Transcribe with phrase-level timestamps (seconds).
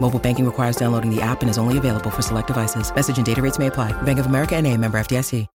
[0.00, 2.94] Mobile banking requires downloading the app and is only available for select devices.
[2.94, 3.92] Message and data rates may apply.
[4.02, 5.46] Bank of America and a member FDIC.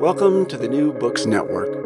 [0.00, 1.84] Welcome to the New Books Network.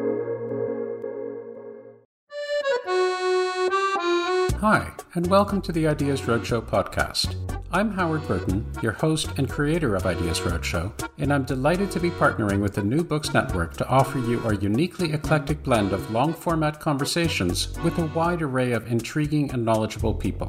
[4.61, 7.35] Hi, and welcome to the Ideas Roadshow podcast.
[7.73, 12.11] I'm Howard Burton, your host and creator of Ideas Roadshow, and I'm delighted to be
[12.11, 16.35] partnering with the New Books Network to offer you our uniquely eclectic blend of long
[16.35, 20.49] format conversations with a wide array of intriguing and knowledgeable people.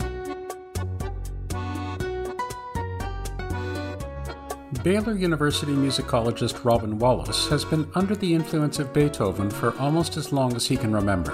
[4.83, 10.33] Baylor University musicologist Robin Wallace has been under the influence of Beethoven for almost as
[10.33, 11.33] long as he can remember.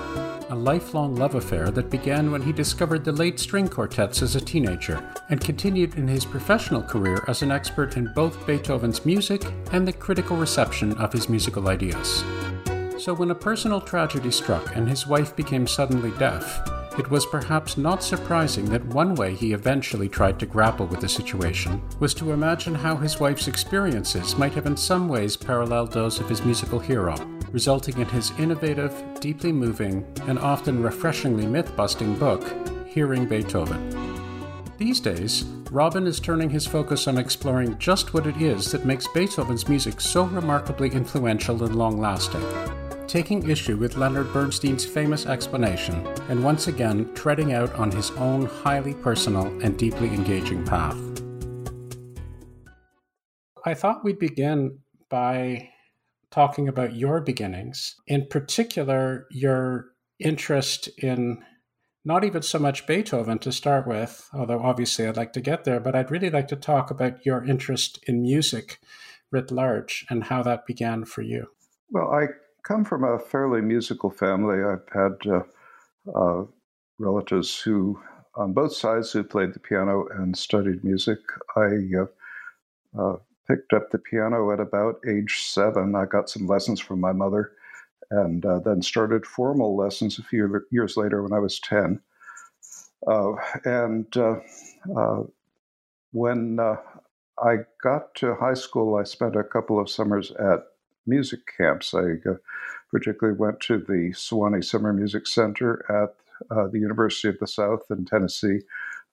[0.50, 4.42] A lifelong love affair that began when he discovered the late string quartets as a
[4.42, 9.88] teenager and continued in his professional career as an expert in both Beethoven's music and
[9.88, 12.26] the critical reception of his musical ideas.
[12.98, 16.60] So, when a personal tragedy struck and his wife became suddenly deaf,
[16.98, 21.10] it was perhaps not surprising that one way he eventually tried to grapple with the
[21.10, 26.20] situation was to imagine how his wife's experiences might have in some ways paralleled those
[26.20, 27.16] of his musical hero,
[27.52, 32.44] resulting in his innovative, deeply moving, and often refreshingly myth busting book,
[32.88, 33.94] Hearing Beethoven.
[34.78, 39.08] These days, Robin is turning his focus on exploring just what it is that makes
[39.08, 42.44] Beethoven's music so remarkably influential and long lasting
[43.08, 48.46] taking issue with Leonard Bernstein's famous explanation and once again treading out on his own
[48.46, 50.98] highly personal and deeply engaging path.
[53.66, 54.80] I thought we'd begin
[55.10, 55.70] by
[56.32, 59.88] talking about your beginnings, in particular, your
[60.20, 61.44] interest in
[62.06, 65.80] not even so much Beethoven to start with, although obviously I'd like to get there,
[65.80, 68.80] but I'd really like to talk about your interest in music
[69.32, 71.48] writ large and how that began for you.
[71.90, 72.28] Well, I
[72.68, 74.62] come from a fairly musical family.
[74.62, 75.44] I've had uh,
[76.14, 76.46] uh,
[77.00, 78.00] relatives who,
[78.36, 81.20] on both sides, who played the piano and studied music.
[81.56, 83.18] I uh, uh,
[83.48, 85.96] picked up the piano at about age seven.
[85.96, 87.54] I got some lessons from my mother
[88.12, 92.02] and uh, then started formal lessons a few years later when I was 10.
[93.06, 94.08] Uh, and
[96.12, 100.64] when I got to high school, I spent a couple of summers at
[101.08, 101.94] music camps.
[101.94, 102.36] I uh,
[102.92, 106.16] particularly went to the Sewanee Summer Music Center at
[106.52, 108.60] uh, the University of the South in Tennessee,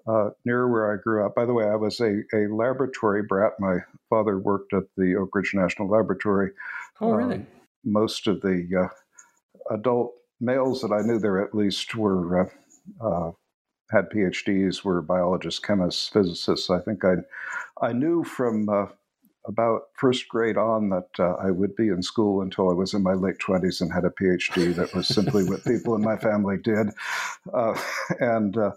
[0.06, 1.34] uh, near where I grew up.
[1.34, 3.52] By the way, I was a, a laboratory brat.
[3.58, 3.78] My
[4.10, 6.50] father worked at the Oak Ridge National Laboratory.
[7.00, 7.36] Oh, really?
[7.36, 7.46] Um,
[7.84, 8.88] most of the
[9.70, 13.32] uh, adult males that I knew there, at least, were uh, uh,
[13.90, 16.70] had PhDs, were biologists, chemists, physicists.
[16.70, 17.14] I think I
[17.80, 18.68] I knew from
[19.46, 23.02] about first grade on that uh, I would be in school until I was in
[23.02, 24.74] my late 20s and had a PhD.
[24.74, 26.88] That was simply what people in my family did.
[27.52, 27.78] Uh,
[28.20, 28.72] and uh,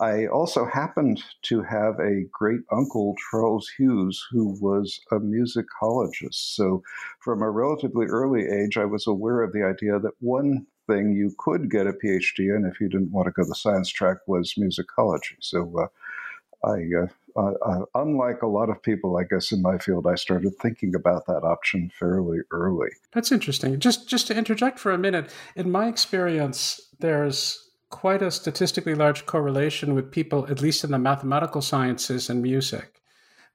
[0.00, 6.54] I also happened to have a great uncle, Charles Hughes, who was a musicologist.
[6.54, 6.82] So
[7.18, 11.34] from a relatively early age, I was aware of the idea that one thing you
[11.38, 14.54] could get a PhD in if you didn't want to go the science track was
[14.58, 15.36] musicology.
[15.40, 15.86] So uh,
[16.64, 17.06] I uh,
[17.36, 20.94] uh, uh, unlike a lot of people, I guess, in my field, I started thinking
[20.94, 22.90] about that option fairly early.
[23.12, 23.78] That's interesting.
[23.78, 29.26] Just just to interject for a minute, in my experience, there's quite a statistically large
[29.26, 33.00] correlation with people, at least in the mathematical sciences and music.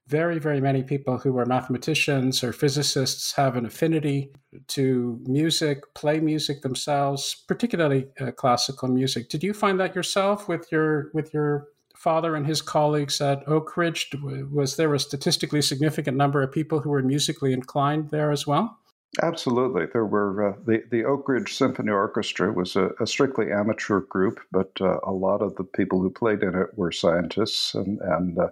[0.08, 4.32] Very, very many people who are mathematicians or physicists have an affinity
[4.68, 9.30] to music, play music themselves, particularly uh, classical music.
[9.30, 11.70] Did you find that yourself with your with your
[12.06, 14.16] father and his colleagues at Oak Ridge?
[14.52, 18.78] Was there a statistically significant number of people who were musically inclined there as well?
[19.24, 19.88] Absolutely.
[19.92, 24.40] There were uh, the, the Oak Ridge Symphony Orchestra was a, a strictly amateur group,
[24.52, 28.38] but uh, a lot of the people who played in it were scientists and, and
[28.38, 28.50] uh,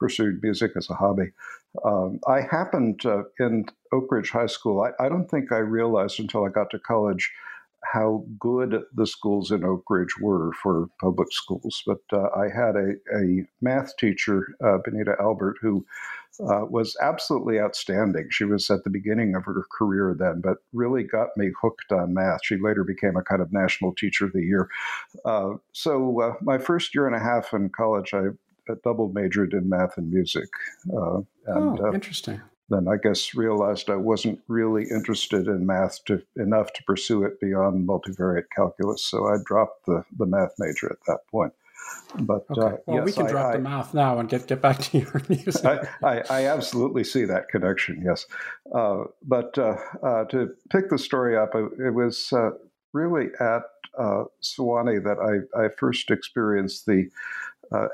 [0.00, 1.30] pursued music as a hobby.
[1.84, 6.18] Um, I happened uh, in Oak Ridge High School, I, I, don't think I realized
[6.18, 7.30] until I got to college
[7.84, 11.82] how good the schools in Oak Ridge were for public schools.
[11.86, 15.86] But uh, I had a, a math teacher, uh, Benita Albert, who
[16.40, 18.28] uh, was absolutely outstanding.
[18.30, 22.14] She was at the beginning of her career then, but really got me hooked on
[22.14, 22.40] math.
[22.44, 24.68] She later became a kind of national teacher of the year.
[25.24, 28.28] Uh, so uh, my first year and a half in college, I
[28.84, 30.48] double majored in math and music.
[30.92, 36.22] Uh, and, oh, interesting then I guess realized I wasn't really interested in math to,
[36.36, 39.04] enough to pursue it beyond multivariate calculus.
[39.04, 41.52] So I dropped the, the math major at that point.
[42.20, 42.60] But okay.
[42.60, 44.78] uh, well, yes, we can I, drop I, the math now and get get back
[44.78, 45.64] to your music.
[45.64, 48.02] I, I, I absolutely see that connection.
[48.04, 48.26] Yes,
[48.74, 52.50] uh, but uh, uh to pick the story up, it was uh,
[52.92, 53.62] really at
[53.98, 57.08] uh, Sewanee that I, I first experienced the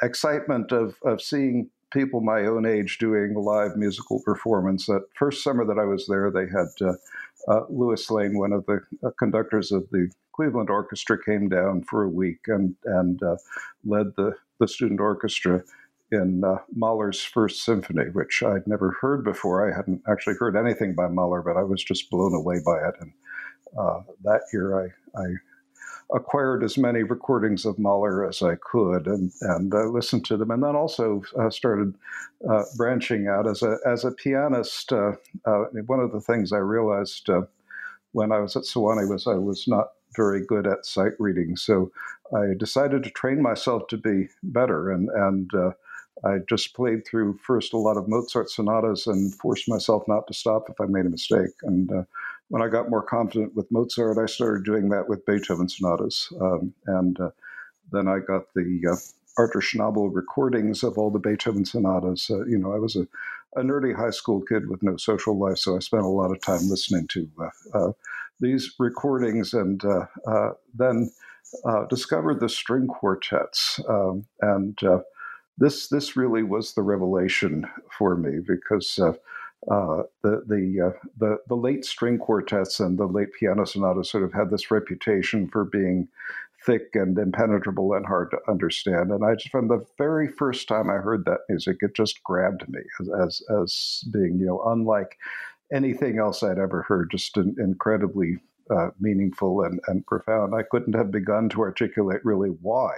[0.03, 4.87] excitement of of seeing people my own age doing live musical performance.
[4.87, 6.95] That first summer that I was there, they had uh,
[7.51, 12.03] uh, Louis Lane, one of the uh, conductors of the Cleveland Orchestra, came down for
[12.03, 13.37] a week and and uh,
[13.85, 15.63] led the the student orchestra
[16.13, 19.69] in uh, Mahler's First Symphony, which I'd never heard before.
[19.69, 22.95] I hadn't actually heard anything by Mahler, but I was just blown away by it.
[23.01, 23.13] And
[23.79, 25.25] uh, that year, I, I
[26.13, 30.51] acquired as many recordings of Mahler as I could and and uh, listened to them,
[30.51, 31.95] and then also uh, started
[32.49, 34.93] uh, branching out as a as a pianist.
[34.93, 35.13] Uh,
[35.47, 37.43] uh, one of the things I realized uh,
[38.13, 41.91] when I was at Sewanee was I was not very good at sight reading, so
[42.35, 45.51] I decided to train myself to be better, and and
[46.25, 50.35] I just played through first a lot of Mozart sonatas and forced myself not to
[50.35, 52.07] stop if I made a mistake, and
[52.49, 56.29] when I got more confident with Mozart, I started doing that with Beethoven sonatas.
[56.41, 57.31] Um, and uh,
[57.91, 58.97] then I got the uh,
[59.39, 62.31] Arthur Schnabel recordings of all the Beethoven sonatas.
[62.31, 63.07] Uh, you know, I was a,
[63.57, 66.41] a, nerdy high school kid with no social life, so I spent a lot of
[66.41, 67.93] time listening to uh, uh,
[68.41, 71.11] these recordings and uh, then
[71.89, 73.81] discovered the string quartets.
[73.89, 74.79] Um, and
[75.57, 77.67] this, this really was the revelation
[77.97, 78.99] for me because
[79.71, 84.25] uh, the the, uh, the the late string quartets and the late piano sonatas sort
[84.25, 86.09] of had this reputation for being
[86.65, 89.11] thick and impenetrable and hard to understand.
[89.11, 92.69] And I just, from the very first time I heard that music, it just grabbed
[92.69, 95.17] me as as, as being you know unlike
[95.73, 97.11] anything else I'd ever heard.
[97.11, 98.39] Just an incredibly
[98.71, 100.55] uh, meaningful and, and profound.
[100.55, 102.97] I couldn't have begun to articulate really why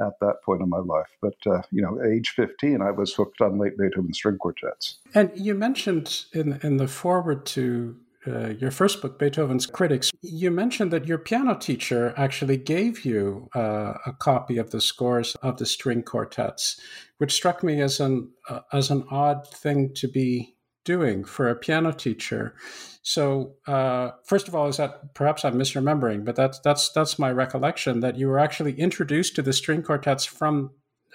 [0.00, 1.10] at that point in my life.
[1.20, 4.98] But uh, you know, age fifteen, I was hooked on late Beethoven string quartets.
[5.14, 7.96] And you mentioned in in the forward to
[8.26, 13.48] uh, your first book, Beethoven's Critics, you mentioned that your piano teacher actually gave you
[13.54, 16.78] uh, a copy of the scores of the string quartets,
[17.16, 20.54] which struck me as an uh, as an odd thing to be
[20.84, 22.54] doing for a piano teacher.
[23.02, 27.30] So, uh, first of all, is that perhaps I'm misremembering, but that's that's that's my
[27.30, 30.72] recollection that you were actually introduced to the string quartets from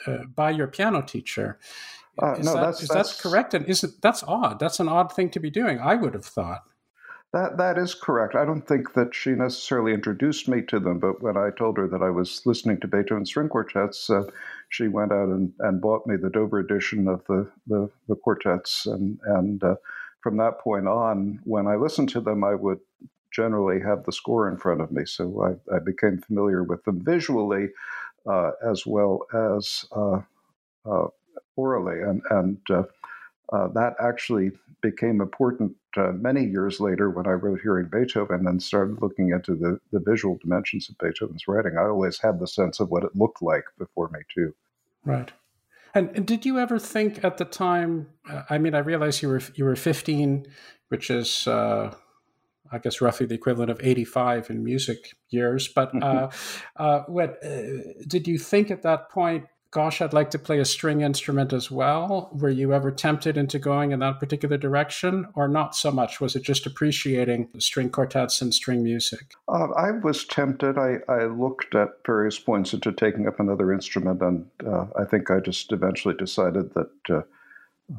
[0.08, 1.60] uh, by your piano teacher.
[2.22, 3.54] Uh, is no, that, that's, is that's, that correct?
[3.54, 4.60] And is it that's odd?
[4.60, 5.80] That's an odd thing to be doing.
[5.80, 6.62] I would have thought.
[7.36, 8.34] That that is correct.
[8.34, 11.88] I don't think that she necessarily introduced me to them, but when I told her
[11.90, 14.24] that I was listening to Beethoven string quartets, uh,
[14.70, 18.86] she went out and, and bought me the Dover edition of the the, the quartets,
[18.86, 19.76] and and uh,
[20.22, 22.80] from that point on, when I listened to them, I would
[23.32, 27.04] generally have the score in front of me, so I, I became familiar with them
[27.04, 27.68] visually
[28.26, 30.22] uh, as well as uh,
[30.90, 31.08] uh,
[31.58, 34.52] orally, and and uh, that actually
[34.82, 39.56] became important uh, many years later when I wrote Hearing Beethoven and started looking into
[39.56, 41.78] the, the visual dimensions of Beethoven's writing.
[41.78, 44.54] I always had the sense of what it looked like before me, too.
[45.04, 45.32] Right.
[45.94, 48.08] And, did you ever think at the time?
[48.30, 50.46] Uh, I mean, I realize you were you were 15,
[50.90, 51.96] which is, uh,
[52.70, 55.70] I guess, roughly the equivalent of 85 in music years.
[55.70, 56.30] But uh,
[56.76, 59.46] uh, what did you think at that point?
[59.76, 62.30] Gosh, I'd like to play a string instrument as well.
[62.32, 66.22] Were you ever tempted into going in that particular direction, or not so much?
[66.22, 69.34] Was it just appreciating string quartets and string music?
[69.50, 70.78] Uh, I was tempted.
[70.78, 75.30] I, I, looked at various points into taking up another instrument, and uh, I think
[75.30, 76.92] I just eventually decided that.
[77.10, 77.22] Uh,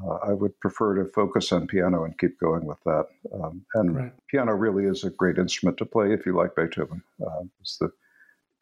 [0.04, 3.06] uh I would prefer to focus on piano and keep going with that.
[3.32, 4.12] Um, and right.
[4.28, 7.02] piano really is a great instrument to play if you like Beethoven.
[7.24, 7.44] Uh,
[7.78, 7.92] the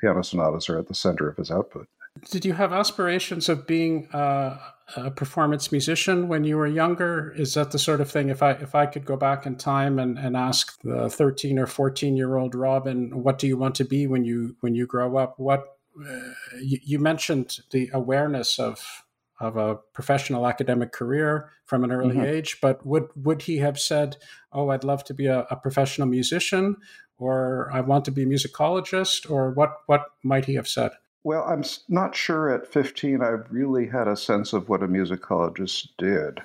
[0.00, 1.88] piano sonatas are at the center of his output.
[2.30, 4.58] Did you have aspirations of being uh,
[4.96, 7.32] a performance musician when you were younger?
[7.36, 8.28] Is that the sort of thing?
[8.28, 11.66] If I if I could go back in time and, and ask the thirteen or
[11.66, 15.16] fourteen year old Robin, what do you want to be when you when you grow
[15.16, 15.38] up?
[15.38, 15.64] What
[16.00, 16.30] uh,
[16.60, 19.04] you, you mentioned the awareness of
[19.40, 22.24] of a professional academic career from an early mm-hmm.
[22.24, 24.16] age, but would would he have said,
[24.52, 26.76] "Oh, I'd love to be a, a professional musician,"
[27.18, 30.92] or I want to be a musicologist, or what, what might he have said?
[31.24, 35.88] Well, I'm not sure at 15 I really had a sense of what a musicologist
[35.96, 36.40] did.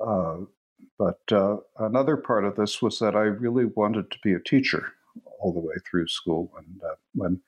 [0.00, 0.38] Uh,
[0.98, 4.92] but uh, another part of this was that I really wanted to be a teacher
[5.38, 6.50] all the way through school.
[6.56, 7.40] And uh, when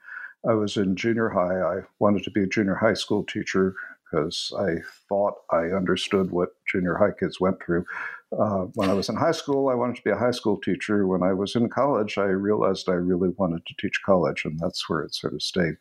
[0.47, 3.75] I was in junior high, I wanted to be a junior high school teacher
[4.11, 4.77] because I
[5.09, 7.85] thought I understood what junior high kids went through.
[8.39, 11.07] Uh, when I was in high school, I wanted to be a high school teacher.
[11.07, 14.89] When I was in college, I realized I really wanted to teach college, and that's
[14.89, 15.77] where it sort of stayed.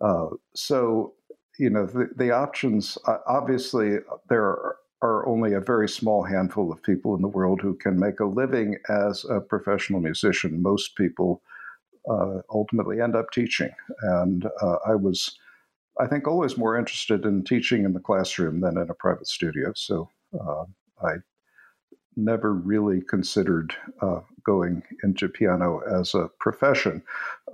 [0.00, 1.14] Uh, so,
[1.58, 3.98] you know, the, the options uh, obviously
[4.28, 7.98] there are, are only a very small handful of people in the world who can
[7.98, 10.62] make a living as a professional musician.
[10.62, 11.42] Most people
[12.10, 13.70] uh, ultimately end up teaching,
[14.02, 15.38] and uh, I was.
[15.98, 19.72] I think always more interested in teaching in the classroom than in a private studio.
[19.74, 20.64] So uh,
[21.02, 21.14] I
[22.16, 27.02] never really considered uh, going into piano as a profession.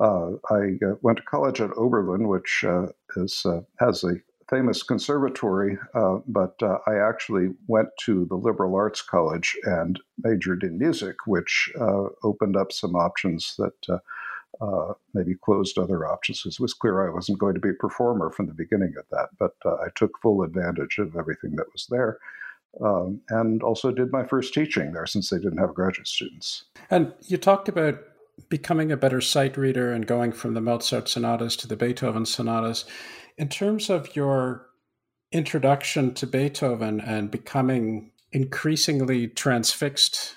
[0.00, 4.14] Uh, I uh, went to college at Oberlin, which uh, is uh, has a
[4.48, 6.54] famous conservatory, uh, but
[6.86, 11.72] I actually went to the liberal arts college and majored in music, which
[12.22, 14.00] opened up some options that.
[15.14, 16.44] maybe closed other options.
[16.46, 19.28] It was clear I wasn't going to be a performer from the beginning of that,
[19.38, 22.18] but I took full advantage of everything that was there
[22.80, 26.64] um, and also did my first teaching there since they didn't have graduate students.
[26.90, 27.98] And you talked about
[28.48, 32.84] becoming a better sight reader and going from the Mozart sonatas to the Beethoven sonatas.
[33.36, 34.66] In terms of your
[35.32, 40.36] introduction to Beethoven and becoming increasingly transfixed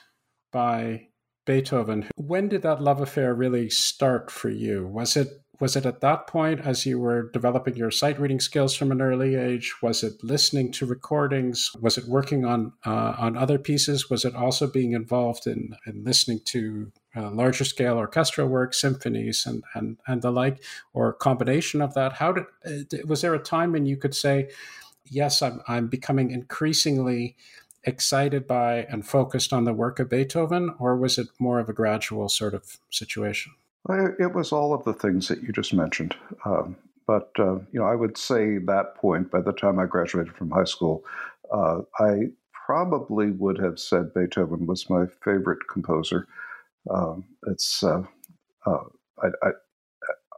[0.51, 1.07] by
[1.45, 4.87] Beethoven, when did that love affair really start for you?
[4.87, 8.75] Was it was it at that point as you were developing your sight reading skills
[8.75, 11.71] from an early age was it listening to recordings?
[11.79, 14.09] Was it working on uh, on other pieces?
[14.09, 19.45] Was it also being involved in, in listening to uh, larger scale orchestral work symphonies
[19.45, 22.13] and, and and the like or a combination of that?
[22.13, 24.49] How did uh, was there a time when you could say
[25.09, 27.35] yes i'm, I'm becoming increasingly
[27.83, 31.73] excited by and focused on the work of beethoven or was it more of a
[31.73, 33.53] gradual sort of situation
[33.89, 36.15] it was all of the things that you just mentioned.
[36.45, 36.75] Um,
[37.07, 40.51] but uh, you know, I would say that point by the time I graduated from
[40.51, 41.03] high school,
[41.53, 42.29] uh, I
[42.65, 46.27] probably would have said Beethoven was my favorite composer.
[46.89, 48.03] Um, it's uh,
[48.65, 48.83] uh
[49.21, 49.49] I, I,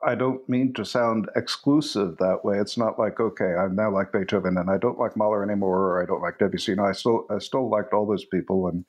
[0.06, 2.60] I don't mean to sound exclusive that way.
[2.60, 6.04] It's not like okay, I'm now like Beethoven and I don't like Mahler anymore, or
[6.04, 6.76] I don't like Debussy.
[6.76, 8.86] No, I still I still liked all those people, and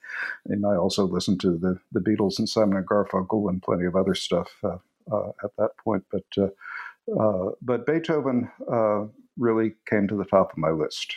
[0.47, 3.97] and I also listened to the the Beatles and Simon and Garfunkel and plenty of
[3.97, 4.79] other stuff uh,
[5.11, 6.05] uh, at that point.
[6.11, 9.07] But uh, uh but Beethoven uh,
[9.39, 11.17] really came to the top of my list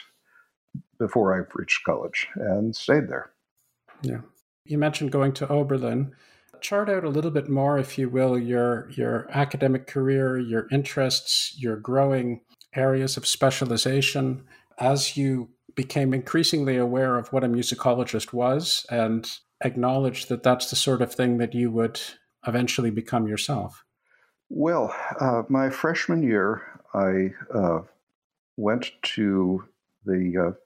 [1.00, 3.32] before I reached college and stayed there.
[4.02, 4.22] Yeah,
[4.66, 6.14] you mentioned going to Oberlin
[6.62, 11.56] chart out a little bit more, if you will, your your academic career, your interests,
[11.58, 12.42] your growing
[12.76, 14.44] areas of specialization
[14.80, 19.30] as you became increasingly aware of what a musicologist was and
[19.64, 22.00] acknowledged that that's the sort of thing that you would
[22.48, 23.84] eventually become yourself?
[24.50, 26.62] Well, uh, my freshman year,
[26.94, 27.80] I uh,
[28.58, 29.64] went to
[30.06, 30.58] the uh,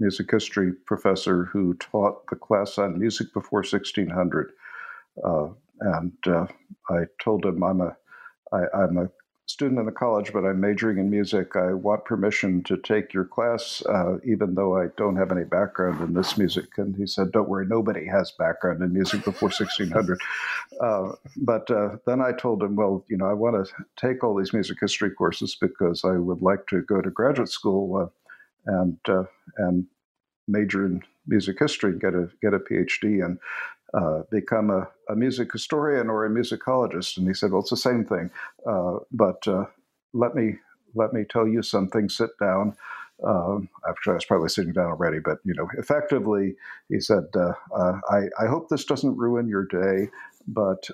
[0.00, 4.52] music history professor who taught the class on music before 1600 uh,
[5.22, 6.46] and uh,
[6.88, 7.96] I told him I'm a
[8.52, 9.10] I, I'm a
[9.50, 11.56] student in the college, but I'm majoring in music.
[11.56, 16.00] I want permission to take your class, uh, even though I don't have any background
[16.00, 16.66] in this music.
[16.78, 20.20] And he said, Don't worry, nobody has background in music before 1600.
[20.80, 24.34] Uh, but uh, then I told him, Well, you know, I want to take all
[24.34, 28.96] these music history courses because I would like to go to graduate school uh, and,
[29.06, 29.24] uh,
[29.58, 29.86] and
[30.48, 33.22] major in music history and get a, get a PhD.
[33.22, 33.38] And
[33.94, 37.16] uh, become a, a, music historian or a musicologist?
[37.16, 38.30] And he said, well, it's the same thing.
[38.66, 39.64] Uh, but uh,
[40.12, 40.56] let me
[40.94, 42.08] let me tell you something.
[42.08, 42.76] Sit down.
[43.22, 46.56] Um, after I was probably sitting down already, but you know, effectively,
[46.88, 47.24] he said,
[47.76, 50.08] I, I, hope this doesn't ruin your day,
[50.48, 50.88] but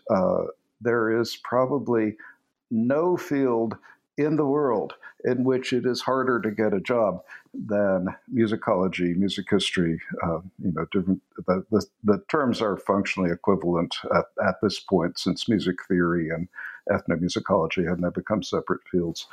[0.81, 2.17] there is probably
[2.71, 3.77] no field
[4.19, 4.95] in the world
[5.25, 7.21] in which it is harder to get a job
[7.53, 10.01] than musicology, music history.
[10.23, 11.23] Uh, you know, different.
[11.47, 16.49] The, the, the, terms are functionally equivalent at, at this point, since music theory and
[16.91, 19.27] ethnomusicology have now become separate fields.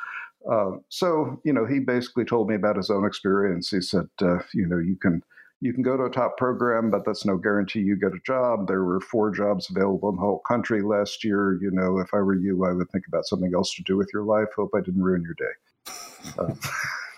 [0.49, 3.69] Uh, so, you know, he basically told me about his own experience.
[3.69, 5.23] He said, uh, you know, you can
[5.63, 8.67] you can go to a top program, but that's no guarantee you get a job.
[8.67, 11.57] There were four jobs available in the whole country last year.
[11.61, 14.09] You know, if I were you, I would think about something else to do with
[14.13, 14.49] your life.
[14.55, 15.93] Hope I didn't ruin your day.
[16.37, 16.53] Uh,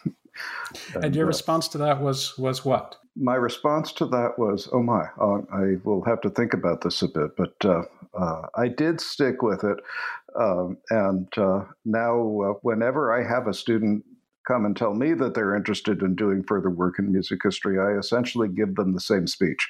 [0.93, 2.97] and, and, your uh, response to that was was what?
[3.15, 7.01] my response to that was, "Oh my, uh, I will have to think about this
[7.01, 7.83] a bit." But uh,
[8.13, 9.79] uh, I did stick with it,
[10.39, 14.03] um, and uh, now uh, whenever I have a student
[14.45, 17.97] come and tell me that they're interested in doing further work in music history, I
[17.97, 19.67] essentially give them the same speech.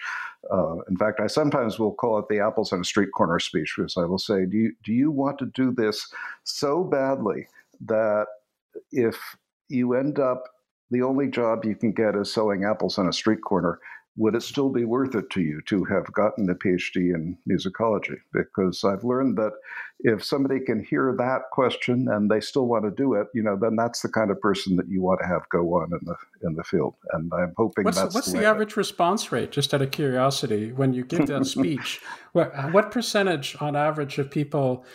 [0.52, 3.74] Uh, in fact, I sometimes will call it the apples on a street corner speech,
[3.78, 6.12] because I will say, "Do you do you want to do this
[6.44, 7.48] so badly
[7.82, 8.28] that
[8.92, 9.18] if
[9.70, 10.44] you end up
[10.92, 13.80] the only job you can get is selling apples on a street corner.
[14.18, 18.18] Would it still be worth it to you to have gotten a PhD in musicology?
[18.32, 19.52] Because I've learned that
[20.00, 23.58] if somebody can hear that question and they still want to do it, you know,
[23.60, 26.16] then that's the kind of person that you want to have go on in the
[26.48, 26.96] in the field.
[27.12, 29.52] And I'm hoping what's, that's what's the, the average response rate?
[29.52, 34.32] Just out of curiosity, when you give that speech, what, what percentage on average of
[34.32, 34.86] people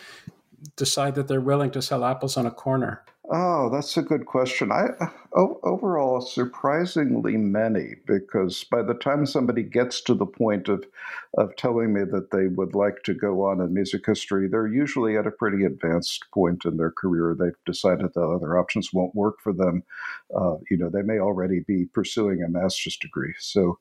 [0.75, 3.03] decide that they're willing to sell apples on a corner?
[3.33, 4.73] Oh, that's a good question.
[4.73, 4.89] I
[5.33, 10.83] overall surprisingly many because by the time somebody gets to the point of
[11.37, 15.17] of telling me that they would like to go on in music history, they're usually
[15.17, 17.33] at a pretty advanced point in their career.
[17.39, 19.83] They've decided that other options won't work for them.
[20.35, 23.33] Uh, you know, they may already be pursuing a master's degree.
[23.39, 23.79] So.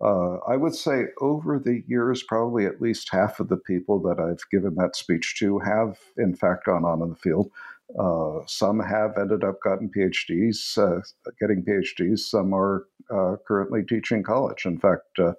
[0.00, 4.20] Uh, I would say over the years, probably at least half of the people that
[4.20, 7.50] I've given that speech to have, in fact, gone on in the field.
[7.98, 11.00] Uh, some have ended up gotten PhDs, uh,
[11.40, 12.20] getting PhDs.
[12.20, 14.66] Some are uh, currently teaching college.
[14.66, 15.32] In fact, uh,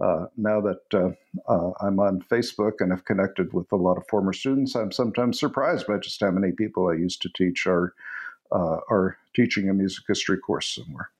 [0.00, 1.16] uh, now that
[1.48, 5.86] I'm on Facebook and have connected with a lot of former students, I'm sometimes surprised
[5.86, 7.94] by just how many people I used to teach are
[8.50, 11.10] are teaching a music history course somewhere.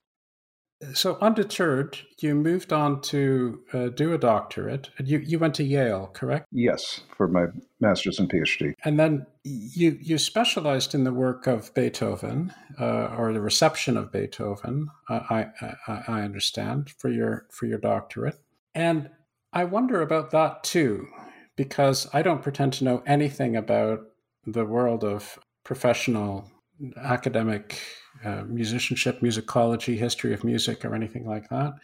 [0.92, 4.90] So undeterred, you moved on to uh, do a doctorate.
[5.02, 6.46] You you went to Yale, correct?
[6.52, 7.46] Yes, for my
[7.80, 8.74] master's and PhD.
[8.84, 14.12] And then you you specialized in the work of Beethoven uh, or the reception of
[14.12, 14.88] Beethoven.
[15.08, 18.38] I, I I understand for your for your doctorate,
[18.74, 19.10] and
[19.52, 21.06] I wonder about that too,
[21.56, 24.00] because I don't pretend to know anything about
[24.46, 26.50] the world of professional
[26.96, 27.80] academic
[28.24, 31.74] uh, musicianship, musicology, history of music, or anything like that.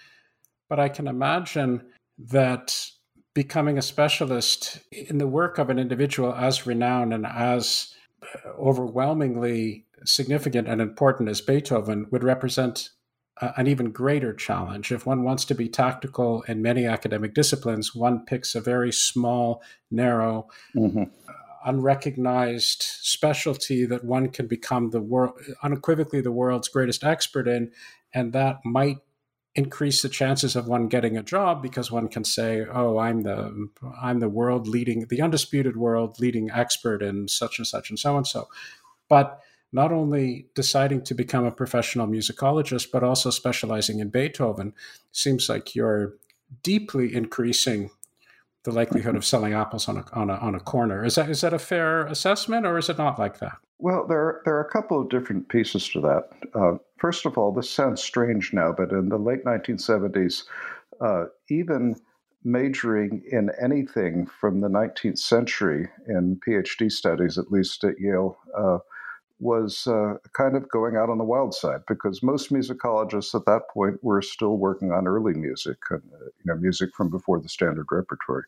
[0.69, 1.83] But I can imagine
[2.19, 2.91] that
[3.35, 9.87] becoming a specialist in the work of an individual as renowned and as uh, overwhelmingly
[10.05, 12.91] significant and important as Beethoven would represent
[13.57, 14.93] an even greater challenge.
[14.93, 19.63] If one wants to be tactical in many academic disciplines, one picks a very small,
[19.91, 21.05] narrow, mm-hmm
[21.65, 27.71] unrecognized specialty that one can become the world unequivocally the world's greatest expert in
[28.15, 28.99] and that might
[29.55, 33.69] increase the chances of one getting a job because one can say oh i'm the
[34.01, 38.17] i'm the world leading the undisputed world leading expert in such and such and so
[38.17, 38.49] and so.
[39.09, 39.41] But
[39.73, 44.73] not only deciding to become a professional musicologist but also specializing in beethoven
[45.13, 46.15] seems like you're
[46.63, 47.91] deeply increasing
[48.65, 51.05] the likelihood of selling apples on a, on a, on a corner.
[51.05, 53.57] Is that, is that a fair assessment or is it not like that?
[53.79, 56.29] Well, there are, there are a couple of different pieces to that.
[56.55, 60.45] Uh, first of all, this sounds strange now, but in the late 1970s,
[61.01, 61.97] uh, even
[62.45, 68.79] majoring in anything from the 19th century in PhD studies, at least at Yale, uh,
[69.41, 73.63] was uh, kind of going out on the wild side because most musicologists at that
[73.73, 77.87] point were still working on early music, uh, you know, music from before the standard
[77.91, 78.45] repertory.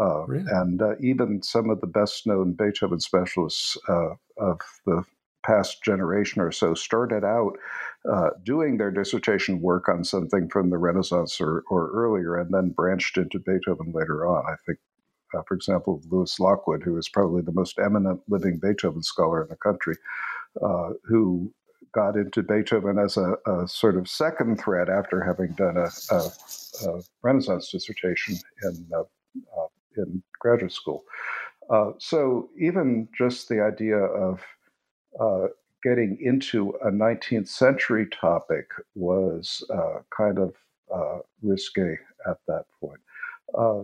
[0.00, 0.44] Uh, really?
[0.50, 5.04] And uh, even some of the best known Beethoven specialists uh, of the
[5.44, 7.58] past generation or so started out
[8.10, 12.70] uh, doing their dissertation work on something from the Renaissance or, or earlier and then
[12.70, 14.44] branched into Beethoven later on.
[14.46, 14.78] I think
[15.34, 19.48] uh, for example, Lewis Lockwood, who is probably the most eminent living Beethoven scholar in
[19.48, 19.96] the country,
[20.62, 21.52] uh, who
[21.92, 26.30] got into Beethoven as a, a, sort of second thread after having done a, a,
[26.88, 29.66] a Renaissance dissertation in, uh, uh
[29.96, 31.04] in graduate school.
[31.70, 34.40] Uh, so even just the idea of
[35.20, 35.48] uh,
[35.82, 39.62] getting into a 19th century topic was
[40.16, 40.54] kind of
[41.42, 43.00] risque at that point.
[43.54, 43.82] Uh,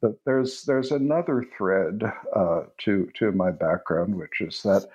[0.00, 2.02] but there's there's another thread
[2.34, 4.88] uh, to to my background, which is that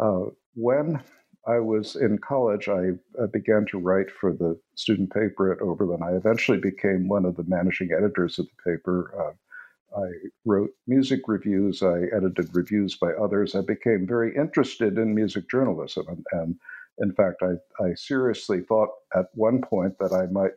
[0.00, 1.02] uh, when
[1.46, 6.02] I was in college, I, I, began to write for the student paper at Oberlin.
[6.02, 9.12] I eventually became one of the managing editors of the paper.
[9.18, 10.06] Uh, I
[10.44, 11.82] wrote music reviews.
[11.82, 13.56] I edited reviews by others.
[13.56, 16.56] I became very interested in music journalism, and, and
[16.98, 20.52] in fact, I, I seriously thought at one point that I might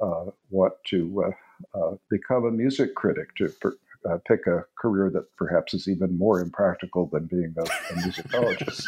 [0.00, 1.30] uh, want to uh,
[2.10, 3.52] become a music critic to
[4.08, 8.82] uh, pick a career that perhaps is even more impractical than being a, a musicologist.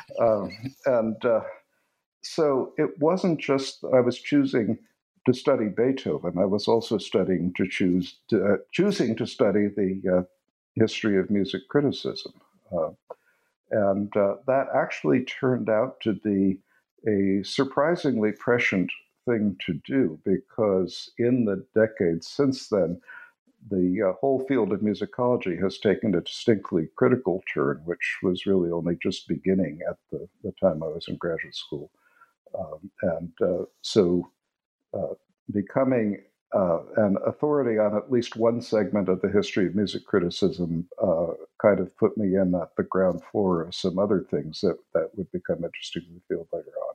[0.20, 0.50] um,
[0.86, 1.40] and uh,
[2.22, 4.78] so it wasn't just I was choosing
[5.26, 6.34] to study Beethoven.
[6.38, 10.22] I was also studying to choose to, uh, choosing to study the uh,
[10.74, 12.32] history of music criticism,
[12.76, 12.90] uh,
[13.70, 16.58] and uh, that actually turned out to be
[17.08, 18.90] a surprisingly prescient
[19.26, 23.00] thing to do because in the decades since then,
[23.70, 28.70] the uh, whole field of musicology has taken a distinctly critical turn, which was really
[28.70, 31.90] only just beginning at the, the time I was in graduate school.
[32.58, 34.30] Um, and uh, so
[34.94, 35.14] uh,
[35.52, 36.22] becoming
[36.54, 41.26] uh, an authority on at least one segment of the history of music criticism uh,
[41.60, 45.10] kind of put me in at the ground floor of some other things that, that
[45.16, 46.94] would become interesting in the field later on.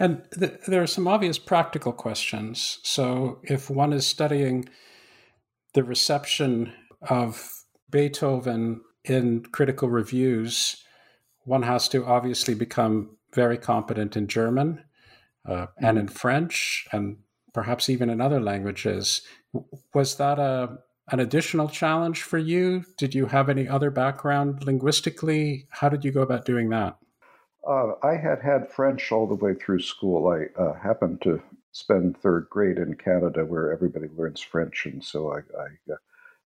[0.00, 2.78] And th- there are some obvious practical questions.
[2.82, 4.66] So, if one is studying
[5.74, 7.48] the reception of
[7.90, 10.82] Beethoven in critical reviews,
[11.44, 14.82] one has to obviously become very competent in German
[15.46, 17.18] uh, and in French and
[17.52, 19.20] perhaps even in other languages.
[19.94, 20.78] Was that a
[21.12, 22.84] an additional challenge for you?
[22.96, 25.66] Did you have any other background linguistically?
[25.70, 26.96] How did you go about doing that?
[27.66, 30.28] Uh, I had had French all the way through school.
[30.28, 31.42] I uh, happened to
[31.72, 35.96] spend third grade in Canada where everybody learns French, and so I, I uh,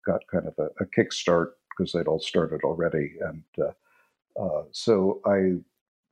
[0.07, 3.15] got kind of a, a kickstart because they'd all started already.
[3.21, 5.59] And uh, uh, so I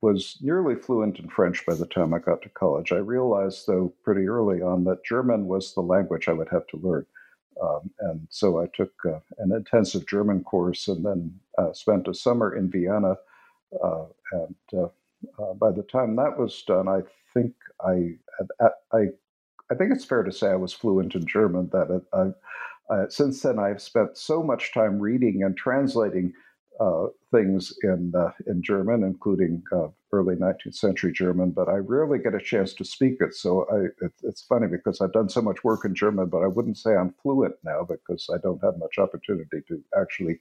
[0.01, 2.91] was nearly fluent in French by the time I got to college.
[2.91, 6.77] I realized, though, pretty early on that German was the language I would have to
[6.77, 7.05] learn.
[7.61, 12.13] Um, and so I took uh, an intensive German course and then uh, spent a
[12.13, 13.17] summer in Vienna.
[13.83, 14.87] Uh, and uh,
[15.41, 17.01] uh, by the time that was done, I
[17.33, 18.11] think I,
[18.93, 19.07] I,
[19.71, 21.69] I think it's fair to say I was fluent in German.
[21.71, 26.33] That I, since then I've spent so much time reading and translating
[26.79, 32.19] uh, things in uh, in German, including uh, early 19th century German, but I rarely
[32.19, 33.33] get a chance to speak it.
[33.33, 36.47] So I, it, it's funny because I've done so much work in German, but I
[36.47, 40.39] wouldn't say I'm fluent now because I don't have much opportunity to actually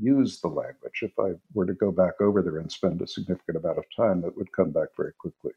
[0.00, 1.02] use the language.
[1.02, 4.24] If I were to go back over there and spend a significant amount of time,
[4.24, 5.52] it would come back very quickly.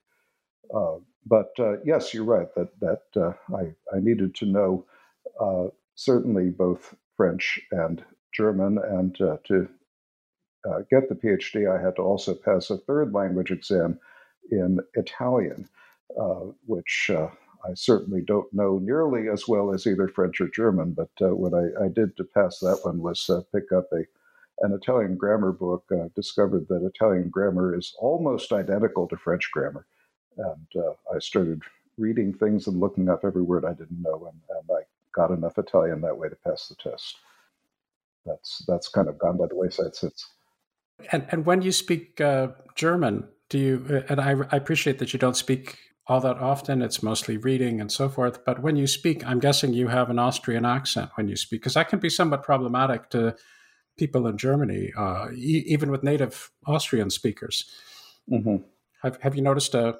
[0.73, 4.85] Uh, but uh, yes, you're right that that uh, I I needed to know
[5.95, 9.69] certainly both French and German, and to
[10.65, 13.99] uh, get the PhD, I had to also pass a third language exam
[14.51, 15.67] in Italian,
[16.19, 17.27] uh, which uh,
[17.63, 20.93] I certainly don't know nearly as well as either French or German.
[20.93, 24.05] But uh, what I, I, did to pass that one was uh, pick up a
[24.59, 25.85] an Italian grammar book.
[25.91, 29.85] Uh, discovered that Italian grammar is almost identical to French grammar,
[30.37, 31.61] and I started
[31.97, 34.81] reading things and looking up every word I didn't know, and, and I
[35.13, 37.17] got enough Italian that way to pass the test.
[38.25, 40.27] That's that's kind of gone by the wayside since.
[41.11, 43.85] And and when you speak uh, German, do you?
[43.89, 46.81] Uh, and I, I appreciate that you don't speak all that often.
[46.81, 48.45] It's mostly reading and so forth.
[48.45, 51.73] But when you speak, I'm guessing you have an Austrian accent when you speak, because
[51.75, 53.35] that can be somewhat problematic to
[53.97, 57.65] people in Germany, uh, e- even with native Austrian speakers.
[58.29, 58.57] Mm-hmm.
[59.03, 59.93] Have Have you noticed a uh,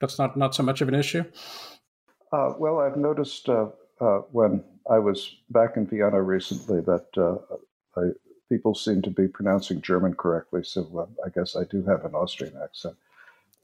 [0.00, 1.24] that's not not so much of an issue?
[2.32, 3.66] Uh, well, I've noticed uh,
[4.30, 7.42] when I was back in Vienna recently that
[7.96, 8.12] I
[8.52, 12.14] people seem to be pronouncing German correctly, so uh, I guess I do have an
[12.14, 12.96] Austrian accent.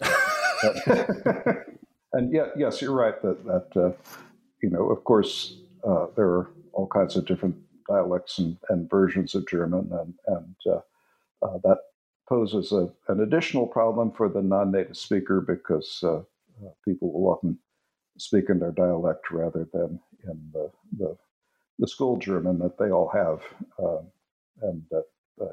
[2.15, 3.93] and yeah, yes, you're right that that uh,
[4.63, 7.57] you know, of course, uh, there are all kinds of different
[7.89, 10.81] dialects and, and versions of German, and and uh,
[11.47, 11.79] uh, that
[12.29, 16.21] poses a, an additional problem for the non-native speaker because uh,
[16.85, 17.59] people will often
[18.19, 21.17] speak in their dialect rather than in the the,
[21.79, 23.41] the school German that they all have.
[23.79, 24.07] Um,
[24.61, 25.05] and that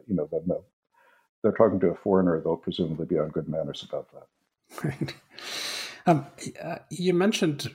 [0.07, 0.57] you know then
[1.45, 4.83] they're talking to a foreigner, they'll presumably be on good manners about that.
[4.83, 5.13] Right.
[6.07, 6.25] Um,
[6.89, 7.71] you mentioned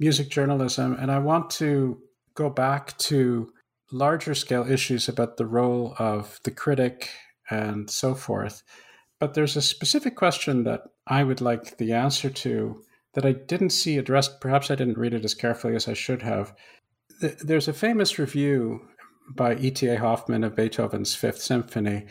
[0.00, 2.00] music journalism, and I want to
[2.34, 3.52] go back to
[3.94, 7.10] larger scale issues about the role of the critic
[7.48, 8.62] and so forth.
[9.20, 12.82] But there's a specific question that I would like the answer to
[13.14, 14.40] that I didn't see addressed.
[14.40, 16.52] Perhaps I didn't read it as carefully as I should have.
[17.20, 18.80] There's a famous review
[19.34, 19.96] by E.T.A.
[19.96, 22.06] Hoffmann of Beethoven's Fifth Symphony.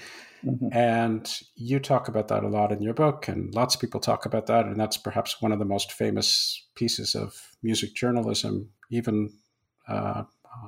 [0.45, 0.67] Mm-hmm.
[0.71, 4.25] And you talk about that a lot in your book, and lots of people talk
[4.25, 4.65] about that.
[4.65, 8.69] And that's perhaps one of the most famous pieces of music journalism.
[8.89, 9.29] Even
[9.87, 10.23] uh,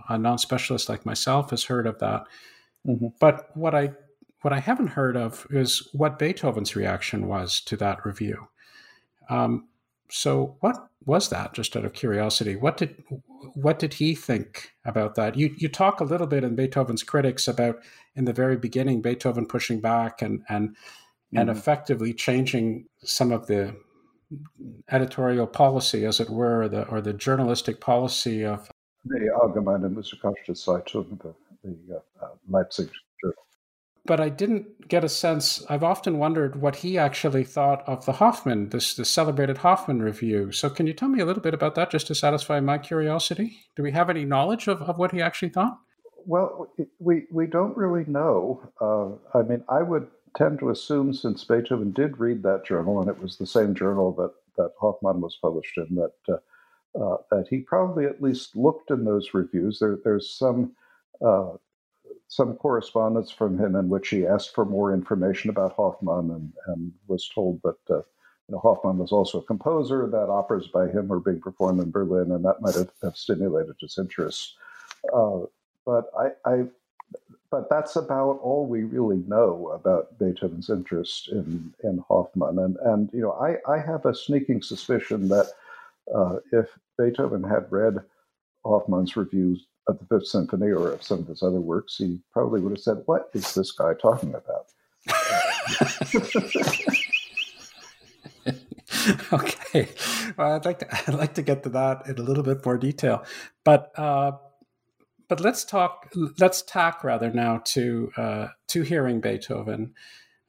[0.09, 2.23] a non specialist like myself has heard of that.
[2.87, 3.07] Mm-hmm.
[3.19, 3.91] But what I
[4.41, 8.47] what I haven't heard of is what Beethoven's reaction was to that review.
[9.29, 9.67] Um,
[10.09, 11.53] so, what was that?
[11.53, 13.03] Just out of curiosity, what did
[13.53, 15.35] what did he think about that?
[15.35, 17.77] You you talk a little bit in Beethoven's critics about
[18.15, 20.75] in the very beginning Beethoven pushing back and and
[21.33, 23.75] and effectively changing some of the
[24.91, 28.69] editorial policy, as it were, or the, or the journalistic policy of
[29.05, 32.89] the Allgemeine Musikalische Zeitung, the, the uh, uh, Leipzig
[33.21, 33.35] journal.
[34.05, 35.65] But I didn't get a sense.
[35.67, 40.51] I've often wondered what he actually thought of the Hoffmann, this the celebrated Hoffmann review.
[40.51, 43.57] So, can you tell me a little bit about that, just to satisfy my curiosity?
[43.75, 45.79] Do we have any knowledge of, of what he actually thought?
[46.27, 48.61] Well, we we don't really know.
[48.79, 53.09] Uh, I mean, I would tend to assume, since Beethoven did read that journal, and
[53.09, 56.37] it was the same journal that that Hoffmann was published in, that uh,
[56.99, 59.79] uh, that he probably at least looked in those reviews.
[59.79, 60.73] There, there's some
[61.25, 61.53] uh,
[62.27, 66.91] some correspondence from him in which he asked for more information about Hoffmann and, and
[67.07, 68.01] was told that uh,
[68.47, 71.91] you know, Hoffmann was also a composer, that operas by him were being performed in
[71.91, 74.55] Berlin, and that might have, have stimulated his interest.
[75.11, 75.41] Uh,
[75.85, 76.63] but I, I,
[77.49, 83.09] but that's about all we really know about Beethoven's interest in in Hoffmann, and and
[83.13, 85.47] you know I I have a sneaking suspicion that
[86.13, 87.99] uh, if Beethoven had read
[88.65, 92.61] Hoffmann's reviews of the Fifth Symphony or of some of his other works, he probably
[92.61, 94.65] would have said, "What is this guy talking about?"
[99.33, 99.87] okay,
[100.37, 102.77] well, I'd like to I'd like to get to that in a little bit more
[102.77, 103.23] detail,
[103.63, 104.33] but uh,
[105.27, 109.93] but let's talk let's tack rather now to uh, to hearing Beethoven,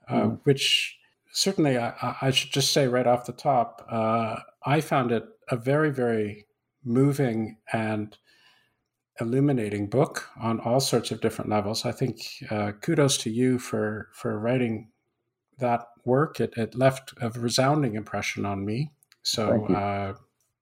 [0.09, 0.41] uh, mm.
[0.45, 0.99] which
[1.33, 5.57] certainly I, I, should just say right off the top, uh, I found it a
[5.57, 6.47] very very
[6.85, 8.17] moving and
[9.21, 11.85] illuminating book on all sorts of different levels.
[11.85, 14.91] I think uh, kudos to you for for writing
[15.59, 16.41] that work.
[16.41, 18.93] It, it left a resounding impression on me.
[19.23, 20.15] So, uh,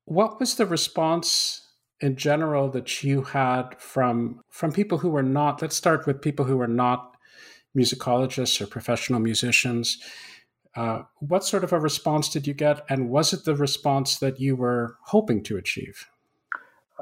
[0.04, 1.68] what was the response
[2.00, 5.60] in general that you had from from people who were not?
[5.60, 7.16] Let's start with people who were not
[7.76, 9.98] musicologists or professional musicians.
[10.76, 14.40] Uh, what sort of a response did you get, and was it the response that
[14.40, 16.06] you were hoping to achieve?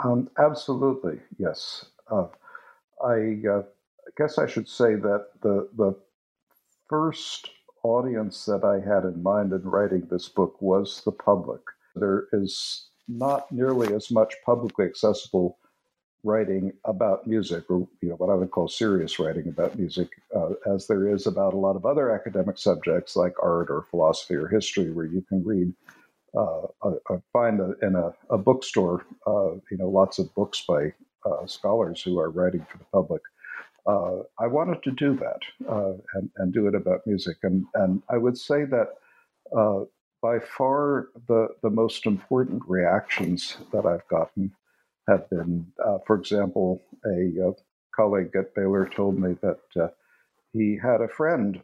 [0.04, 1.86] Um, absolutely, yes.
[2.10, 2.26] Uh,
[3.02, 3.62] I uh,
[4.16, 5.94] guess I should say that the the
[6.88, 7.50] first
[7.82, 11.60] audience that I had in mind in writing this book was the public.
[11.94, 15.58] There is not nearly as much publicly accessible
[16.24, 20.50] writing about music, or you know what I would call serious writing about music, uh,
[20.72, 24.48] as there is about a lot of other academic subjects like art or philosophy or
[24.48, 25.72] history, where you can read
[26.36, 26.62] uh,
[27.32, 30.92] find a, in a, a bookstore, uh, you know, lots of books by
[31.26, 33.22] uh, scholars who are writing for the public.
[33.86, 38.02] Uh, I wanted to do that uh, and, and do it about music, and and
[38.08, 38.88] I would say that
[40.22, 44.52] by far the the most important reactions that I've gotten
[45.08, 45.66] have been,
[46.06, 47.52] for example, a,
[47.94, 49.94] colleague at Baylor told me that
[50.52, 51.60] he had a friend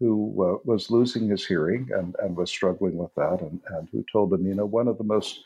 [0.00, 4.04] who uh, was losing his hearing and, and was struggling with that, and, and who
[4.10, 5.44] told him, you know, one of the most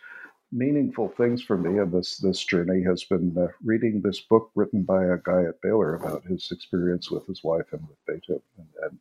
[0.52, 4.82] meaningful things for me in this this journey has been uh, reading this book written
[4.82, 8.68] by a guy at Baylor about his experience with his wife and with Beethoven, and,
[8.82, 8.98] and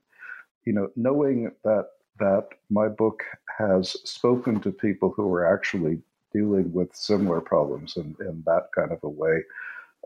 [0.65, 1.87] you know, knowing that
[2.19, 3.23] that my book
[3.57, 5.99] has spoken to people who are actually
[6.33, 9.43] dealing with similar problems in, in that kind of a way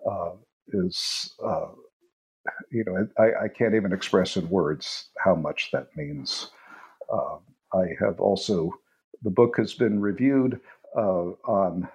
[0.09, 0.31] uh,
[0.69, 1.67] is uh,
[2.71, 6.51] you know, I, I, can't even express in words how much that means.
[7.11, 7.37] Uh,
[7.73, 8.71] I have also,
[9.23, 10.59] the book has been reviewed
[10.95, 11.87] uh, on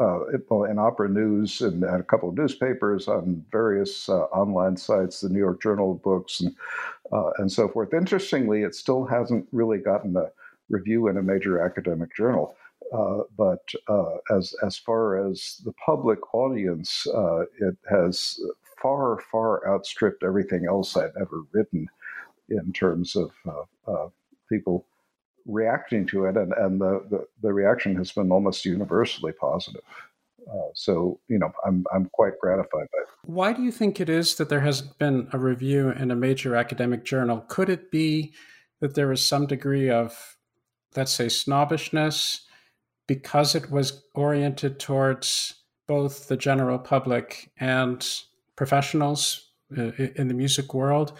[0.00, 5.28] uh, in Opera News and a couple of newspapers, on various uh, online sites, the
[5.28, 6.54] New York Journal of Books, and
[7.38, 7.94] and so forth.
[7.94, 10.32] Interestingly, it still hasn't really gotten a
[10.68, 12.56] review in a major academic journal.
[12.94, 18.38] Uh, but uh, as as far as the public audience, uh, it has
[18.80, 21.88] far, far outstripped everything else I've ever written
[22.50, 23.32] in terms of
[24.48, 24.86] people
[25.46, 29.82] reacting to it, and, and the, the, the, reaction has been almost universally positive.
[30.50, 33.08] Uh, so, you know, I'm, I'm quite gratified by it.
[33.24, 36.54] Why do you think it is that there hasn't been a review in a major
[36.54, 37.44] academic journal?
[37.48, 38.34] Could it be
[38.80, 40.36] that there is some degree of,
[40.96, 42.46] let's say, snobbishness
[43.06, 45.54] because it was oriented towards
[45.86, 48.06] both the general public and
[48.56, 51.12] professionals uh, in the music world,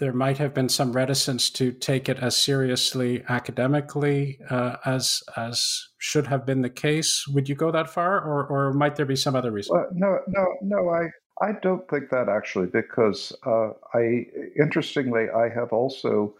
[0.00, 5.88] there might have been some reticence to take it as seriously academically uh, as as
[5.98, 7.26] should have been the case.
[7.28, 9.76] Would you go that far, or or might there be some other reason?
[9.76, 10.88] Well, no, no, no.
[10.88, 11.10] I
[11.44, 14.26] I don't think that actually, because uh, I
[14.60, 16.34] interestingly I have also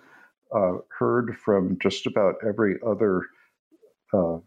[0.54, 3.22] uh, heard from just about every other
[4.12, 4.38] uh,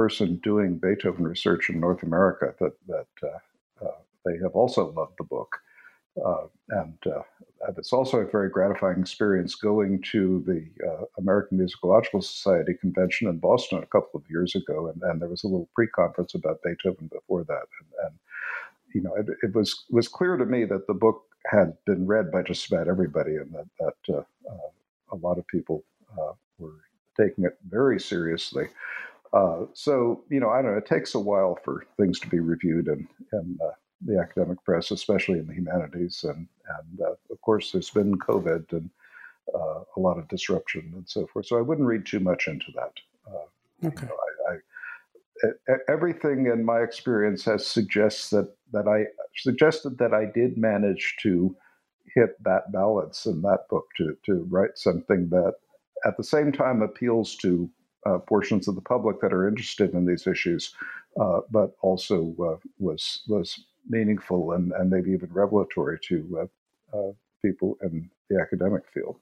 [0.00, 5.24] person doing Beethoven research in North America that that uh, they have also loved the
[5.24, 5.50] book.
[6.24, 7.22] uh, and uh,
[7.76, 13.38] it's also a very gratifying experience going to the uh, American Musicological Society convention in
[13.38, 17.08] Boston a couple of years ago, and, and there was a little pre-conference about Beethoven
[17.12, 18.14] before that, and, and
[18.94, 22.30] you know, it, it, was was clear to me that the book had been read
[22.32, 24.70] by just about everybody, and that that uh, uh,
[25.12, 25.84] a lot of people
[26.18, 26.80] uh, were
[27.20, 28.66] taking it very seriously.
[29.32, 30.78] Uh, so you know, I don't know.
[30.78, 33.70] It takes a while for things to be reviewed and and uh,
[34.04, 36.24] the academic press, especially in the humanities.
[36.24, 38.90] And, and uh, of course, there's been COVID and
[39.54, 41.46] uh, a lot of disruption and so forth.
[41.46, 42.92] So I wouldn't read too much into that.
[43.26, 44.02] Uh, okay.
[44.02, 44.16] You know,
[44.50, 50.56] I, I, everything in my experience has suggests that that I suggested that I did
[50.56, 51.54] manage to
[52.14, 55.54] hit that balance in that book to to write something that
[56.06, 57.70] at the same time appeals to
[58.06, 60.74] uh, portions of the public that are interested in these issues,
[61.20, 66.48] uh, but also uh, was was meaningful and, and maybe even revelatory to
[66.94, 69.16] uh, uh, people in the academic field.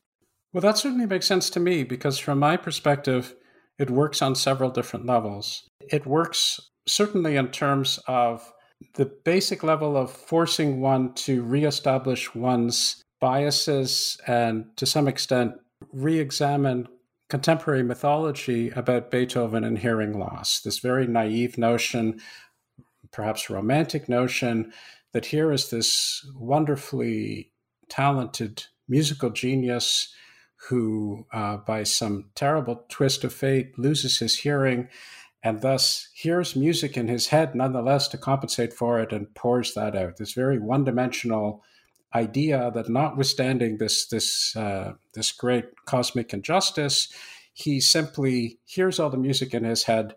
[0.53, 3.35] Well, that certainly makes sense to me because, from my perspective,
[3.79, 5.69] it works on several different levels.
[5.91, 8.53] It works certainly in terms of
[8.95, 15.55] the basic level of forcing one to reestablish one's biases and, to some extent,
[15.93, 16.89] re examine
[17.29, 20.61] contemporary mythology about Beethoven and hearing loss.
[20.61, 22.21] This very naive notion
[23.11, 24.73] perhaps romantic notion
[25.13, 27.53] that here is this wonderfully
[27.89, 30.13] talented musical genius
[30.69, 34.89] who, uh, by some terrible twist of fate, loses his hearing
[35.43, 39.95] and thus hears music in his head nonetheless to compensate for it and pours that
[39.95, 40.17] out.
[40.17, 41.63] This very one dimensional
[42.15, 47.13] idea that notwithstanding this this uh, this great cosmic injustice,
[47.53, 50.15] he simply hears all the music in his head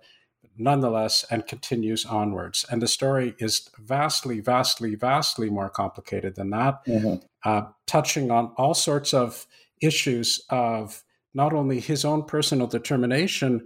[0.58, 2.65] nonetheless and continues onwards.
[2.69, 7.15] And the story is vastly, vastly, vastly more complicated than that, mm-hmm.
[7.43, 9.47] uh, touching on all sorts of
[9.82, 13.65] issues of not only his own personal determination,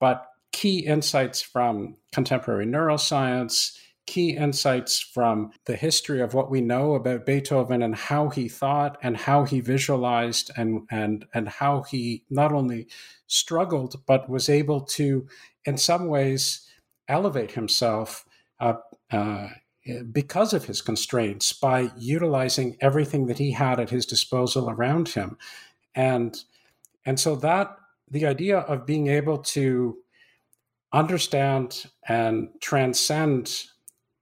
[0.00, 6.94] but key insights from contemporary neuroscience, key insights from the history of what we know
[6.94, 12.24] about Beethoven and how he thought and how he visualized and and and how he
[12.30, 12.86] not only
[13.26, 15.26] struggled but was able to
[15.64, 16.66] in some ways
[17.08, 18.24] elevate himself
[18.60, 18.74] uh,
[19.10, 19.48] uh,
[20.12, 25.36] because of his constraints by utilizing everything that he had at his disposal around him.
[25.94, 26.36] And
[27.04, 27.76] and so that
[28.10, 29.98] the idea of being able to
[30.92, 33.66] understand and transcend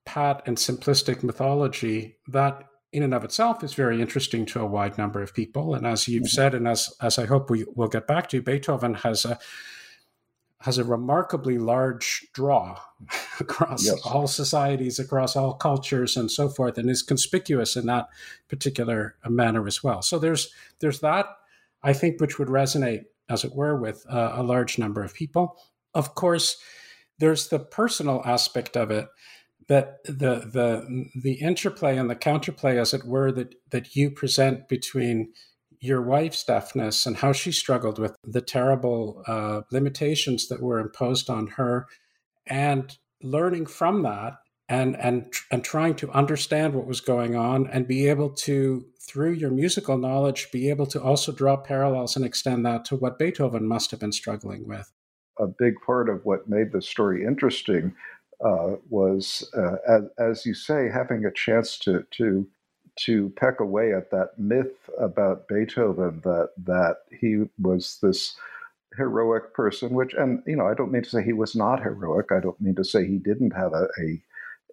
[0.05, 4.97] pat and simplistic mythology that in and of itself is very interesting to a wide
[4.99, 6.29] number of people and as you've mm-hmm.
[6.29, 9.39] said and as as i hope we will get back to beethoven has a
[10.65, 12.81] has a remarkably large draw
[13.41, 14.01] across yes.
[14.03, 18.09] all societies, across all cultures, and so forth, and is conspicuous in that
[18.49, 20.01] particular manner as well.
[20.01, 21.27] So there's there's that
[21.83, 25.59] I think which would resonate, as it were, with uh, a large number of people.
[25.93, 26.57] Of course,
[27.19, 29.07] there's the personal aspect of it
[29.69, 34.69] that the the the interplay and the counterplay, as it were, that that you present
[34.69, 35.33] between
[35.81, 41.29] your wife's deafness and how she struggled with the terrible uh, limitations that were imposed
[41.29, 41.87] on her,
[42.47, 44.35] and learning from that
[44.69, 49.33] and and and trying to understand what was going on and be able to through
[49.33, 53.67] your musical knowledge be able to also draw parallels and extend that to what Beethoven
[53.69, 54.91] must have been struggling with.
[55.39, 57.95] A big part of what made the story interesting
[58.45, 62.47] uh, was, uh, as, as, you say, having a chance to to
[62.97, 68.37] to peck away at that myth about Beethoven that that he was this
[68.97, 72.31] heroic person, which and you know I don't mean to say he was not heroic.
[72.31, 74.23] I don't mean to say he didn't have a, a,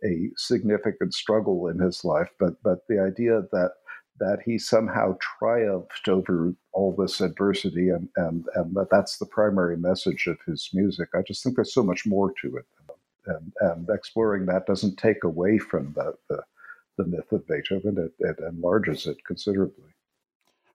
[0.06, 3.72] a significant struggle in his life, but but the idea that
[4.20, 9.78] that he somehow triumphed over all this adversity and and and that that's the primary
[9.78, 11.10] message of his music.
[11.16, 12.66] I just think there's so much more to it,
[13.26, 16.42] and and exploring that doesn't take away from the the
[16.98, 17.98] the myth of Beethoven.
[17.98, 19.86] It, it enlarges it considerably.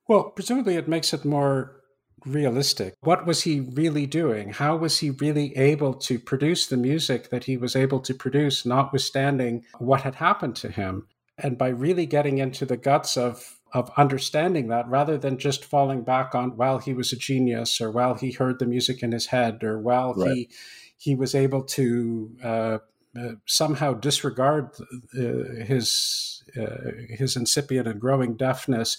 [0.09, 1.83] Well, presumably it makes it more
[2.25, 2.95] realistic.
[3.01, 4.51] What was he really doing?
[4.51, 8.65] How was he really able to produce the music that he was able to produce,
[8.65, 11.07] notwithstanding what had happened to him?
[11.39, 16.03] And by really getting into the guts of of understanding that rather than just falling
[16.03, 19.27] back on well he was a genius or well he heard the music in his
[19.27, 20.31] head or well right.
[20.31, 20.51] he
[20.97, 22.79] he was able to uh,
[23.19, 24.71] uh, somehow disregard
[25.17, 28.99] uh, his uh, his incipient and growing deafness,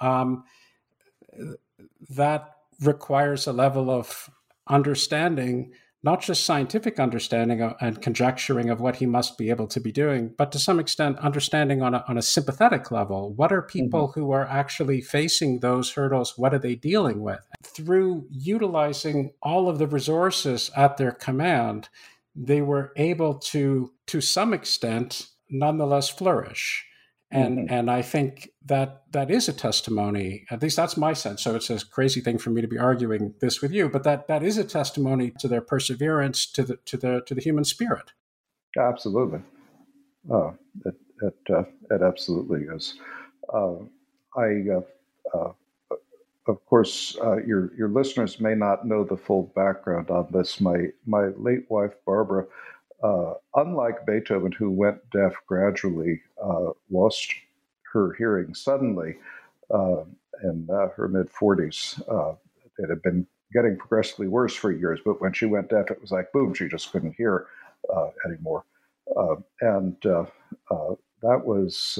[0.00, 0.44] um,
[2.10, 4.30] that requires a level of
[4.66, 5.72] understanding
[6.02, 10.32] not just scientific understanding and conjecturing of what he must be able to be doing,
[10.38, 13.32] but to some extent understanding on a, on a sympathetic level.
[13.34, 14.20] What are people mm-hmm.
[14.20, 16.38] who are actually facing those hurdles?
[16.38, 17.40] What are they dealing with?
[17.64, 21.88] Through utilizing all of the resources at their command,
[22.34, 26.84] they were able to, to some extent, nonetheless flourish
[27.30, 27.74] and mm-hmm.
[27.74, 30.46] and I think that that is a testimony.
[30.50, 31.42] At least that's my sense.
[31.42, 34.28] So it's a crazy thing for me to be arguing this with you, but that
[34.28, 38.12] that is a testimony to their perseverance, to the to the to the human spirit.
[38.78, 39.40] Absolutely,
[40.30, 40.54] oh,
[40.86, 42.94] it it, uh, it absolutely is.
[43.52, 43.76] Uh,
[44.36, 44.64] I.
[44.70, 45.52] Uh, uh
[46.46, 50.62] of course, uh, your your listeners may not know the full background on this.
[50.62, 52.46] My my late wife Barbara
[53.02, 57.32] uh, unlike Beethoven, who went deaf gradually, uh, lost
[57.92, 59.16] her hearing suddenly
[59.72, 60.02] uh,
[60.42, 62.00] in uh, her mid 40s.
[62.10, 62.34] Uh,
[62.78, 66.10] it had been getting progressively worse for years, but when she went deaf, it was
[66.10, 67.46] like boom, she just couldn't hear
[67.94, 68.64] uh, anymore.
[69.60, 71.98] and that was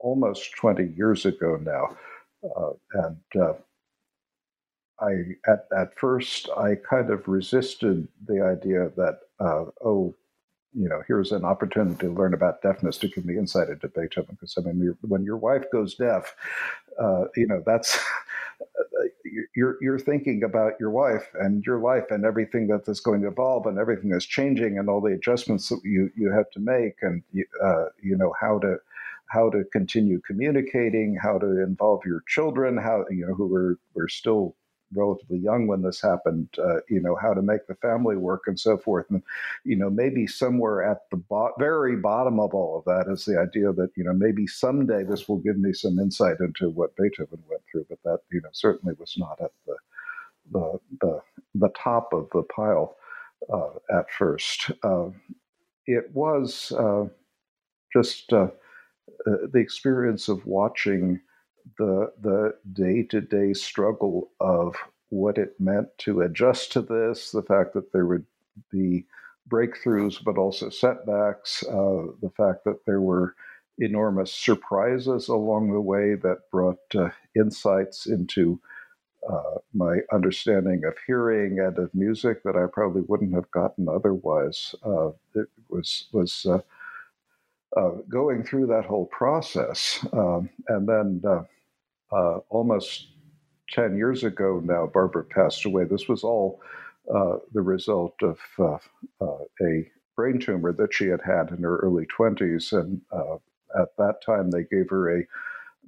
[0.00, 1.96] almost 20 years ago now.
[2.94, 3.58] and
[5.00, 10.14] I at, at first I kind of resisted the idea that uh, oh
[10.74, 14.36] you know here's an opportunity to learn about deafness to give me insight into Beethoven
[14.38, 16.34] because I mean when your wife goes deaf
[17.00, 17.98] uh, you know that's
[19.54, 23.28] you're you're thinking about your wife and your life and everything that is going to
[23.28, 26.96] evolve and everything that's changing and all the adjustments that you you have to make
[27.02, 27.22] and
[27.62, 28.76] uh, you know how to
[29.28, 34.08] how to continue communicating, how to involve your children, how you know who are were
[34.08, 34.56] still
[34.94, 38.58] relatively young when this happened, uh, you know, how to make the family work and
[38.58, 39.06] so forth.
[39.10, 39.22] And,
[39.64, 43.38] you know, maybe somewhere at the bo- very bottom of all of that is the
[43.38, 47.42] idea that, you know, maybe someday this will give me some insight into what Beethoven
[47.48, 49.76] went through, but that, you know, certainly was not at the,
[50.52, 51.20] the, the,
[51.54, 52.96] the top of the pile
[53.52, 54.70] uh, at first.
[54.82, 55.08] Uh,
[55.86, 57.04] it was uh,
[57.92, 58.48] just uh,
[59.26, 61.20] uh, the experience of watching
[61.76, 64.76] the the day to day struggle of
[65.10, 68.26] what it meant to adjust to this, the fact that there would
[68.70, 69.06] be
[69.48, 73.34] breakthroughs but also setbacks, uh, the fact that there were
[73.78, 78.60] enormous surprises along the way that brought uh, insights into
[79.28, 84.74] uh, my understanding of hearing and of music that I probably wouldn't have gotten otherwise.
[84.84, 86.60] Uh, it was was uh,
[87.76, 91.22] uh, going through that whole process, um, and then
[92.12, 93.08] uh, almost
[93.70, 95.84] 10 years ago now, Barbara passed away.
[95.84, 96.60] This was all
[97.14, 98.78] uh, the result of uh,
[99.24, 102.72] uh a brain tumor that she had had in her early 20s.
[102.72, 103.36] And uh,
[103.80, 105.26] at that time, they gave her a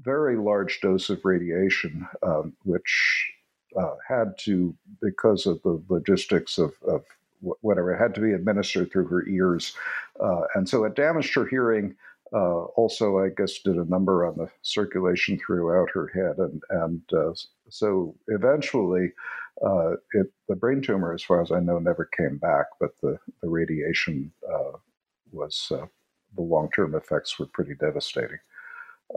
[0.02, 3.32] very large dose of radiation, um, which
[4.08, 7.04] had to, because of the logistics of, of
[7.40, 9.74] whatever, had to be administered through her ears.
[10.54, 11.94] and so it damaged her hearing
[12.32, 17.02] uh, also, I guess, did a number on the circulation throughout her head, and and
[17.12, 17.34] uh,
[17.68, 19.12] so eventually,
[19.64, 22.66] uh, it the brain tumor, as far as I know, never came back.
[22.78, 24.78] But the the radiation uh,
[25.32, 25.86] was uh,
[26.36, 28.38] the long term effects were pretty devastating.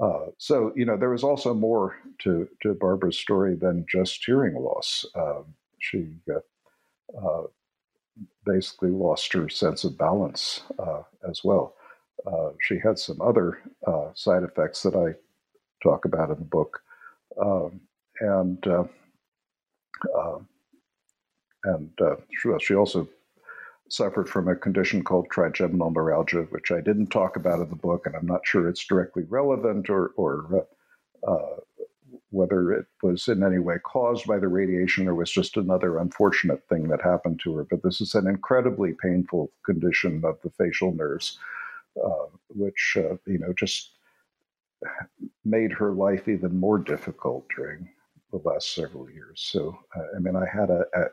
[0.01, 4.55] Uh, so you know, there was also more to to Barbara's story than just hearing
[4.55, 5.05] loss.
[5.15, 6.07] Um, she
[8.45, 10.61] basically lost her sense of balance
[11.29, 11.75] as well.
[12.25, 15.13] Uh, she had some other uh, side effects that I
[15.81, 16.81] talk about in the book,
[17.41, 17.81] um,
[18.19, 18.83] and uh,
[20.17, 20.47] um,
[21.65, 22.15] and uh,
[22.61, 23.07] she also
[23.89, 28.05] suffered from a condition called trigeminal neuralgia, which I didn't talk about in the book,
[28.05, 30.67] and I'm not sure it's directly relevant or or
[31.27, 31.57] uh,
[32.29, 36.67] whether it was in any way caused by the radiation or was just another unfortunate
[36.67, 37.63] thing that happened to her.
[37.63, 41.37] But this is an incredibly painful condition of the facial nerves
[42.49, 43.91] which uh, you know just
[45.45, 47.87] made her life even more difficult during
[48.31, 49.47] the last several years.
[49.51, 51.05] So uh, I mean, I had a, a,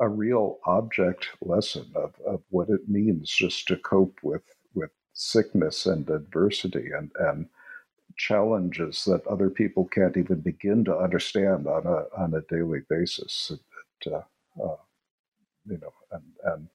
[0.00, 4.42] a real object lesson of, of what it means just to cope with
[4.74, 7.46] with sickness and adversity and and
[8.16, 13.52] challenges that other people can't even begin to understand on a on a daily basis.
[14.06, 14.16] Uh,
[14.62, 14.76] uh,
[15.66, 16.68] you know, and and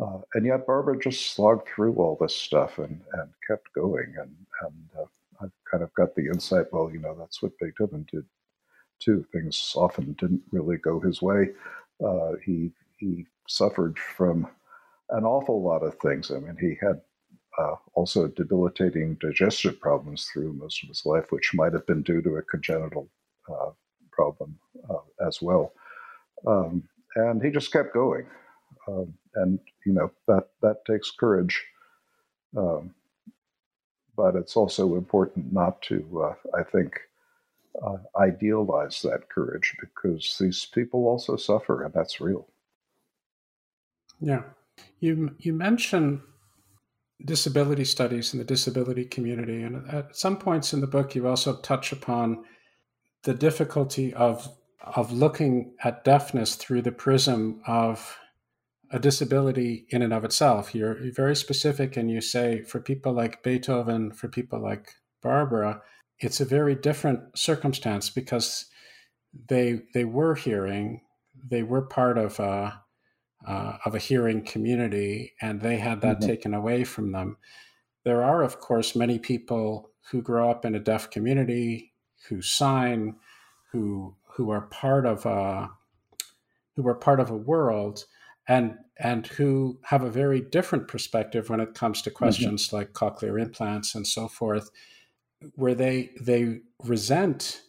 [0.00, 4.14] uh, and yet Barbara just slogged through all this stuff and, and kept going.
[4.18, 5.06] And, and uh,
[5.42, 8.24] I've kind of got the insight, well, you know, that's what Beethoven did
[9.00, 9.24] too.
[9.32, 11.50] Things often didn't really go his way.
[12.04, 14.48] Uh, he, he suffered from
[15.10, 16.30] an awful lot of things.
[16.30, 17.00] I mean, he had
[17.58, 22.20] uh, also debilitating digestive problems through most of his life, which might have been due
[22.22, 23.08] to a congenital
[23.48, 23.70] uh,
[24.10, 24.58] problem
[24.90, 25.72] uh, as well.
[26.46, 26.82] Um,
[27.14, 28.26] and he just kept going.
[28.88, 31.64] Um, and you know that that takes courage.
[32.56, 32.94] Um,
[34.16, 37.00] but it's also important not to, uh, I think,
[37.84, 42.46] uh, idealize that courage because these people also suffer, and that's real.
[44.20, 44.42] Yeah,
[45.00, 46.20] you you mentioned
[47.24, 51.56] disability studies in the disability community, and at some points in the book, you also
[51.56, 52.44] touch upon
[53.24, 54.48] the difficulty of
[54.80, 58.16] of looking at deafness through the prism of
[58.90, 60.74] a disability in and of itself.
[60.74, 65.82] You're, very specific, and you say for people like Beethoven, for people like Barbara,
[66.18, 68.66] it's a very different circumstance because
[69.48, 71.00] they they were hearing,
[71.50, 72.82] they were part of a
[73.46, 76.28] uh, of a hearing community, and they had that mm-hmm.
[76.28, 77.36] taken away from them.
[78.04, 81.92] There are, of course, many people who grow up in a deaf community
[82.28, 83.16] who sign,
[83.72, 85.70] who who are part of a
[86.76, 88.04] who are part of a world
[88.46, 92.16] and and who have a very different perspective when it comes to mm-hmm.
[92.16, 92.76] questions mm-hmm.
[92.76, 94.70] like cochlear implants and so forth
[95.54, 97.62] where they they resent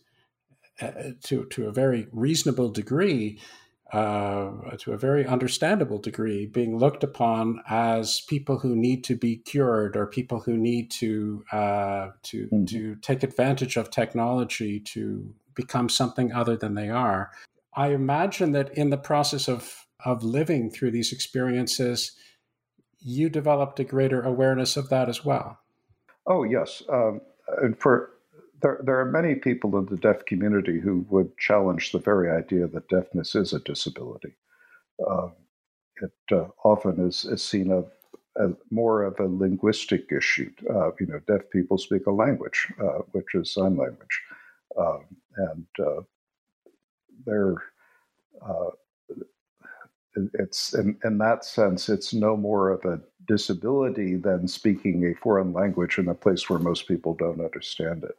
[0.82, 0.92] uh,
[1.24, 3.40] to to a very reasonable degree
[3.94, 9.38] uh, to a very understandable degree being looked upon as people who need to be
[9.38, 12.66] cured or people who need to uh, to mm-hmm.
[12.66, 17.32] to take advantage of technology to become something other than they are.
[17.76, 22.12] I imagine that in the process of of living through these experiences,
[23.00, 25.60] you developed a greater awareness of that as well.
[26.28, 27.22] Oh yes, um,
[27.62, 28.12] and for
[28.62, 32.68] there, there are many people in the deaf community who would challenge the very idea
[32.68, 34.34] that deafness is a disability.
[35.06, 35.30] Uh,
[36.02, 37.92] it uh, often is, is seen of,
[38.42, 40.52] as more of a linguistic issue.
[40.70, 44.22] Uh, you know, deaf people speak a language, uh, which is sign language,
[44.80, 45.06] um,
[45.38, 46.02] and uh,
[47.26, 47.56] they're
[48.42, 48.72] uh,
[50.34, 55.54] it's in, in that sense, it's no more of a disability than speaking a foreign
[55.54, 58.18] language in a place where most people don't understand it.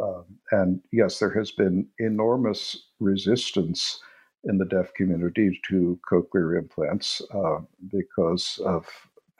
[0.00, 4.00] Um, and yes, there has been enormous resistance
[4.44, 7.58] in the deaf community to cochlear implants uh,
[7.90, 8.86] because of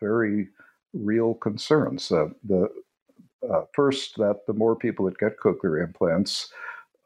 [0.01, 0.49] very
[0.93, 2.11] real concerns.
[2.11, 2.68] Uh, the
[3.53, 6.51] uh, first, that the more people that get cochlear implants,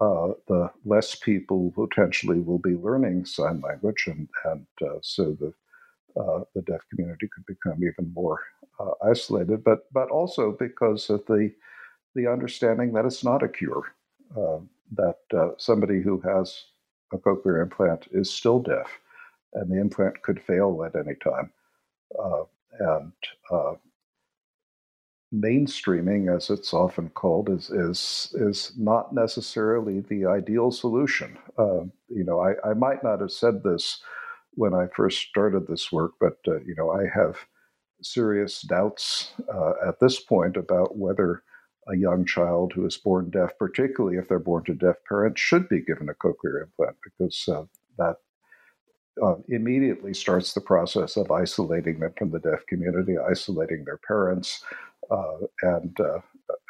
[0.01, 5.53] uh, the less people potentially will be learning sign language, and and uh, so the
[6.21, 8.41] uh, the deaf community could become even more
[9.05, 9.65] isolated.
[9.65, 11.53] But but also because of the
[12.15, 13.85] the understanding that it's not a cure,
[14.37, 14.59] uh,
[14.93, 16.65] that uh, somebody who has
[17.13, 18.89] a cochlear implant is still deaf,
[19.55, 21.51] and the implant could fail at any time.
[22.23, 22.45] Uh,
[22.81, 23.13] and
[23.53, 23.75] uh,
[25.35, 31.39] mainstreaming, as it's often called, is is is not necessarily the ideal solution.
[31.59, 34.01] Um, you know, I, I might not have said this
[34.55, 37.37] when I first started this work, but uh, you know, I have
[38.03, 41.43] serious doubts uh, at this point about whether
[41.89, 45.69] a young child who is born deaf, particularly if they're born to deaf parents, should
[45.69, 47.65] be given a cochlear implant because uh,
[47.99, 48.17] that
[49.23, 54.63] uh, immediately starts the process of isolating them from the deaf community, isolating their parents,
[54.98, 54.98] uh,
[55.63, 56.21] and uh,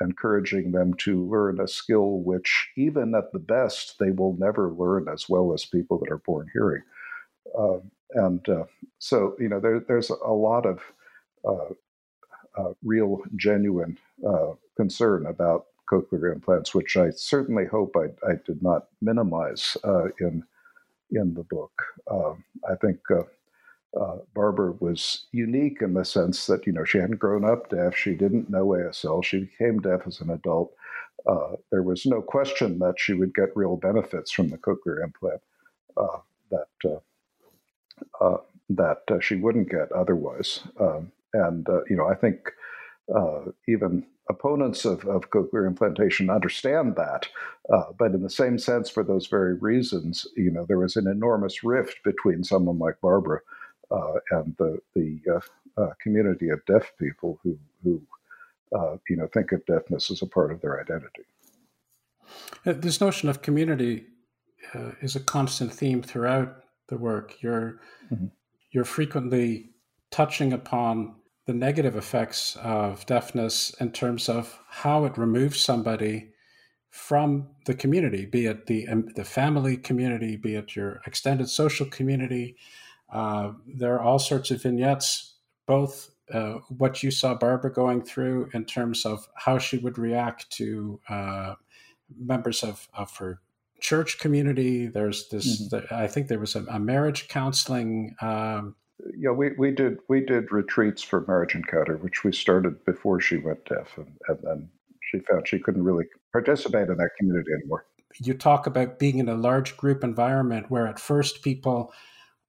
[0.01, 5.09] encouraging them to learn a skill which, even at the best, they will never learn
[5.09, 6.83] as well as people that are born hearing.
[7.59, 8.65] Um, and uh,
[8.99, 10.81] so, you know, there, there's a lot of
[11.45, 11.73] uh,
[12.59, 18.63] uh, real, genuine uh, concern about cochlear implants, which I certainly hope I, I did
[18.63, 20.45] not minimize uh, in
[21.11, 21.73] in the book.
[22.11, 22.99] Um, I think
[23.97, 27.71] uh, uh, Barbara was unique in the sense that you know she hadn't grown up
[27.71, 30.73] deaf, she didn't know ASL, she became deaf as an adult.
[31.27, 35.41] Uh, there was no question that she would get real benefits from the cochlear implant
[38.69, 40.61] that that she wouldn't get otherwise.
[40.79, 42.51] Um, and uh, you know, I think
[43.15, 47.29] uh, even opponents of, of cochlear implantation understand that.
[47.73, 51.07] Uh, but in the same sense, for those very reasons, you know, there was an
[51.07, 53.41] enormous rift between someone like Barbara uh,
[53.91, 58.03] and the the uh, uh, community of deaf people who who
[59.09, 61.25] you know think of deafness as a part of their identity.
[62.65, 64.07] This notion of community
[65.01, 67.43] is a constant theme throughout the work.
[67.43, 67.81] You're
[68.13, 68.27] mm-hmm.
[68.71, 69.71] you're frequently
[70.11, 71.15] touching upon
[71.47, 76.31] the negative effects of deafness in terms of how it removes somebody
[76.91, 81.87] from the community, be it the um, the family community, be it your extended social
[81.87, 82.57] community.
[83.11, 85.35] Uh, there are all sorts of vignettes,
[85.67, 90.51] both uh, what you saw Barbara going through in terms of how she would react
[90.51, 91.55] to uh,
[92.19, 93.41] members of, of her
[93.81, 94.87] church community.
[94.87, 95.77] There's this, mm-hmm.
[95.77, 98.75] the, I think there was a, a marriage counseling um,
[99.17, 103.37] yeah, we, we did we did retreats for marriage encounter, which we started before she
[103.37, 104.69] went deaf, and, and then
[105.01, 107.87] she found she couldn't really participate in that community anymore.
[108.17, 111.93] You talk about being in a large group environment where at first people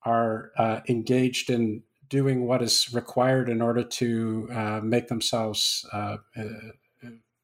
[0.04, 6.18] are uh, engaged in doing what is required in order to uh, make themselves uh,
[6.38, 6.44] uh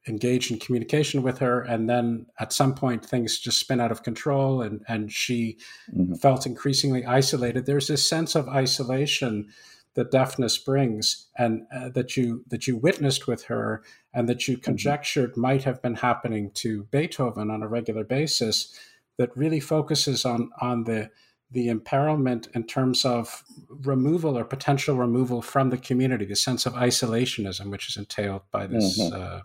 [0.08, 4.04] engage in communication with her and then at some point things just spin out of
[4.04, 5.58] control and and she
[5.92, 6.14] mm-hmm.
[6.14, 9.48] felt increasingly isolated there's this sense of isolation
[9.96, 13.82] that deafness brings and uh, that you that you witnessed with her
[14.14, 14.64] and that you mm-hmm.
[14.64, 15.42] conjectured mm-hmm.
[15.42, 18.78] might have been happening to Beethoven on a regular basis
[19.18, 21.10] that really focuses on on the
[21.56, 26.74] the imperilment in terms of removal or potential removal from the community, the sense of
[26.74, 29.16] isolationism which is entailed by this mm-hmm.
[29.16, 29.40] uh,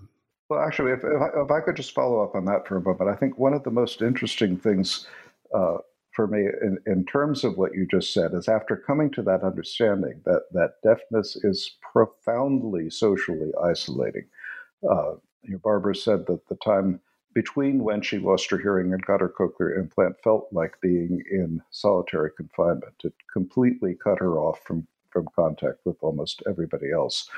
[0.50, 2.82] well, actually, if, if I, if, I, could just follow up on that for a
[2.82, 5.06] moment, I think one of the most interesting things
[5.54, 5.76] uh,
[6.10, 9.44] for me in, in terms of what you just said is after coming to that
[9.44, 14.24] understanding that, that deafness is profoundly socially isolating.
[14.82, 17.00] Uh, you know, Barbara said that the time
[17.34, 21.62] between when she lost her hearing and got her cochlear implant felt like being in
[21.70, 22.94] solitary confinement.
[23.04, 27.28] It completely cut her off from from contact with almost everybody else.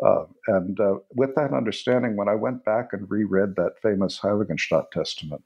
[0.00, 4.92] Uh, and uh, with that understanding, when I went back and reread that famous Heiligenstadt
[4.92, 5.42] Testament,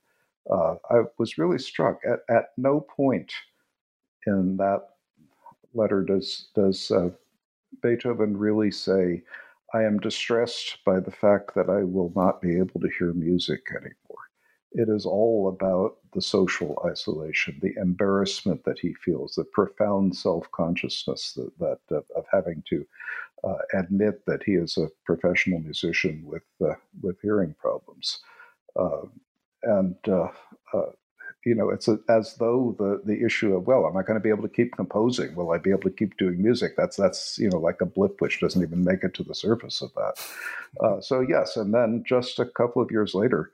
[0.51, 2.01] uh, I was really struck.
[2.05, 3.33] At, at no point
[4.27, 4.91] in that
[5.75, 7.11] letter does does uh,
[7.83, 9.23] Beethoven really say,
[9.75, 13.62] "I am distressed by the fact that I will not be able to hear music
[13.71, 13.95] anymore."
[14.73, 20.51] It is all about the social isolation, the embarrassment that he feels, the profound self
[20.53, 22.87] consciousness that, that of having to
[23.45, 28.21] uh, admit that he is a professional musician with uh, with hearing problems,
[28.77, 29.03] uh,
[29.64, 30.29] and uh,
[30.75, 30.91] uh,
[31.45, 34.22] you know it's a, as though the the issue of well, am I going to
[34.22, 35.34] be able to keep composing?
[35.34, 36.72] Will I be able to keep doing music?
[36.76, 39.82] That's that's you know like a blip which doesn't even make it to the surface
[39.82, 41.03] of that.
[41.03, 43.51] so yes, and then just a couple of years later.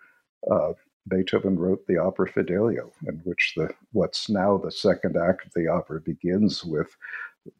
[1.08, 5.68] Beethoven wrote the opera Fidelio, in which the what's now the second act of the
[5.68, 6.96] opera begins with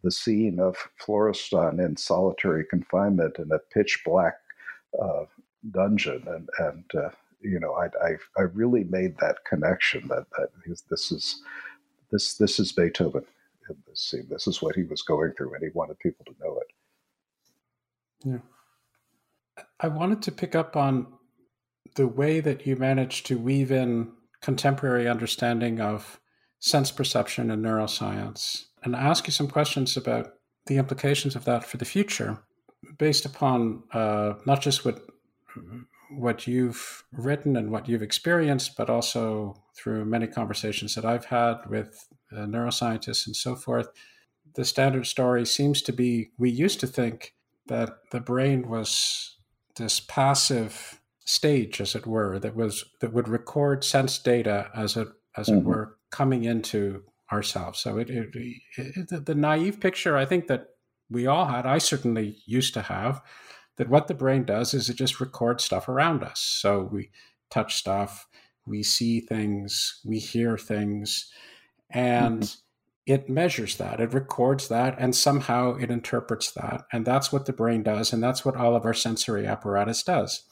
[0.03, 4.35] the scene of Florestan in solitary confinement in a pitch black
[5.01, 5.25] uh,
[5.71, 7.11] dungeon, and and uh,
[7.41, 10.49] you know I, I, I really made that connection that that
[10.91, 11.43] this is
[12.11, 13.25] this this is Beethoven
[13.69, 14.27] in this scene.
[14.29, 16.67] This is what he was going through, and he wanted people to know it.
[18.25, 21.07] Yeah, I wanted to pick up on
[21.95, 26.21] the way that you managed to weave in contemporary understanding of
[26.59, 30.35] sense perception and neuroscience and ask you some questions about
[30.67, 32.39] the implications of that for the future
[32.99, 35.01] based upon uh, not just what
[36.11, 41.57] what you've written and what you've experienced, but also through many conversations that I've had
[41.69, 43.89] with uh, neuroscientists and so forth.
[44.55, 47.35] The standard story seems to be we used to think
[47.67, 49.37] that the brain was
[49.77, 55.09] this passive stage, as it were, that was that would record sense data as it
[55.37, 55.59] as mm-hmm.
[55.59, 57.03] it were coming into
[57.33, 57.81] ourselves.
[57.81, 58.29] So it, it,
[58.77, 60.69] it the, the naive picture I think that
[61.11, 63.23] we all had, I certainly used to have,
[63.77, 66.41] that what the brain does is it just records stuff around us.
[66.41, 67.11] So we
[67.51, 68.27] touch stuff,
[68.67, 71.31] we see things, we hear things,
[71.91, 73.13] and mm-hmm.
[73.13, 76.85] it measures that, it records that, and somehow it interprets that.
[76.93, 80.43] And that's what the brain does, and that's what all of our sensory apparatus does.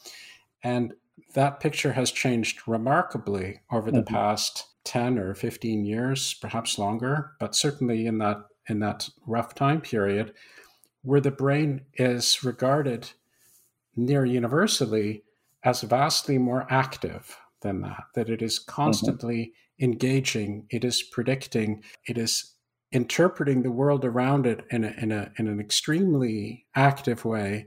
[0.63, 0.95] And
[1.35, 4.15] that picture has changed remarkably over the mm-hmm.
[4.15, 9.81] past 10 or 15 years, perhaps longer, but certainly in that in that rough time
[9.81, 10.33] period
[11.05, 13.11] where the brain is regarded
[13.95, 15.23] near universally
[15.63, 18.73] as vastly more active than that, that it is mm-hmm.
[18.73, 19.85] constantly mm-hmm.
[19.85, 22.55] engaging, it is predicting, it is
[22.91, 27.67] interpreting the world around it in, a, in, a, in an extremely active way,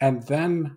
[0.00, 0.76] and then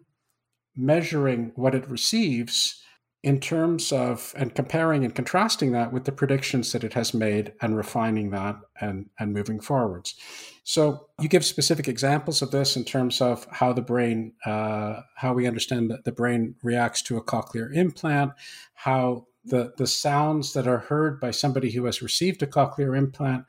[0.76, 2.82] measuring what it receives
[3.22, 7.52] in terms of and comparing and contrasting that with the predictions that it has made
[7.62, 10.16] and refining that and, and moving forwards.
[10.64, 15.34] So you give specific examples of this in terms of how the brain, uh, how
[15.34, 18.32] we understand that the brain reacts to a cochlear implant,
[18.74, 23.46] how the, the sounds that are heard by somebody who has received a cochlear implant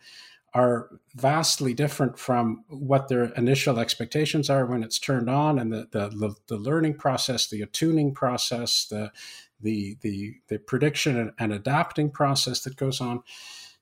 [0.52, 5.86] are vastly different from what their initial expectations are when it's turned on and the,
[5.92, 9.12] the, the learning process the attuning process the
[9.62, 13.22] the the, the prediction and, adapting process that goes on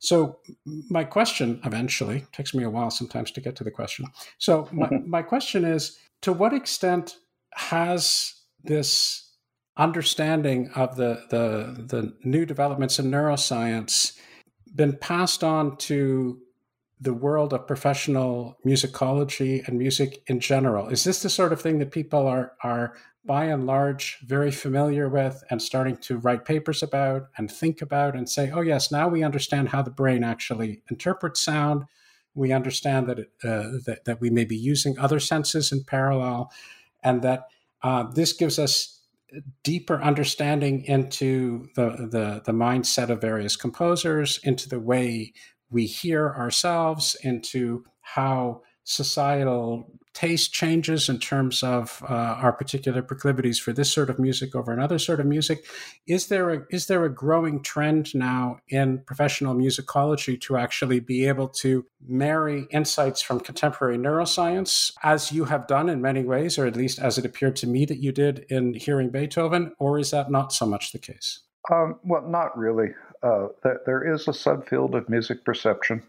[0.01, 4.07] so my question eventually takes me a while sometimes to get to the question
[4.39, 5.11] so my, mm-hmm.
[5.11, 7.17] my question is to what extent
[7.55, 9.29] has this
[9.77, 14.19] understanding of the, the the new developments in neuroscience
[14.75, 16.39] been passed on to
[17.01, 20.89] the world of professional musicology and music in general?
[20.89, 22.95] Is this the sort of thing that people are are
[23.29, 28.17] by and large very familiar with and starting to write papers about and think about
[28.17, 31.85] and say, oh yes, now we understand how the brain actually interprets sound.
[32.35, 36.51] We understand that it, uh, that, that we may be using other senses in parallel,
[37.05, 37.45] and that
[37.83, 39.03] uh, this gives us
[39.63, 45.33] deeper understanding into the, the, the mindset of various composers, into the way
[45.71, 53.61] we hear ourselves, into how societal taste changes in terms of uh, our particular proclivities
[53.61, 55.65] for this sort of music over another sort of music.
[56.09, 61.29] Is there a is there a growing trend now in professional musicology to actually be
[61.29, 66.67] able to marry insights from contemporary neuroscience, as you have done in many ways, or
[66.67, 70.11] at least as it appeared to me that you did in hearing Beethoven, or is
[70.11, 71.43] that not so much the case?
[71.71, 72.89] Um, well, not really.
[73.23, 73.49] Uh,
[73.87, 76.03] there is a subfield of music perception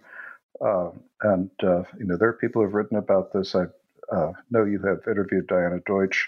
[0.61, 0.89] uh,
[1.21, 3.55] and uh, you know there are people who've written about this.
[3.55, 3.65] I
[4.11, 6.27] uh, know you have interviewed Diana Deutsch.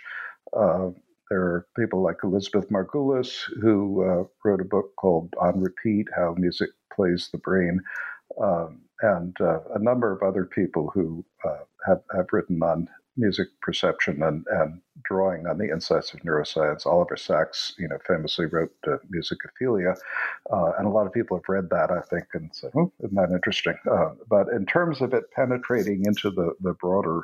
[0.56, 0.90] Uh,
[1.30, 6.36] there are people like Elizabeth Margulis who uh, wrote a book called On Repeat: How
[6.38, 7.80] Music Plays the Brain,
[8.42, 11.26] um, and a number of other people who
[11.86, 16.86] have have written on music perception and, and drawing on the insights of neuroscience.
[16.86, 19.98] Oliver Sacks, you know, famously wrote uh, Musicophilia,
[20.52, 23.16] uh, and a lot of people have read that, I think, and said, "Oh, isn't
[23.16, 27.22] that interesting?" Uh, but in terms of it penetrating into the the broader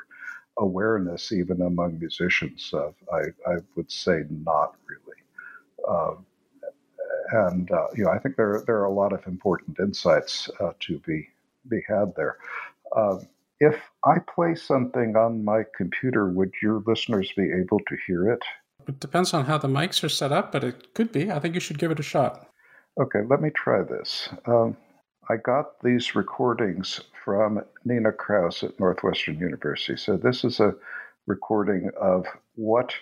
[0.59, 5.21] awareness, even among musicians, uh, I, I would say not really.
[5.87, 6.25] Um,
[7.31, 10.71] and uh, you know, I think there there are a lot of important insights uh,
[10.81, 11.27] to be
[11.69, 12.37] be had there.
[12.95, 13.27] Um,
[13.59, 18.43] if I play something on my computer, would your listeners be able to hear it?
[18.87, 21.31] It depends on how the mics are set up, but it could be.
[21.31, 22.47] I think you should give it a shot.
[22.99, 24.29] Okay, let me try this.
[24.45, 24.77] Um,
[25.29, 29.97] I got these recordings from Nina Kraus at Northwestern University.
[29.97, 30.73] So this is a
[31.25, 32.25] recording of
[32.55, 32.93] what,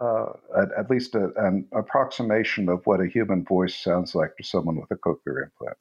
[0.00, 4.42] uh, at, at, least a, an approximation of what a human voice sounds like to
[4.42, 5.78] someone with a cochlear implant.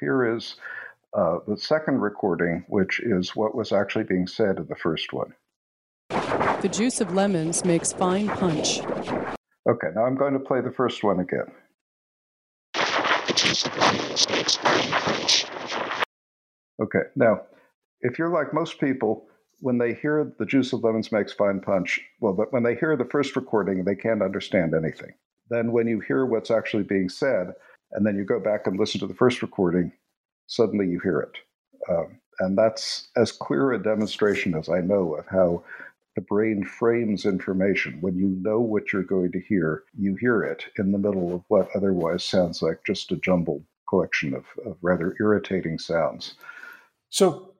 [0.00, 0.56] Here is
[1.16, 5.32] uh, the second recording, which is what was actually being said in the first one.
[6.10, 8.80] The juice of lemons makes fine punch.
[9.68, 11.52] Okay, now I'm going to play the first one again.
[16.80, 17.42] Okay, now,
[18.00, 19.26] if you're like most people,
[19.60, 22.96] when they hear the juice of lemons makes fine punch, well, but when they hear
[22.96, 25.12] the first recording, they can't understand anything.
[25.50, 27.52] Then when you hear what's actually being said,
[27.92, 29.92] and then you go back and listen to the first recording,
[30.46, 31.38] suddenly you hear it.
[31.90, 35.64] Um, and that's as clear a demonstration as I know of how
[36.18, 37.98] the brain frames information.
[38.00, 41.44] When you know what you're going to hear, you hear it in the middle of
[41.46, 46.34] what otherwise sounds like just a jumbled collection of, of rather irritating sounds.
[47.08, 47.54] So,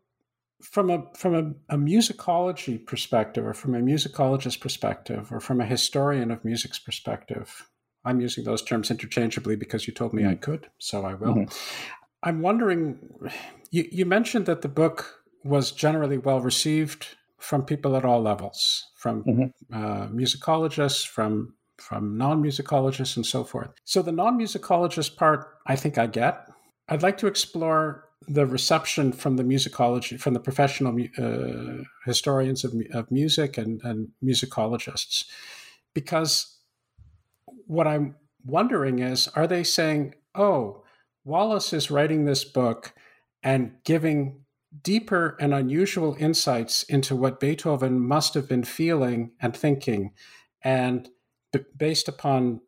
[0.61, 5.65] from a from a, a, musicology perspective, or from a musicologist perspective, or from a
[5.65, 7.71] historian of music's perspective,
[8.05, 10.33] I'm using those terms interchangeably because you told me mm-hmm.
[10.33, 11.35] I could, so I will.
[11.35, 11.55] Mm-hmm.
[12.25, 12.99] I'm wondering,
[13.71, 18.91] you, you mentioned that the book was generally well received from people at all levels,
[18.97, 19.75] from mm-hmm.
[19.75, 23.71] uh, musicologists, from from non-musicologists, and so forth.
[23.85, 26.49] So the non-musicologist part, I think I get.
[26.89, 32.75] I'd like to explore the reception from the musicology, from the professional uh, historians of,
[32.93, 35.25] of music and, and musicologists,
[35.95, 36.59] because
[37.67, 40.83] what I'm wondering is are they saying, oh,
[41.25, 42.93] Wallace is writing this book
[43.43, 44.41] and giving
[44.83, 50.13] deeper and unusual insights into what Beethoven must have been feeling and thinking.
[50.63, 51.09] And
[51.53, 52.61] b- based upon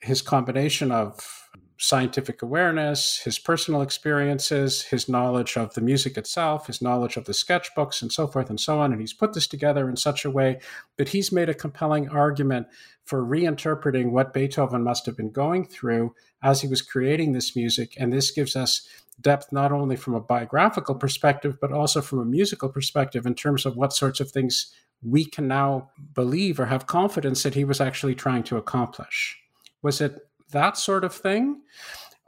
[0.00, 1.44] his combination of
[1.76, 7.32] scientific awareness, his personal experiences, his knowledge of the music itself, his knowledge of the
[7.32, 8.92] sketchbooks, and so forth and so on.
[8.92, 10.60] And he's put this together in such a way
[10.96, 12.68] that he's made a compelling argument
[13.04, 17.94] for reinterpreting what Beethoven must have been going through as he was creating this music.
[17.98, 18.88] And this gives us
[19.20, 23.64] depth not only from a biographical perspective, but also from a musical perspective in terms
[23.64, 27.80] of what sorts of things we can now believe or have confidence that he was
[27.80, 29.38] actually trying to accomplish.
[29.82, 30.16] Was it
[30.50, 31.60] that sort of thing?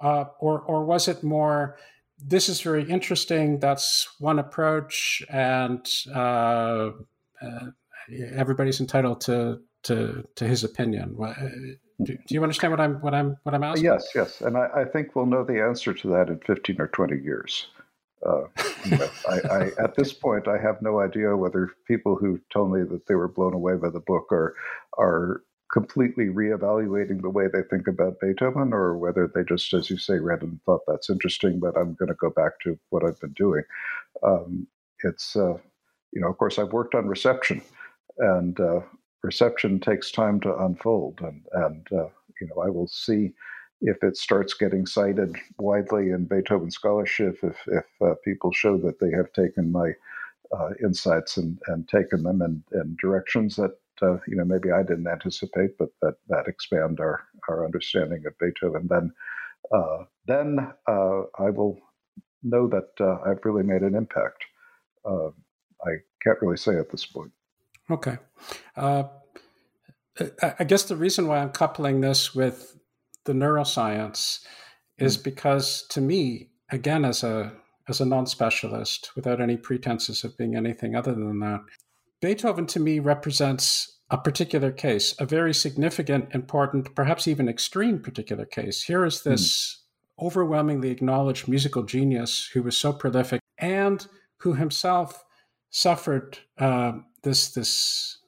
[0.01, 1.79] Uh, or, or was it more,
[2.19, 6.91] this is very interesting, that's one approach, and uh,
[7.41, 7.67] uh,
[8.35, 11.17] everybody's entitled to, to, to his opinion?
[12.03, 13.85] Do, do, you understand what I'm, what I'm, what I'm asking?
[13.85, 14.41] Yes, yes.
[14.41, 17.69] And I, I think we'll know the answer to that in 15 or 20 years.
[18.25, 18.45] Uh,
[18.85, 22.73] you know, I, I, at this point, I have no idea whether people who told
[22.73, 24.55] me that they were blown away by the book are
[24.99, 25.43] are
[25.73, 30.19] completely reevaluating the way they think about Beethoven, or whether they just, as you say,
[30.19, 33.33] read and thought that's interesting, but I'm going to go back to what I've been
[33.33, 33.63] doing.
[34.23, 34.67] Um,
[35.05, 35.55] it's, uh,
[36.13, 37.63] you know, of course, I've worked on reception,
[38.19, 38.81] and uh,
[39.27, 42.09] reception takes time to unfold, and and uh,
[42.41, 43.33] you know, I will see
[43.81, 49.01] if it starts getting cited widely in Beethoven scholarship, if if uh, people show that
[49.01, 49.93] they have taken my
[50.57, 54.83] uh, insights and, and taken them in, in directions that uh, you know maybe I
[54.83, 58.87] didn't anticipate, but that that expand our our understanding of Beethoven.
[58.89, 59.13] Then
[59.73, 61.79] uh, then uh, I will
[62.43, 64.45] know that uh, I've really made an impact.
[65.87, 67.33] I can't really say at this point.
[67.91, 68.19] Okay.
[68.77, 72.77] I guess the reason why I'm coupling this with
[73.25, 74.41] the neuroscience
[74.99, 75.25] is mm.
[75.25, 77.53] because to me, again, as a
[77.89, 81.61] as a non-specialist, without any pretenses of being anything other than that,
[82.21, 88.45] Beethoven to me represents a particular case, a very significant, important, perhaps even extreme particular
[88.45, 88.83] case.
[88.83, 89.83] Here is this
[90.19, 90.27] mm.
[90.27, 94.05] overwhelmingly acknowledged musical genius who was so prolific and
[94.39, 95.25] who himself
[95.71, 96.93] suffered uh,
[97.27, 98.19] this this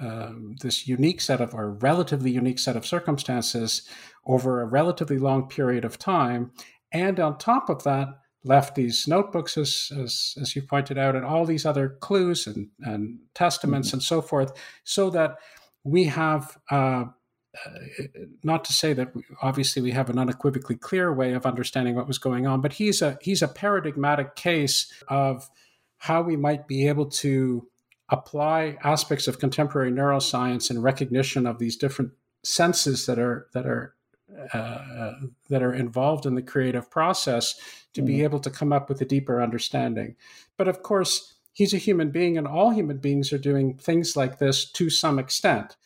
[0.00, 3.88] um, this unique set of or relatively unique set of circumstances
[4.26, 6.50] over a relatively long period of time,
[6.90, 8.08] and on top of that,
[8.44, 12.68] left these notebooks, as, as, as you pointed out, and all these other clues and,
[12.80, 13.96] and testaments mm-hmm.
[13.96, 14.52] and so forth,
[14.84, 15.36] so that
[15.82, 17.04] we have, uh,
[17.64, 17.70] uh,
[18.44, 22.06] not to say that we, obviously we have an unequivocally clear way of understanding what
[22.06, 25.48] was going on, but he's a he's a paradigmatic case of
[25.98, 27.66] how we might be able to
[28.08, 32.12] apply aspects of contemporary neuroscience and recognition of these different
[32.44, 33.94] senses that are that are
[34.52, 35.12] uh,
[35.48, 37.54] that are involved in the creative process
[37.94, 38.06] to mm-hmm.
[38.06, 40.16] be able to come up with a deeper understanding.
[40.56, 44.38] But of course, he's a human being, and all human beings are doing things like
[44.38, 45.76] this to some extent.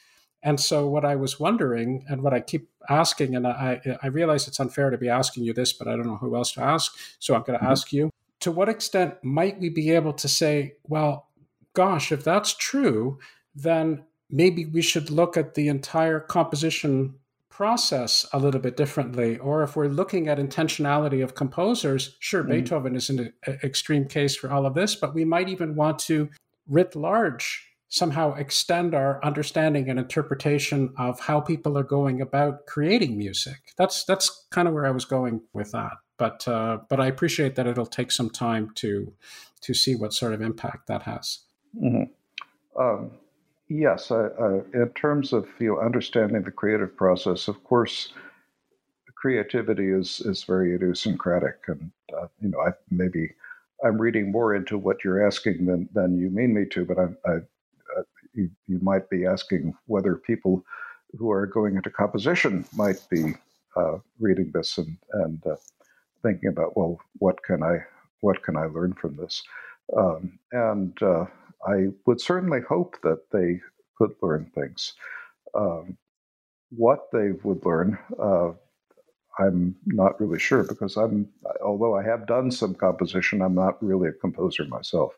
[0.43, 4.49] And so, what I was wondering, and what I keep asking, and I, I realize
[4.49, 6.97] it's unfair to be asking you this, but I don't know who else to ask.
[7.19, 7.73] So, I'm going to mm-hmm.
[7.73, 8.11] ask you
[8.41, 11.29] to what extent might we be able to say, well,
[11.75, 13.19] gosh, if that's true,
[13.55, 17.15] then maybe we should look at the entire composition
[17.49, 19.37] process a little bit differently.
[19.39, 22.51] Or if we're looking at intentionality of composers, sure, mm.
[22.51, 26.31] Beethoven is an extreme case for all of this, but we might even want to,
[26.69, 33.19] writ large, somehow extend our understanding and interpretation of how people are going about creating
[33.19, 33.73] music.
[33.77, 35.93] That's that's kind of where I was going with that.
[36.17, 39.13] But uh, but I appreciate that it'll take some time to
[39.63, 41.41] to see what sort of impact that has.
[41.77, 42.81] Mm-hmm.
[42.81, 43.11] Um,
[43.71, 48.13] Yes, uh, uh, in terms of you know, understanding the creative process, of course,
[49.15, 53.33] creativity is is very idiosyncratic, and uh, you know, I maybe
[53.85, 57.05] I'm reading more into what you're asking than than you mean me to, but I,
[57.31, 57.35] I
[57.97, 58.03] uh,
[58.35, 60.65] you, you might be asking whether people
[61.17, 63.35] who are going into composition might be
[63.77, 65.55] uh, reading this and and uh,
[66.23, 67.85] thinking about well, what can I
[68.21, 69.45] what can I learn from this,
[69.97, 71.01] um, and
[71.67, 73.61] I would certainly hope that they
[73.97, 74.95] could learn things.
[75.55, 75.97] Um,
[76.71, 78.53] what they would learn, uh,
[79.39, 81.29] I'm not really sure because I'm,
[81.65, 85.13] although I have done some composition, I'm not really a composer myself.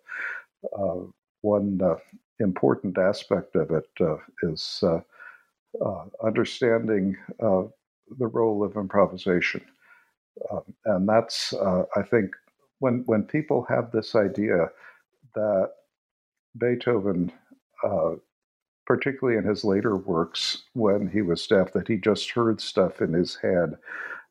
[0.79, 1.01] Uh,
[1.41, 1.97] one uh,
[2.39, 5.01] important aspect of it uh, is uh,
[5.85, 9.63] uh, understanding the role of improvisation.
[10.51, 11.55] Um, and that's,
[11.97, 12.35] I think,
[12.79, 14.69] when, when people have this idea
[15.35, 15.71] that
[16.59, 17.33] Beethoven,
[17.85, 18.13] uh,
[18.87, 23.13] particularly in his later works when he was deaf, that he just heard stuff in
[23.13, 23.75] his head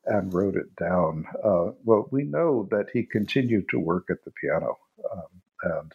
[0.06, 1.24] and wrote it down.
[1.44, 4.76] Uh, well, we know that he continued to work at the piano,
[5.12, 5.92] um, and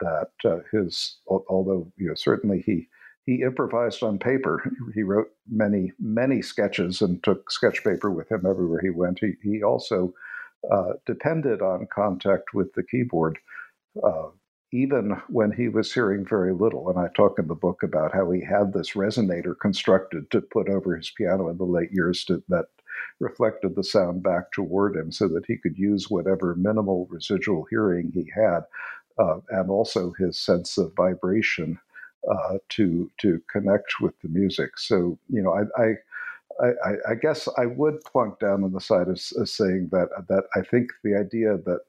[0.00, 2.88] that uh, his, although you know, certainly he
[3.26, 4.62] he improvised on paper.
[4.94, 9.20] He wrote many many sketches and took sketch paper with him everywhere he went.
[9.20, 10.12] He he also
[10.70, 13.38] uh, depended on contact with the keyboard.
[14.72, 16.88] Even when he was hearing very little.
[16.88, 20.68] And I talk in the book about how he had this resonator constructed to put
[20.68, 22.66] over his piano in the late years to, that
[23.18, 28.12] reflected the sound back toward him so that he could use whatever minimal residual hearing
[28.12, 28.60] he had
[29.18, 31.78] uh, and also his sense of vibration
[32.30, 34.78] uh, to to connect with the music.
[34.78, 35.94] So you know, I, I
[36.60, 40.44] I, I, guess I would plunk down on the side of, of, saying that that
[40.54, 41.80] I think the idea that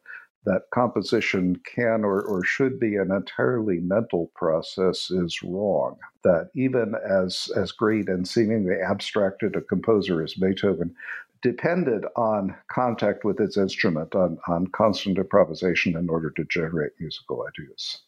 [0.45, 5.97] that composition can or, or should be an entirely mental process is wrong.
[6.23, 10.95] That even as, as great and seemingly abstracted a composer as Beethoven
[11.41, 17.45] depended on contact with its instrument, on, on constant improvisation in order to generate musical
[17.47, 17.99] ideas.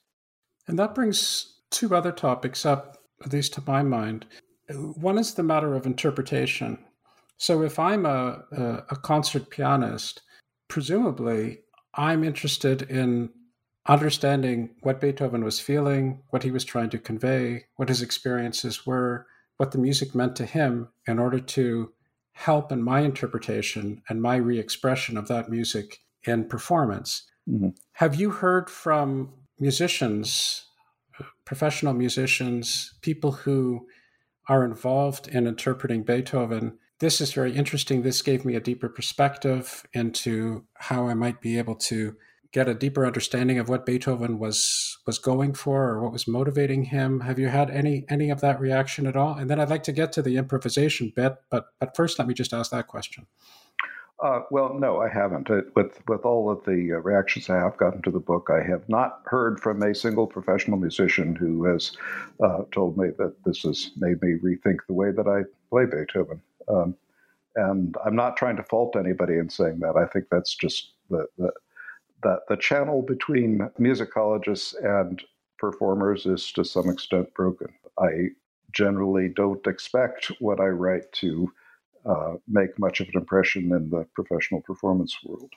[0.67, 4.25] And that brings two other topics up, at least to my mind.
[4.69, 6.77] One is the matter of interpretation.
[7.37, 10.21] So if I'm a, a, a concert pianist,
[10.67, 11.59] presumably
[11.95, 13.29] I'm interested in
[13.85, 19.27] understanding what Beethoven was feeling, what he was trying to convey, what his experiences were,
[19.57, 21.91] what the music meant to him in order to
[22.31, 27.23] help in my interpretation and my re expression of that music in performance.
[27.49, 27.69] Mm-hmm.
[27.93, 30.65] Have you heard from musicians,
[31.45, 33.87] professional musicians, people who
[34.47, 36.79] are involved in interpreting Beethoven?
[37.03, 38.01] This is very interesting.
[38.01, 42.15] This gave me a deeper perspective into how I might be able to
[42.53, 46.85] get a deeper understanding of what Beethoven was was going for or what was motivating
[46.85, 47.19] him.
[47.19, 49.33] Have you had any any of that reaction at all?
[49.33, 52.33] And then I'd like to get to the improvisation bit, but but first let me
[52.33, 53.27] just ask that question.
[54.23, 55.49] Uh, well, no, I haven't.
[55.75, 58.87] with with all of the uh, reactions I have gotten to the book, I have
[58.87, 61.97] not heard from a single professional musician who has
[62.41, 66.41] uh, told me that this has made me rethink the way that I play Beethoven.
[66.67, 66.95] Um,
[67.55, 69.95] and I'm not trying to fault anybody in saying that.
[69.95, 71.51] I think that's just the, the
[72.23, 75.21] that the channel between musicologists and
[75.59, 77.67] performers is to some extent broken.
[77.99, 78.29] I
[78.71, 81.51] generally don't expect what I write to
[82.05, 85.51] uh, make much of an impression in the professional performance world.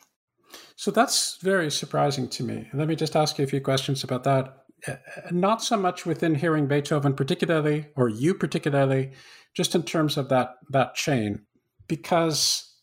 [0.77, 2.69] So that's very surprising to me.
[2.73, 4.66] Let me just ask you a few questions about that.
[4.87, 4.95] Uh,
[5.31, 9.13] not so much within hearing Beethoven, particularly, or you particularly,
[9.55, 11.47] just in terms of that that chain,
[11.89, 12.75] because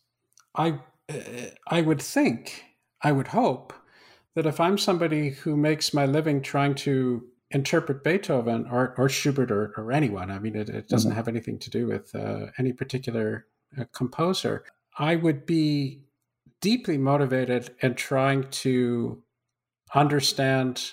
[0.56, 0.80] I
[1.10, 2.64] uh, I would think
[3.02, 3.74] I would hope
[4.36, 9.52] that if I'm somebody who makes my living trying to interpret Beethoven or, or Schubert
[9.52, 11.18] or, or anyone, I mean, it, it doesn't mm-hmm.
[11.18, 13.46] have anything to do with uh, any particular
[13.80, 14.66] uh, composer,
[14.98, 16.04] I would be
[16.62, 19.22] deeply motivated in trying to
[19.94, 20.92] understand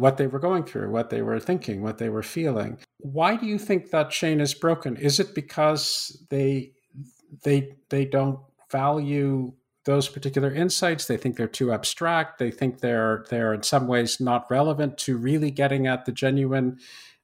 [0.00, 2.78] what they were going through, what they were thinking, what they were feeling.
[2.98, 4.96] Why do you think that chain is broken?
[4.96, 6.72] Is it because they
[7.44, 8.40] they they don't
[8.70, 9.52] value
[9.86, 11.06] those particular insights.
[11.06, 12.38] They think they're too abstract.
[12.38, 16.78] They think they're they're in some ways not relevant to really getting at the genuine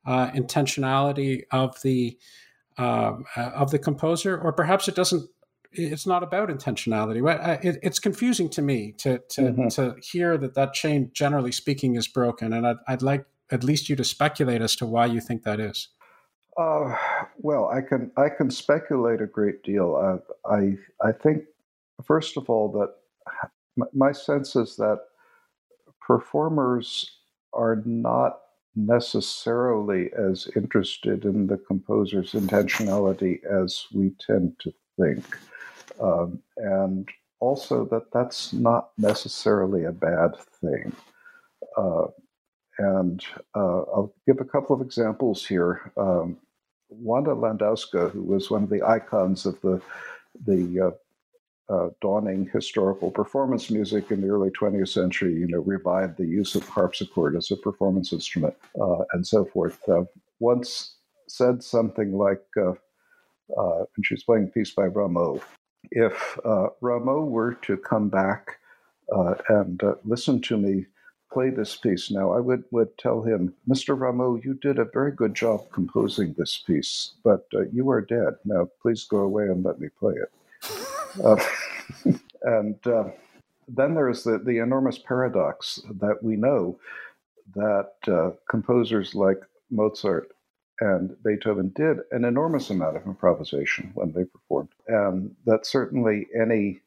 [0.07, 2.17] uh, intentionality of the
[2.79, 5.29] um, uh, of the composer, or perhaps it doesn't.
[5.75, 7.21] It's not about intentionality.
[7.83, 9.69] It's confusing to me to to, mm-hmm.
[9.69, 13.89] to hear that that chain, generally speaking, is broken, and I'd, I'd like at least
[13.89, 15.89] you to speculate as to why you think that is.
[16.59, 16.95] Uh,
[17.39, 19.97] well, I can I can speculate a great deal.
[19.97, 21.45] Uh, I I think
[22.05, 24.99] first of all, that my sense is that
[26.07, 27.19] performers
[27.55, 28.41] are not
[28.75, 35.25] necessarily as interested in the composer's intentionality as we tend to think.
[36.01, 37.09] Um, and
[37.41, 40.93] also that that's not necessarily a bad thing.
[41.77, 42.07] Uh,
[42.79, 43.25] and
[43.55, 45.93] uh, I'll give a couple of examples here.
[45.97, 46.39] Um,
[46.89, 49.81] Wanda Landowska, who was one of the icons of the
[50.47, 56.17] the uh, uh, dawning historical performance music in the early 20th century, you know, revived
[56.19, 59.79] the use of harpsichord as a performance instrument uh, and so forth.
[59.89, 60.05] Uh,
[60.41, 60.97] once
[61.29, 62.73] said something like, uh,
[63.59, 65.41] uh, and she's playing a piece by Rameau,
[65.91, 68.59] if uh, Rameau were to come back
[69.49, 70.87] and listen to me
[71.33, 73.99] play this piece now, I would, would tell him, Mr.
[73.99, 78.35] Rameau, you did a very good job composing this piece, but you are dead.
[78.45, 80.33] Now, please go away and let me play it.
[81.25, 81.43] Uh,
[82.43, 83.05] and uh,
[83.69, 86.79] then there's the, the enormous paradox that we know
[87.55, 90.29] that uh, composers like Mozart
[90.83, 96.81] and Beethoven did an enormous amount of improvisation when they performed, and that certainly any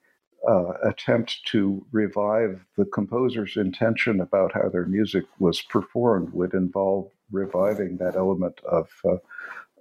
[0.47, 7.09] uh, attempt to revive the composer's intention about how their music was performed would involve
[7.31, 9.17] reviving that element of uh,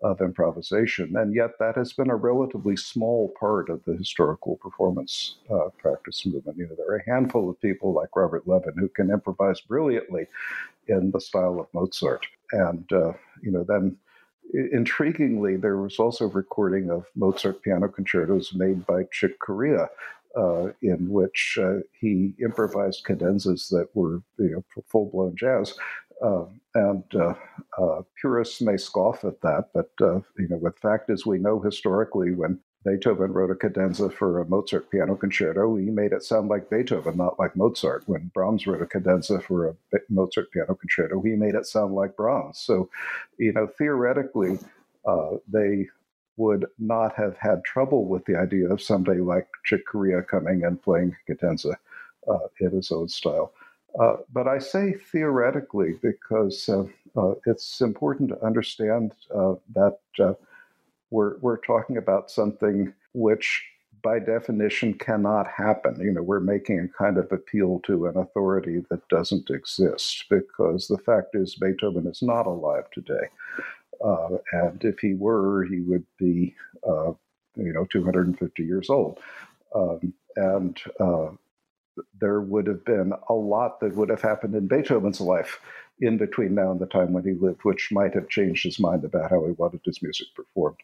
[0.03, 1.17] of improvisation.
[1.17, 6.27] And yet, that has been a relatively small part of the historical performance uh, practice
[6.27, 6.59] movement.
[6.59, 10.27] You know, there are a handful of people like Robert Levin who can improvise brilliantly
[10.89, 12.27] in the style of Mozart.
[12.53, 13.97] And, uh, you know, then
[14.55, 19.89] intriguingly, there was also a recording of Mozart piano concertos made by Chick Corea.
[20.37, 25.79] Uh, in which uh, he improvised cadenzas that were you know, full blown jazz,
[26.25, 31.25] uh, and uh, purists may scoff at that, but uh, you know, with fact is,
[31.25, 36.13] we know historically when Beethoven wrote a cadenza for a Mozart piano concerto, he made
[36.13, 38.03] it sound like Beethoven, not like Mozart.
[38.07, 39.77] When Brahms wrote a cadenza for a
[40.11, 42.59] Mozart piano concerto, he made it sound like Brahms.
[42.59, 42.91] So,
[43.39, 44.59] you know, theoretically,
[45.07, 45.89] uh, they
[46.37, 50.83] would not have had trouble with the idea of somebody like Chick Corea coming and
[50.83, 51.79] playing cadenza
[52.29, 53.53] uh, in his own style.
[53.99, 56.85] Uh, but I say theoretically because uh,
[57.17, 59.99] uh, it's important to understand uh, that
[61.11, 63.65] we're, we're talking about something which,
[64.03, 66.01] by definition, cannot happen.
[66.01, 70.89] You know, we're making a kind of appeal to an authority that doesn't exist because
[70.89, 73.29] the fact is Beethoven is not alive today.
[74.05, 76.55] Uh, and if he were, he would be,
[77.57, 79.19] you know, 250 years old.
[79.75, 80.79] Um, and
[82.21, 85.61] there would have been a lot that would have happened in Beethoven's life
[86.01, 89.05] in between now and the time when he lived, which might have changed his mind
[89.05, 90.79] about how he wanted his music performed.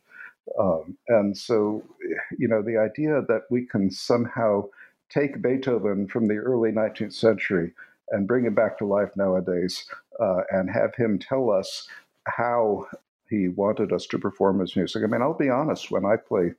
[0.59, 1.83] Um, and so,
[2.39, 4.69] you know, the idea that we can somehow
[5.09, 7.73] take Beethoven from the early 19th century
[8.11, 9.85] and bring him back to life nowadays
[10.21, 11.89] uh, and have him tell us
[12.27, 12.87] how
[13.29, 15.03] he wanted us to perform his music.
[15.03, 16.53] I mean, I'll be honest, when I play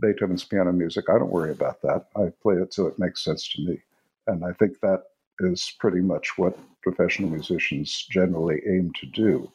[0.00, 1.06] Beethoven's piano music.
[1.08, 2.06] I don't worry about that.
[2.16, 3.78] I play it so it makes sense to me.
[4.26, 5.04] And I think that
[5.40, 9.50] is pretty much what professional musicians generally aim to do.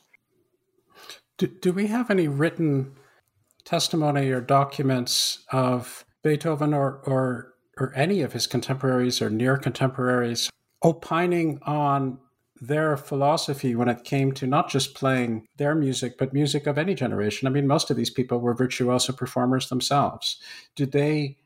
[1.38, 2.96] Do, do we have any written
[3.64, 10.50] testimony or documents of Beethoven or, or, or any of his contemporaries or near contemporaries
[10.82, 12.20] opining on
[12.62, 16.93] their philosophy when it came to not just playing their music, but music of any
[16.93, 17.47] generation.
[17.47, 20.38] I mean, most of these people were virtuoso performers themselves.
[20.76, 21.38] Did they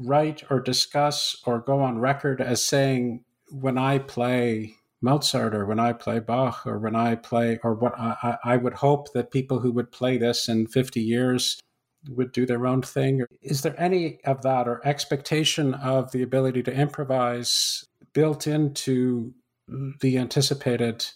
[0.00, 5.78] write or discuss or go on record as saying, when I play Mozart or when
[5.78, 9.60] I play Bach or when I play, or what I, I would hope that people
[9.60, 11.60] who would play this in 50 years
[12.08, 13.24] would do their own thing?
[13.42, 19.34] Is there any of that or expectation of the ability to improvise built into
[19.68, 21.06] the anticipated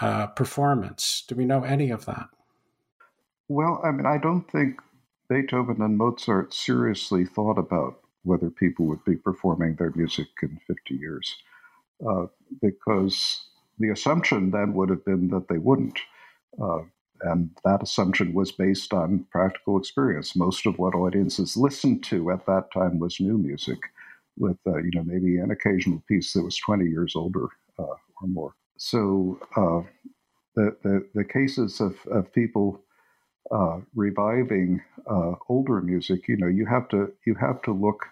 [0.00, 1.24] uh, performance?
[1.28, 2.28] Do we know any of that?
[3.48, 4.80] Well, I mean, I don't think
[5.28, 10.94] Beethoven and Mozart seriously thought about whether people would be performing their music in 50
[10.94, 11.36] years,
[12.08, 12.26] uh,
[12.62, 15.98] because the assumption then would have been that they wouldn't.
[16.60, 16.80] Uh,
[17.20, 20.34] and that assumption was based on practical experience.
[20.34, 23.78] Most of what audiences listened to at that time was new music,
[24.36, 27.48] with uh, you know maybe an occasional piece that was 20 years older
[27.78, 28.54] or more.
[28.76, 29.82] So uh,
[30.56, 32.80] the, the, the cases of, of people
[33.50, 34.82] uh, reviving
[35.48, 38.06] older music, you know, you have to you have to look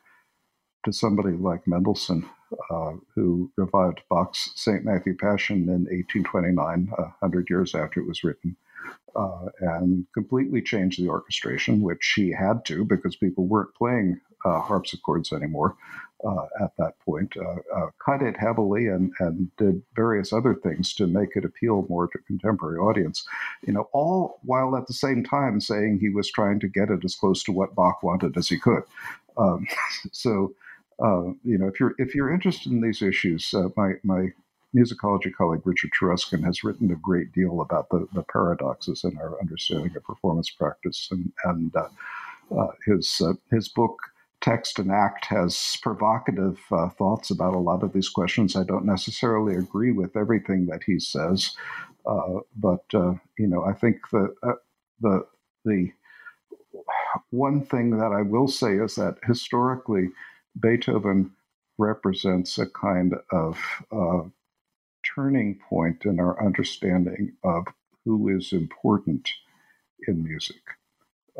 [0.84, 2.28] to somebody like Mendelssohn,
[2.70, 4.84] uh, who revived Bach's St.
[4.84, 8.56] Matthew Passion in 1829, 100 years after it was written,
[9.14, 14.60] uh, and completely changed the orchestration, which he had to because people weren't playing uh,
[14.60, 15.76] harpsichords anymore
[16.24, 20.94] uh, at that point, uh, uh, cut it heavily and, and did various other things
[20.94, 23.26] to make it appeal more to contemporary audience.
[23.66, 27.04] You know, all while at the same time saying he was trying to get it
[27.04, 28.84] as close to what Bach wanted as he could.
[29.36, 29.66] Um,
[30.12, 30.54] so,
[31.02, 34.28] uh, you know, if you're if you're interested in these issues, uh, my my
[34.74, 39.38] musicology colleague Richard Taruskin has written a great deal about the, the paradoxes in our
[39.40, 43.20] understanding of performance practice, and and uh, his
[43.50, 44.11] his book
[44.42, 48.56] text and act has provocative uh, thoughts about a lot of these questions.
[48.56, 51.56] I don't necessarily agree with everything that he says,
[52.04, 54.52] uh, but uh, you know, I think the uh,
[55.00, 55.26] the
[55.64, 55.92] the
[57.30, 60.08] one thing that I will say is that historically,
[60.60, 61.30] Beethoven
[61.78, 63.58] represents a kind of
[63.90, 64.22] uh,
[65.14, 67.66] turning point in our understanding of
[68.04, 69.28] who is important
[70.08, 70.62] in music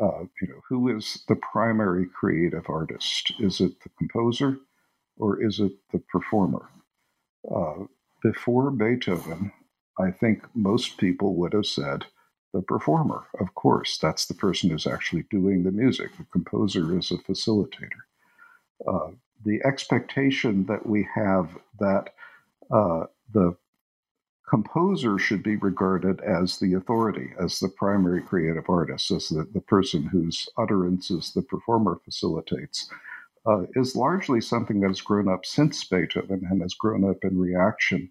[0.01, 3.33] uh, you know, who is the primary creative artist?
[3.39, 4.59] Is it the composer
[5.17, 6.69] or is it the performer?
[7.53, 7.85] Uh,
[8.21, 9.51] before Beethoven,
[9.99, 12.05] I think most people would have said
[12.53, 13.27] the performer.
[13.39, 16.15] Of course, that's the person who's actually doing the music.
[16.17, 18.03] The composer is a facilitator.
[18.87, 19.11] Uh,
[19.45, 22.13] the expectation that we have that
[22.71, 23.55] uh, the
[24.49, 29.61] composer should be regarded as the authority, as the primary creative artist, as the, the
[29.61, 32.89] person whose utterances the performer facilitates,
[33.45, 37.37] uh, is largely something that has grown up since Beethoven and has grown up in
[37.37, 38.09] reaction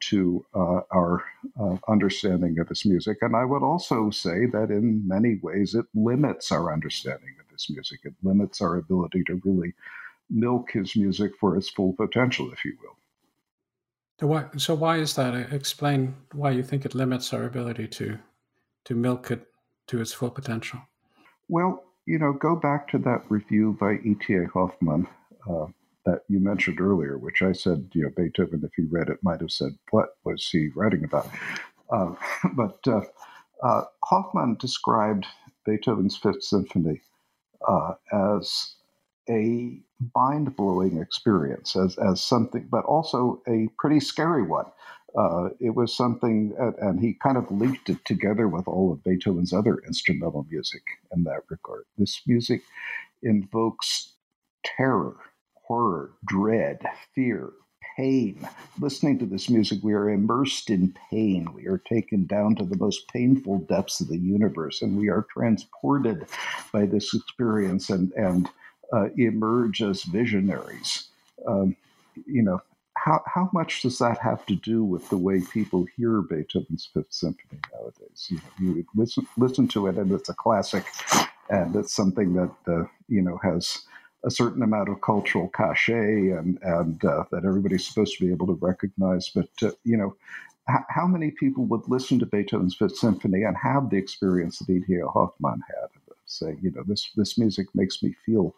[0.00, 1.22] to uh, our
[1.60, 3.18] uh, understanding of his music.
[3.20, 7.68] And I would also say that in many ways it limits our understanding of his
[7.70, 8.00] music.
[8.04, 9.74] It limits our ability to really
[10.28, 12.96] milk his music for its full potential, if you will.
[14.22, 15.34] Why, so why is that?
[15.52, 18.18] Explain why you think it limits our ability to
[18.84, 19.46] to milk it
[19.88, 20.80] to its full potential.
[21.48, 24.46] Well, you know, go back to that review by E.T.A.
[24.46, 25.06] Hoffmann
[25.48, 25.66] uh,
[26.04, 29.40] that you mentioned earlier, which I said, you know, Beethoven, if he read it, might
[29.40, 31.28] have said, "What was he writing about?"
[31.90, 32.14] Uh,
[32.54, 33.02] but uh,
[33.62, 35.26] uh, Hoffmann described
[35.64, 37.00] Beethoven's Fifth Symphony
[37.66, 38.76] uh, as
[39.32, 39.80] a
[40.14, 44.66] mind blowing experience as, as something, but also a pretty scary one.
[45.16, 49.52] Uh, it was something, and he kind of linked it together with all of Beethoven's
[49.52, 50.82] other instrumental music
[51.14, 51.84] in that regard.
[51.98, 52.62] This music
[53.22, 54.14] invokes
[54.64, 55.16] terror,
[55.54, 56.80] horror, dread,
[57.14, 57.50] fear,
[57.96, 58.48] pain.
[58.80, 61.52] Listening to this music, we are immersed in pain.
[61.54, 65.26] We are taken down to the most painful depths of the universe, and we are
[65.30, 66.26] transported
[66.72, 68.48] by this experience and and
[68.92, 71.08] uh, emerge as visionaries.
[71.46, 71.76] Um,
[72.26, 72.60] you know,
[72.96, 77.12] how how much does that have to do with the way people hear Beethoven's Fifth
[77.12, 78.28] Symphony nowadays?
[78.30, 80.84] You know, you listen listen to it, and it's a classic,
[81.50, 83.82] and it's something that uh, you know has
[84.24, 88.46] a certain amount of cultural cachet and and uh, that everybody's supposed to be able
[88.46, 89.30] to recognize.
[89.30, 90.16] But uh, you know,
[90.90, 95.06] how many people would listen to Beethoven's Fifth Symphony and have the experience that E.T.A.
[95.06, 98.54] Hoffmann had, of saying, you know, this this music makes me feel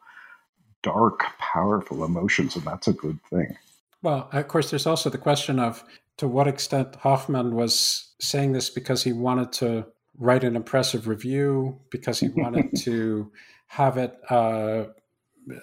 [0.84, 3.56] dark, powerful emotions, and that's a good thing.
[4.02, 5.82] Well, of course, there's also the question of
[6.18, 9.86] to what extent Hoffmann was saying this because he wanted to
[10.18, 13.32] write an impressive review, because he wanted to
[13.66, 14.84] have it uh,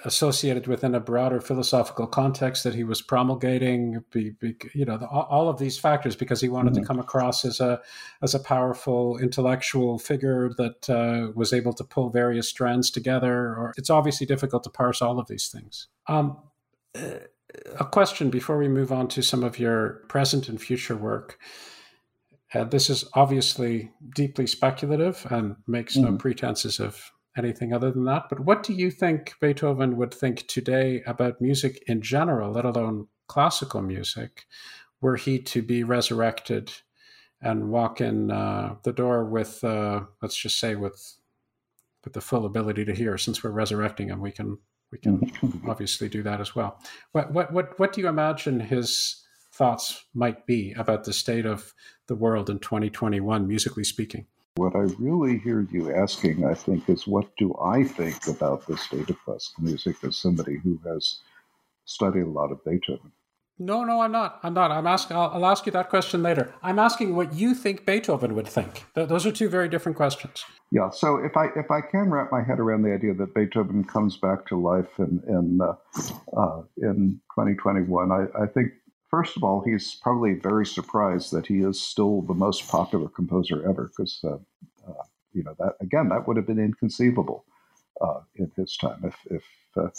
[0.05, 5.07] associated within a broader philosophical context that he was promulgating be, be, you know the,
[5.07, 6.81] all of these factors because he wanted mm-hmm.
[6.81, 7.81] to come across as a
[8.21, 13.73] as a powerful intellectual figure that uh, was able to pull various strands together or
[13.77, 16.37] it's obviously difficult to parse all of these things um,
[16.95, 21.39] a question before we move on to some of your present and future work
[22.53, 26.11] uh, this is obviously deeply speculative and makes mm-hmm.
[26.11, 28.27] no pretenses of anything other than that.
[28.29, 33.07] But what do you think Beethoven would think today about music in general, let alone
[33.27, 34.45] classical music,
[34.99, 36.71] were he to be resurrected
[37.41, 41.15] and walk in uh, the door with, uh, let's just say, with
[42.03, 43.17] with the full ability to hear?
[43.17, 44.57] Since we're resurrecting him, we can
[44.91, 45.69] we can mm-hmm.
[45.69, 46.79] obviously do that as well.
[47.13, 51.73] What what what what do you imagine his thoughts might be about the state of
[52.07, 54.25] the world in 2021, musically speaking?
[54.55, 58.75] What I really hear you asking, I think, is what do I think about the
[58.75, 61.19] state of classical music as somebody who has
[61.85, 63.13] studied a lot of Beethoven?
[63.57, 64.41] No, no, I'm not.
[64.43, 64.69] I'm not.
[64.71, 65.15] I'm asking.
[65.15, 66.53] I'll, I'll ask you that question later.
[66.63, 68.83] I'm asking what you think Beethoven would think.
[68.93, 70.43] Th- those are two very different questions.
[70.71, 70.89] Yeah.
[70.89, 74.17] So if I if I can wrap my head around the idea that Beethoven comes
[74.17, 75.75] back to life in in uh,
[76.35, 78.71] uh, in 2021, I, I think
[79.11, 83.67] First of all, he's probably very surprised that he is still the most popular composer
[83.67, 84.37] ever, because uh,
[84.87, 87.45] uh, you know that again that would have been inconceivable
[88.01, 89.43] uh, in his time if if
[89.77, 89.89] uh,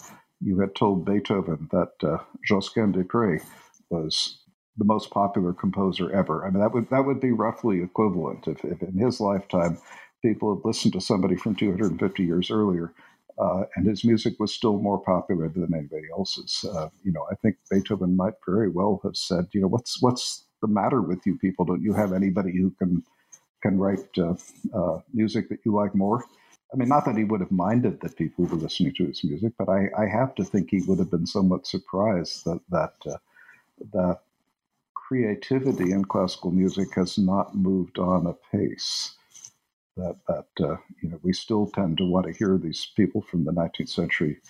[0.41, 3.43] you had told Beethoven that uh, Josquin des Prez
[3.91, 4.39] was
[4.79, 6.47] the most popular composer ever.
[6.47, 9.79] I mean that would that would be roughly equivalent if, if in his lifetime
[10.23, 12.95] people had listened to somebody from 250 years earlier
[13.39, 16.65] uh, and his music was still more popular than anybody else's.
[16.65, 20.45] Uh, you know, I think Beethoven might very well have said, you know, what's what's
[20.61, 21.65] the matter with you people?
[21.65, 23.03] Don't you have anybody who can
[23.63, 24.35] can write uh,
[24.75, 26.25] uh music that you like more?
[26.73, 29.53] I mean, not that he would have minded that people were listening to his music,
[29.59, 33.19] but I, I have to think he would have been somewhat surprised that that uh,
[33.93, 34.21] that
[34.95, 39.17] creativity in classical music has not moved on apace
[39.97, 43.45] that that uh, you know we still tend to want to hear these people from
[43.45, 44.41] the 19th century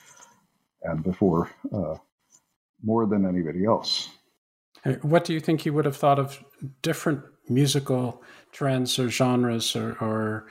[0.83, 1.97] and before uh,
[2.83, 4.09] more than anybody else.
[5.03, 6.43] What do you think you would have thought of
[6.83, 10.47] different musical trends or genres or, or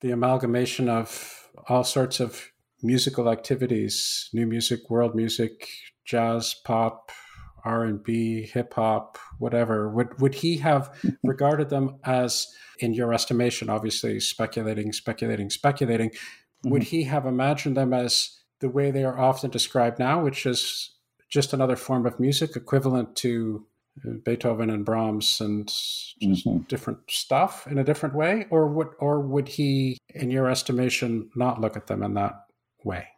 [0.00, 2.50] the amalgamation of all sorts of
[2.82, 5.68] musical activities, new music, world music,
[6.06, 7.12] jazz, pop,
[7.64, 9.88] R and B, hip hop, whatever.
[9.90, 12.46] Would would he have regarded them as,
[12.78, 16.10] in your estimation, obviously speculating, speculating, speculating?
[16.10, 16.70] Mm-hmm.
[16.70, 20.90] Would he have imagined them as the way they are often described now, which is
[21.28, 23.66] just another form of music equivalent to
[24.06, 26.58] uh, Beethoven and Brahms and just mm-hmm.
[26.68, 31.60] different stuff in a different way, or would or would he, in your estimation, not
[31.60, 32.46] look at them in that
[32.84, 33.08] way?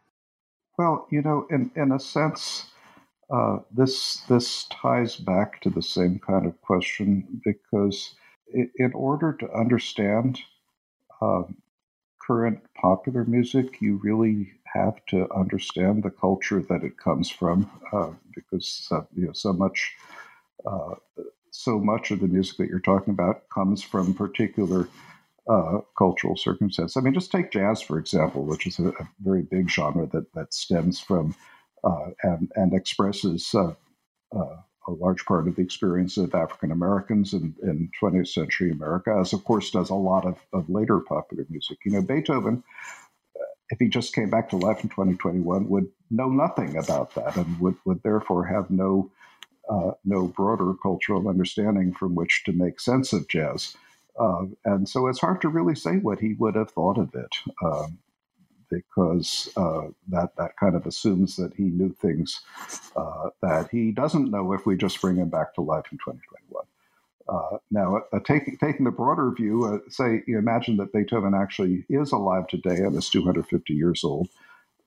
[0.79, 2.72] Well, you know, in in a sense
[3.33, 8.15] uh, this this ties back to the same kind of question because
[8.49, 10.41] it, in order to understand
[11.21, 11.43] uh,
[12.21, 18.11] current popular music, you really have to understand the culture that it comes from, uh,
[18.35, 19.95] because you know so much
[20.67, 20.95] uh,
[21.51, 24.89] so much of the music that you're talking about comes from particular
[25.49, 26.97] uh, cultural circumstances.
[26.97, 30.33] I mean, just take jazz for example, which is a, a very big genre that
[30.35, 31.35] that stems from
[32.23, 33.73] and, and expresses uh,
[34.37, 34.57] uh,
[34.89, 39.33] a large part of the experience of African Americans in, in 20th century America, as
[39.33, 41.79] of course does a lot of, of later popular music.
[41.85, 42.65] You know, Beethoven
[43.73, 47.59] if he just came back to life in 2021, would know nothing about that and
[47.59, 49.11] would, would therefore have no
[49.71, 53.77] uh, no broader cultural understanding from which to make sense of jazz.
[54.19, 57.31] Uh, and so it's hard to really say what he would have thought of it,
[57.65, 57.97] um,
[58.73, 62.41] because uh, that that kind of assumes that he knew things
[62.97, 66.65] uh, that he doesn't know if we just bring him back to life in 2021.
[67.29, 71.85] Uh, now, uh, taking taking the broader view, uh, say you imagine that Beethoven actually
[71.89, 74.29] is alive today and is 250 years old.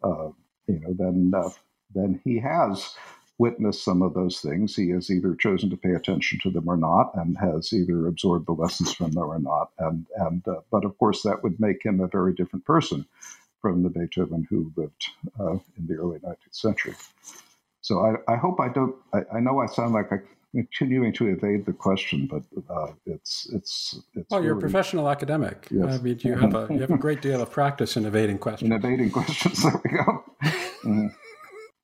[0.03, 0.30] Uh,
[0.68, 1.49] you know, then uh,
[1.94, 2.95] then he has
[3.38, 4.76] witnessed some of those things.
[4.76, 8.48] He has either chosen to pay attention to them or not, and has either absorbed
[8.48, 9.72] the lessons from them or not.
[9.80, 13.06] And and uh, but of course, that would make him a very different person
[13.66, 15.08] from the Beethoven who lived
[15.40, 16.94] in the early 19th century.
[17.82, 18.96] So I, I hope I don't.
[19.12, 20.22] I, I know I sound like I'm
[20.54, 24.30] continuing to evade the question, but uh, it's it's it's.
[24.30, 25.68] Well, you're a professional academic.
[25.72, 25.96] Yes.
[25.96, 28.70] I mean, you have a you have a great deal of practice in evading questions.
[28.70, 30.24] In evading questions, there we go.
[30.84, 31.16] mm.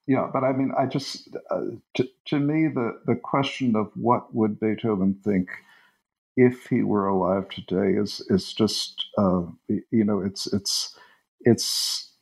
[0.05, 1.61] Yeah, but I mean, I just uh,
[1.95, 5.49] to, to me the the question of what would Beethoven think
[6.37, 10.95] if he were alive today is is just uh, you know it's it's
[11.45, 12.13] it's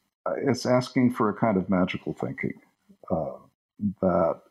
[0.43, 2.53] it's asking for a kind of magical thinking
[3.11, 3.37] uh,
[4.01, 4.41] that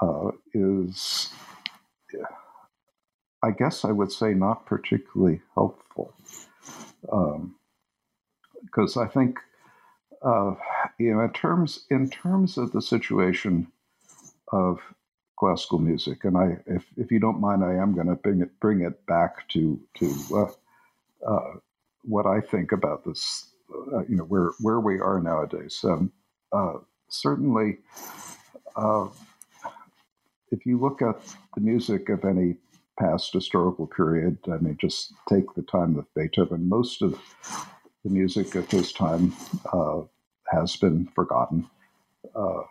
[0.00, 1.28] uh, is,
[3.42, 6.14] I guess I would say, not particularly helpful.
[7.02, 9.38] Because um, I think,
[10.22, 10.54] uh,
[10.98, 13.68] you know, in terms in terms of the situation
[14.52, 14.80] of
[15.38, 18.60] classical music, and I, if, if you don't mind, I am going to bring it
[18.60, 21.54] bring it back to to uh, uh,
[22.04, 23.51] what I think about this.
[23.72, 25.80] Uh, you know, where where we are nowadays.
[25.84, 26.12] Um,
[26.52, 26.74] uh,
[27.08, 27.78] certainly,
[28.76, 29.08] uh,
[30.50, 31.16] if you look at
[31.54, 32.56] the music of any
[32.98, 37.18] past historical period, I mean, just take the time of Beethoven, most of
[38.04, 39.34] the music of his time
[39.72, 40.02] uh,
[40.48, 41.68] has been forgotten.
[42.34, 42.62] Uh,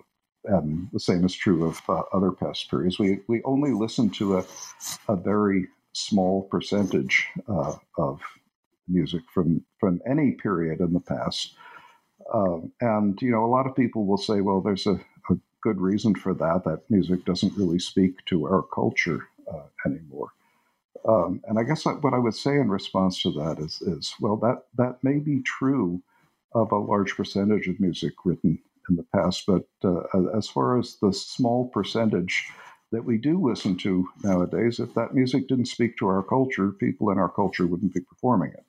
[0.45, 1.82] and the same is true of
[2.14, 2.99] other past periods.
[2.99, 4.45] We, we only listen to a,
[5.07, 8.22] a very small percentage of
[8.88, 11.56] music from, from any period in the past.
[12.34, 14.99] Um, and, you know, a lot of people will say, well, there's a,
[15.30, 16.64] a good reason for that.
[16.66, 20.30] That music doesn't really speak to our culture uh, anymore.
[21.08, 24.38] Um, and I guess what I would say in response to that is, is well,
[24.38, 26.02] that that may be true
[26.53, 28.60] of a large percentage of music written
[28.90, 30.03] in the past, but uh,
[30.38, 32.49] as far as the small percentage
[32.91, 37.10] that we do listen to nowadays, if that music didn't speak to our culture, people
[37.10, 38.66] in our culture wouldn't be performing it,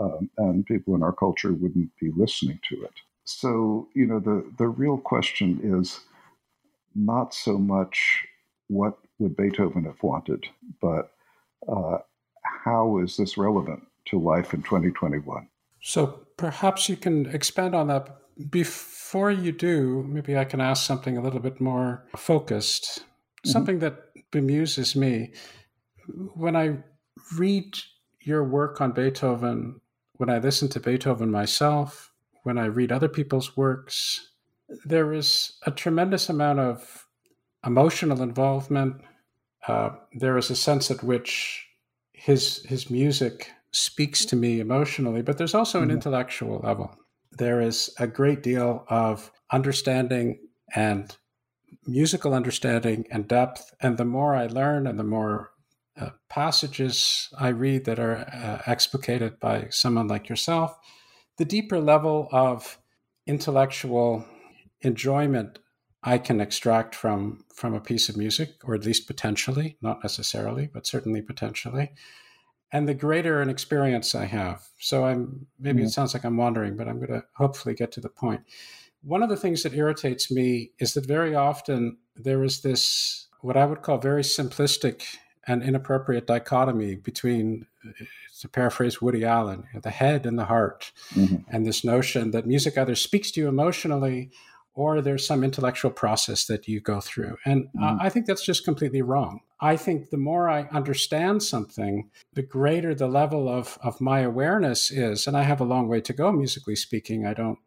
[0.00, 2.94] um, and people in our culture wouldn't be listening to it.
[3.24, 6.00] So, you know, the the real question is
[6.94, 8.24] not so much
[8.68, 10.46] what would Beethoven have wanted,
[10.80, 11.12] but
[11.68, 11.98] uh,
[12.42, 15.48] how is this relevant to life in 2021?
[15.82, 18.16] So perhaps you can expand on that.
[18.50, 23.50] Before you do, maybe I can ask something a little bit more focused, mm-hmm.
[23.50, 23.96] something that
[24.30, 25.32] bemuses me.
[26.34, 26.78] When I
[27.36, 27.78] read
[28.20, 29.80] your work on Beethoven,
[30.20, 34.32] when I listen to Beethoven myself, when I read other people's works,
[34.84, 37.06] there is a tremendous amount of
[37.64, 39.00] emotional involvement.
[39.66, 41.66] Uh, there is a sense at which
[42.12, 45.94] his his music speaks to me emotionally, but there's also an mm-hmm.
[45.94, 46.94] intellectual level.
[47.32, 50.38] There is a great deal of understanding
[50.74, 51.16] and
[51.86, 53.72] musical understanding and depth.
[53.80, 55.52] And the more I learn and the more
[56.00, 60.76] uh, passages I read that are uh, explicated by someone like yourself,
[61.38, 62.78] the deeper level of
[63.26, 64.24] intellectual
[64.80, 65.58] enjoyment
[66.02, 70.70] I can extract from from a piece of music, or at least potentially, not necessarily,
[70.72, 71.92] but certainly potentially,
[72.72, 74.62] and the greater an experience I have.
[74.78, 75.86] So I'm maybe mm-hmm.
[75.86, 78.40] it sounds like I'm wandering, but I'm going to hopefully get to the point.
[79.02, 83.56] One of the things that irritates me is that very often there is this what
[83.56, 85.02] I would call very simplistic
[85.50, 87.66] and inappropriate dichotomy between,
[88.40, 91.38] to paraphrase Woody Allen, the head and the heart, mm-hmm.
[91.48, 94.30] and this notion that music either speaks to you emotionally
[94.74, 97.36] or there's some intellectual process that you go through.
[97.44, 97.98] And mm.
[98.00, 99.40] I think that's just completely wrong.
[99.60, 104.92] I think the more I understand something, the greater the level of, of my awareness
[104.92, 105.26] is.
[105.26, 107.26] And I have a long way to go, musically speaking.
[107.26, 107.58] I don't.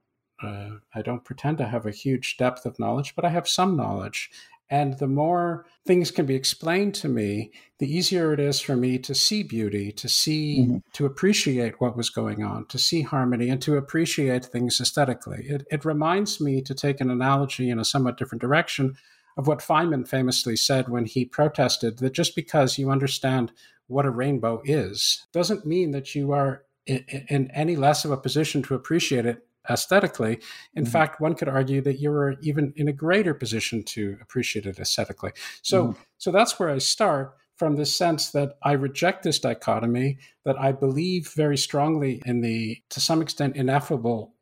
[0.41, 3.77] Uh, I don't pretend to have a huge depth of knowledge, but I have some
[3.77, 4.30] knowledge.
[4.69, 8.98] And the more things can be explained to me, the easier it is for me
[8.99, 10.77] to see beauty, to see, mm-hmm.
[10.94, 15.45] to appreciate what was going on, to see harmony, and to appreciate things aesthetically.
[15.48, 18.95] It, it reminds me to take an analogy in a somewhat different direction
[19.38, 23.52] of what Feynman famously said when he protested that just because you understand
[23.88, 28.61] what a rainbow is doesn't mean that you are in any less of a position
[28.64, 30.40] to appreciate it aesthetically.
[30.76, 30.90] In Mhm.
[30.90, 34.80] fact, one could argue that you were even in a greater position to appreciate it
[34.80, 35.31] aesthetically.
[35.61, 35.98] So, Mhm.
[36.18, 40.72] so that's where I start from the sense that I reject this dichotomy, that I
[40.72, 44.34] believe very strongly in the, to some extent, ineffable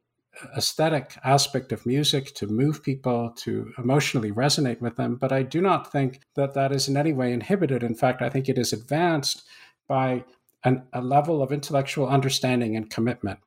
[0.55, 5.17] aesthetic aspect of music to move people, to emotionally resonate with them.
[5.17, 7.83] But I do not think that that is in any way inhibited.
[7.83, 9.43] In fact, I think it is advanced
[9.87, 10.23] by
[10.63, 13.39] an, a level of intellectual understanding and commitment.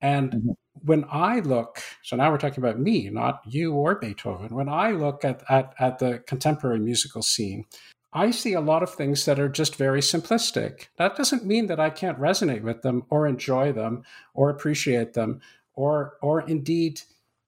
[0.00, 0.54] And Mhm.
[0.84, 4.54] When I look, so now we're talking about me, not you or Beethoven.
[4.54, 7.64] When I look at, at, at the contemporary musical scene,
[8.12, 10.86] I see a lot of things that are just very simplistic.
[10.96, 14.02] That doesn't mean that I can't resonate with them or enjoy them
[14.34, 15.40] or appreciate them
[15.74, 17.02] or, or indeed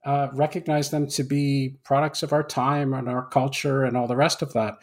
[0.05, 4.17] uh, recognize them to be products of our time and our culture and all the
[4.17, 4.75] rest of that.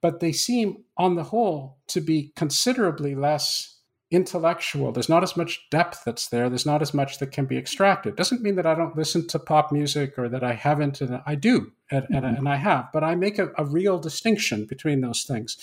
[0.00, 3.78] But they seem, on the whole, to be considerably less
[4.10, 4.92] intellectual.
[4.92, 6.48] There's not as much depth that's there.
[6.48, 8.16] There's not as much that can be extracted.
[8.16, 11.00] Doesn't mean that I don't listen to pop music or that I haven't.
[11.00, 12.36] And I do, and, and, mm-hmm.
[12.36, 12.90] and I have.
[12.92, 15.56] But I make a, a real distinction between those things.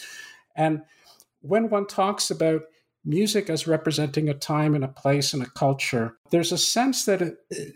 [0.55, 0.81] And
[1.41, 2.63] when one talks about
[3.03, 7.22] music as representing a time and a place and a culture, there's a sense that,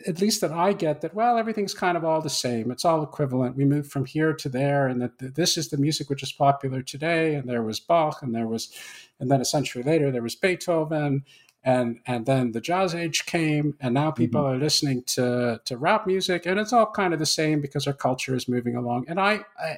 [0.08, 2.72] at least that I get, that, well, everything's kind of all the same.
[2.72, 3.58] It's all equivalent.
[3.58, 6.82] We move from here to there, and that this is the music which is popular
[6.82, 7.36] today.
[7.36, 8.72] And there was Bach, and there was,
[9.20, 11.24] and then a century later, there was Beethoven.
[11.68, 14.54] And, and then the jazz age came, and now people mm-hmm.
[14.54, 17.94] are listening to, to rap music, and it's all kind of the same because our
[17.94, 19.06] culture is moving along.
[19.08, 19.70] And I, I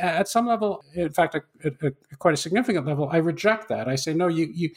[0.00, 3.88] at some level, in fact, at, at quite a significant level, I reject that.
[3.88, 4.70] I say, no, you, you,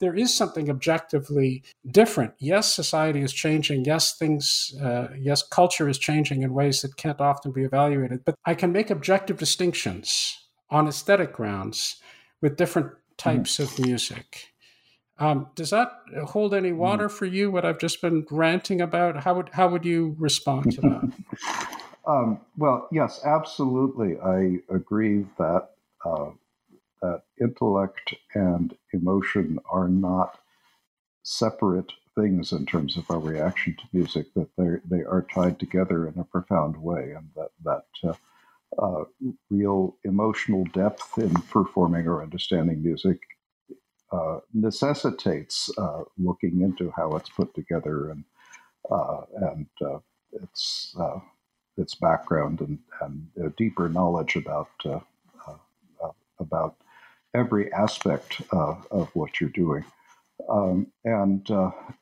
[0.00, 2.34] there is something objectively different.
[2.38, 3.84] Yes, society is changing.
[3.84, 8.24] Yes, things, uh, yes, culture is changing in ways that can't often be evaluated.
[8.24, 10.36] But I can make objective distinctions
[10.68, 12.00] on aesthetic grounds
[12.40, 13.80] with different types mm-hmm.
[13.80, 14.48] of music.
[15.20, 15.90] Um, does that
[16.26, 17.50] hold any water for you?
[17.50, 19.24] What I've just been ranting about?
[19.24, 21.78] How would how would you respond to that?
[22.06, 24.18] um, well, yes, absolutely.
[24.20, 25.70] I agree that
[26.04, 26.30] uh,
[27.02, 30.38] that intellect and emotion are not
[31.24, 34.26] separate things in terms of our reaction to music.
[34.34, 38.08] That they they are tied together in a profound way, and that that.
[38.08, 38.14] Uh,
[38.78, 39.02] uh,
[39.48, 43.18] real emotional depth in performing or understanding music
[44.10, 48.24] uh, necessitates uh, looking into how it's put together and
[48.90, 49.20] uh,
[49.52, 49.98] and uh,
[50.32, 51.18] its uh,
[51.76, 54.70] its background and, and deeper knowledge about
[56.40, 56.76] about
[57.34, 59.84] every aspect of what you're doing.
[60.48, 61.46] Um, and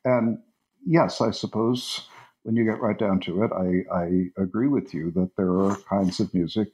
[0.04, 0.38] and
[0.86, 2.06] yes, I suppose
[2.44, 5.76] when you get right down to it, I, I agree with you that there are
[5.88, 6.68] kinds of music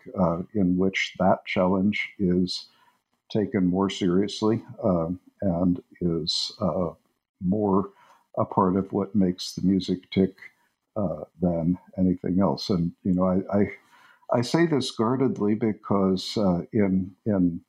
[0.55, 2.67] in which that challenge is
[3.33, 6.91] taken more seriously um, and is uh,
[7.45, 7.91] more
[8.39, 10.37] a part of what makes the music tick
[10.97, 12.71] uh, than anything else.
[12.71, 13.71] And you know, I I,
[14.39, 17.61] I say this guardedly because uh, in in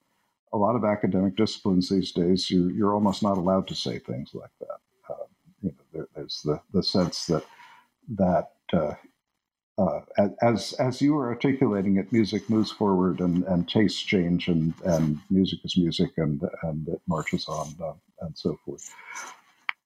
[0.53, 4.31] a lot of academic disciplines these days, you're you're almost not allowed to say things
[4.34, 4.80] like that.
[5.10, 5.26] Uh,
[5.61, 7.45] you know, there, there's the the sense that
[8.15, 8.52] that
[9.77, 10.01] uh,
[10.41, 15.19] as as you were articulating it, music moves forward and, and tastes change, and, and
[15.29, 18.93] music is music, and and it marches on, uh, and so forth.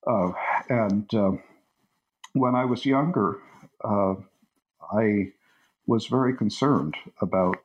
[0.05, 0.31] Uh,
[0.69, 1.31] and uh,
[2.33, 3.39] when I was younger,
[3.83, 4.15] uh,
[4.91, 5.31] I
[5.85, 7.57] was very concerned about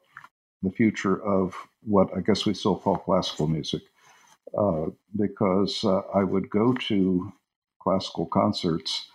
[0.62, 3.82] the future of what I guess we still call classical music,
[5.16, 5.84] because
[6.14, 7.32] I would go to
[7.80, 9.08] classical concerts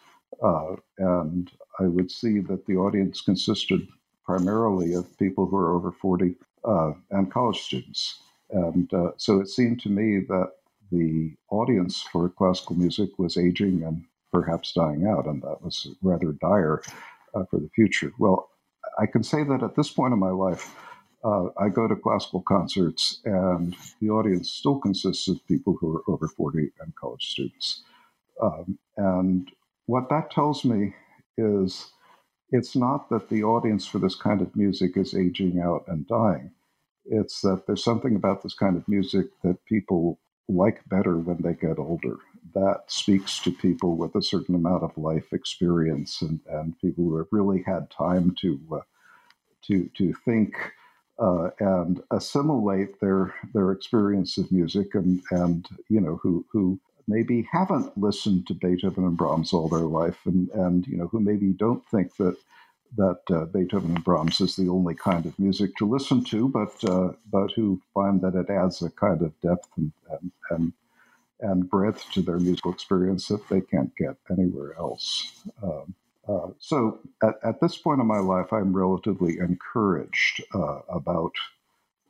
[0.97, 1.49] and
[1.79, 3.87] I would see that the audience consisted
[4.25, 6.35] primarily of people who are over 40
[6.65, 8.21] uh, and college students.
[8.51, 10.51] And uh, so it seemed to me that
[10.91, 16.33] the audience for classical music was aging and perhaps dying out, and that was rather
[16.33, 16.81] dire
[17.33, 18.11] uh, for the future.
[18.19, 18.49] Well,
[18.99, 20.75] I can say that at this point in my life,
[21.23, 26.03] uh, I go to classical concerts, and the audience still consists of people who are
[26.07, 27.83] over 40 and college students.
[28.41, 29.51] Um, and
[29.87, 30.93] what that tells me
[31.37, 31.91] is
[32.51, 36.51] it's not that the audience for this kind of music is aging out and dying.
[37.05, 40.19] It's that there's something about this kind of music that people
[40.49, 42.17] like better when they get older.
[42.55, 47.17] That speaks to people with a certain amount of life experience and, and people who
[47.17, 48.79] have really had time to uh,
[49.63, 50.55] to to think
[51.19, 57.47] uh, and assimilate their their experience of music and and you know who who maybe
[57.51, 61.47] haven't listened to Beethoven and Brahms all their life, and and you know who maybe
[61.47, 62.37] don't think that
[62.95, 66.83] that uh, Beethoven and Brahms is the only kind of music to listen to, but
[66.89, 70.73] uh, but who find that it adds a kind of depth and and and,
[71.39, 75.43] and breadth to their musical experience that they can't get anywhere else.
[75.61, 75.93] Um,
[76.27, 81.31] uh, so at, at, this point in my life, I'm relatively encouraged uh, about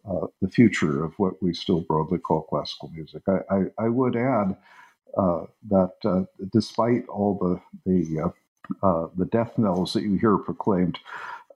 [0.09, 3.21] uh, the future of what we still broadly call classical music.
[3.27, 4.57] I, I, I would add
[5.17, 10.37] Uh, that uh, despite all the the uh, uh, the death knells that you hear
[10.37, 10.99] proclaimed,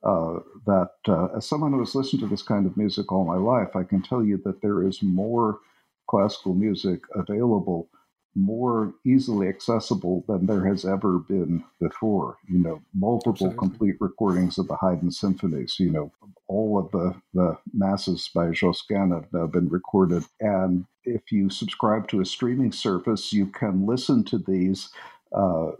[0.02, 0.90] that
[1.36, 4.02] as someone who has listened to this kind of music all my life, I can
[4.02, 5.60] tell you that there is more
[6.08, 7.88] classical music available
[8.34, 12.38] more easily accessible than there has ever been before.
[12.48, 13.58] You know, multiple Absolutely.
[13.58, 15.76] complete recordings of the Haydn symphonies.
[15.78, 16.12] You know,
[16.48, 22.08] all of the the masses by Josquin have now been recorded, and if you subscribe
[22.08, 24.90] to a streaming service, you can listen to these.
[25.36, 25.72] Uh,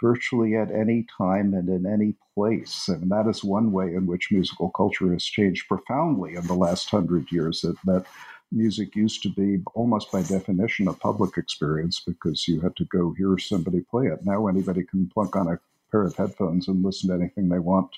[0.00, 2.88] virtually at any time and in any place.
[2.88, 6.90] And that is one way in which musical culture has changed profoundly in the last
[6.90, 7.62] hundred years.
[7.62, 8.06] That, that
[8.50, 13.14] music used to be almost by definition a public experience because you had to go
[13.16, 14.24] hear somebody play it.
[14.24, 15.58] Now anybody can plunk on a
[15.90, 17.90] pair of headphones and listen to anything they want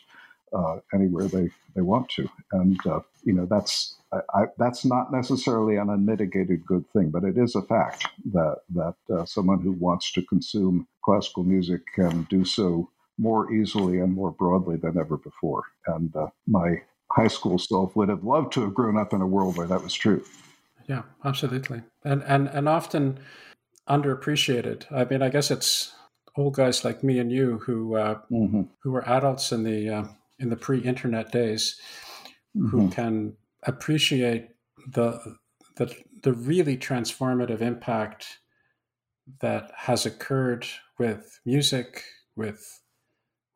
[0.53, 2.29] uh, anywhere they, they want to.
[2.53, 7.39] And, uh, you know, that's, I, that's not necessarily an unmitigated good thing, but it
[7.39, 12.45] is a fact that, that uh, someone who wants to consume classical music can do
[12.45, 15.65] so more easily and more broadly than ever before.
[15.87, 16.83] And uh, my
[17.13, 19.83] high school self would have loved to have grown up in a world where that
[19.83, 20.25] was true.
[20.89, 23.19] Yeah, absolutely, and and and often
[23.89, 24.91] underappreciated.
[24.93, 25.95] I mean, I guess it's
[26.37, 28.63] old guys like me and you who uh, mm-hmm.
[28.83, 30.05] who were adults in the uh,
[30.39, 31.81] in the pre-internet days
[32.57, 32.69] mm-hmm.
[32.69, 34.49] who can appreciate
[34.93, 35.37] the
[35.77, 38.39] the the really transformative impact
[39.41, 40.67] that has occurred
[40.99, 42.05] with music,
[42.37, 42.81] with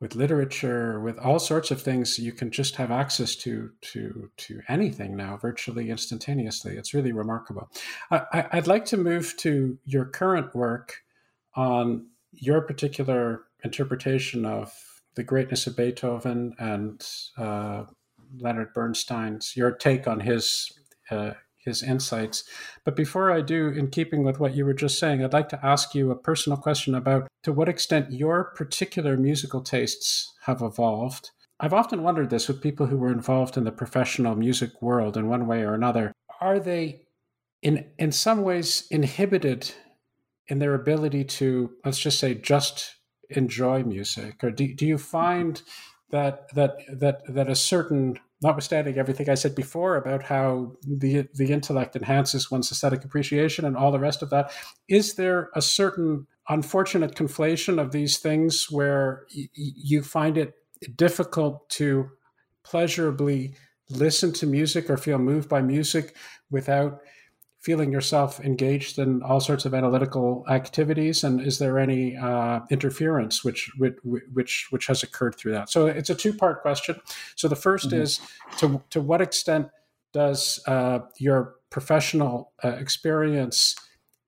[0.01, 4.61] with literature, with all sorts of things, you can just have access to to to
[4.67, 6.75] anything now, virtually instantaneously.
[6.75, 7.69] It's really remarkable.
[8.11, 11.01] I, would like to move to your current work
[11.55, 14.73] on your particular interpretation of
[15.15, 17.05] the greatness of Beethoven and
[17.37, 17.85] uh,
[18.37, 20.71] Leonard Bernstein's your take on his
[21.09, 21.31] uh,
[21.65, 22.43] his insights.
[22.83, 25.65] But before I do, in keeping with what you were just saying, I'd like to
[25.65, 31.31] ask you a personal question about to what extent your particular musical tastes have evolved.
[31.59, 35.27] I've often wondered this with people who were involved in the professional music world in
[35.27, 36.11] one way or another.
[36.41, 37.01] Are they
[37.61, 39.71] in in some ways inhibited
[40.47, 42.95] in their ability to let's just say just
[43.31, 45.61] enjoy music or do, do you find
[46.11, 51.51] that that that that a certain notwithstanding everything I said before about how the the
[51.51, 54.51] intellect enhances one's aesthetic appreciation and all the rest of that,
[54.87, 60.53] is there a certain unfortunate conflation of these things where y- you find it
[60.95, 62.09] difficult to
[62.63, 63.55] pleasurably
[63.89, 66.15] listen to music or feel moved by music
[66.49, 66.99] without
[67.65, 71.23] feeling yourself engaged in all sorts of analytical activities?
[71.23, 73.95] And is there any uh, interference which, which
[74.31, 75.71] which which has occurred through that?
[75.71, 77.01] So it's a two part question.
[77.35, 78.01] So the 1st mm-hmm.
[78.01, 78.19] is
[78.59, 79.69] to to what extent
[80.13, 83.75] does uh, your professional uh, experience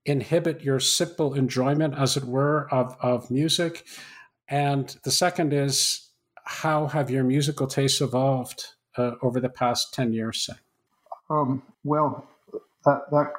[0.04, 3.86] inhibit your simple enjoyment as it were of of music?
[4.48, 6.10] And the second is
[6.42, 8.64] how have your musical tastes evolved
[8.96, 10.54] uh, over the past 10 years say?
[11.30, 12.26] Um, well
[12.84, 13.32] that that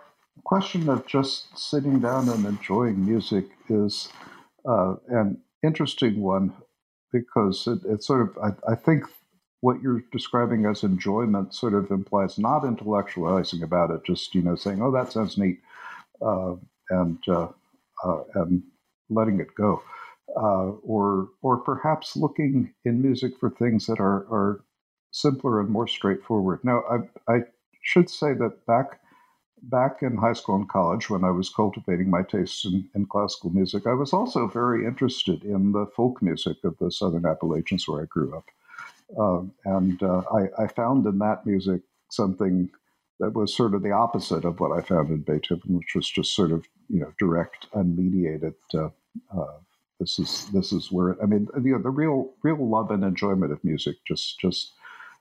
[0.44, 4.10] question of just sitting down and enjoying music is
[4.68, 6.54] uh, an interesting one
[7.12, 9.04] because it, it's sort of I, I, think
[9.62, 14.56] what you're describing as enjoyment sort of implies not intellectualizing about it, just you know
[14.56, 15.60] saying, "Oh, that sounds neat,"
[16.22, 16.56] uh,
[16.90, 17.48] and uh,
[18.06, 18.64] uh and
[19.10, 19.82] letting it go,
[20.36, 24.64] uh, or or perhaps looking in music for things that are are
[25.12, 26.60] simpler and more straightforward.
[26.64, 27.40] Now, I I
[27.82, 29.00] should say that back
[29.64, 33.50] back in high school and college, when I was cultivating my tastes in, in, classical
[33.50, 38.02] music, I was also very interested in the folk music of the Southern Appalachians where
[38.02, 38.46] I grew up.
[39.18, 42.70] Um, and uh, I, I, found in that music something
[43.20, 46.36] that was sort of the opposite of what I found in Beethoven, which was just
[46.36, 48.54] sort of you know direct, unmediated.
[48.72, 48.90] Uh,
[49.36, 49.58] uh,
[50.00, 53.52] this is this is where I mean you know, the real real love and enjoyment
[53.52, 54.74] of music, just just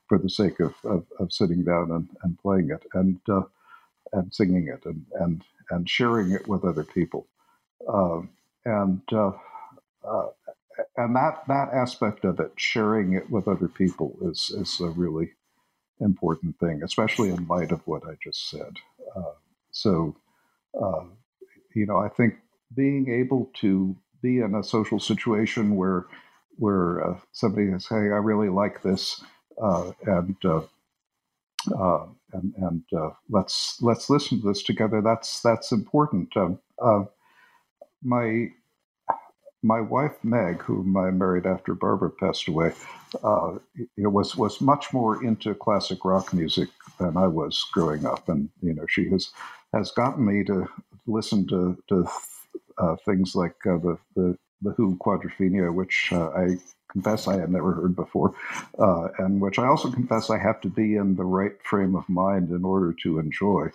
[0.07, 2.85] for the sake of of, of sitting down and, and playing it.
[2.93, 3.41] And uh,
[4.13, 7.27] and singing it and and and sharing it with other people,
[7.87, 8.29] um,
[8.65, 9.31] and uh,
[10.07, 10.27] uh,
[10.97, 15.31] and that that aspect of it, sharing it with other people, is is a really
[16.01, 18.77] important thing, especially in light of what I just said.
[19.15, 19.33] Uh,
[19.71, 20.15] so,
[20.81, 21.05] uh,
[21.75, 22.35] you know, I think
[22.75, 26.05] being able to be in a social situation where
[26.57, 29.23] where uh, somebody is saying, "I really like this,"
[29.61, 30.61] uh, and uh,
[32.33, 35.01] and, and uh, let's let's listen to this together.
[35.01, 36.35] That's that's important.
[36.37, 37.03] Um, uh,
[38.03, 38.49] my
[39.61, 42.73] my wife Meg, whom I married after Barbara passed away,
[43.23, 43.55] uh,
[43.97, 46.69] was was much more into classic rock music
[46.99, 49.31] than I was growing up, and you know, she has
[49.73, 50.67] has gotten me to
[51.07, 52.07] listen to to
[52.77, 56.57] uh, things like uh, the, the the Who Quadrophenia, which uh, I
[56.91, 58.33] confess I had never heard before,
[58.79, 62.07] uh, and which I also confess I have to be in the right frame of
[62.09, 63.69] mind in order to enjoy.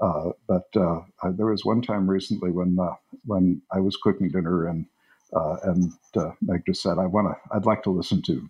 [0.00, 1.00] Uh, but uh,
[1.32, 2.94] there was one time recently when uh,
[3.26, 4.86] when I was cooking dinner and
[5.34, 8.48] uh, and uh, Meg just said, "I want to, I'd like to listen to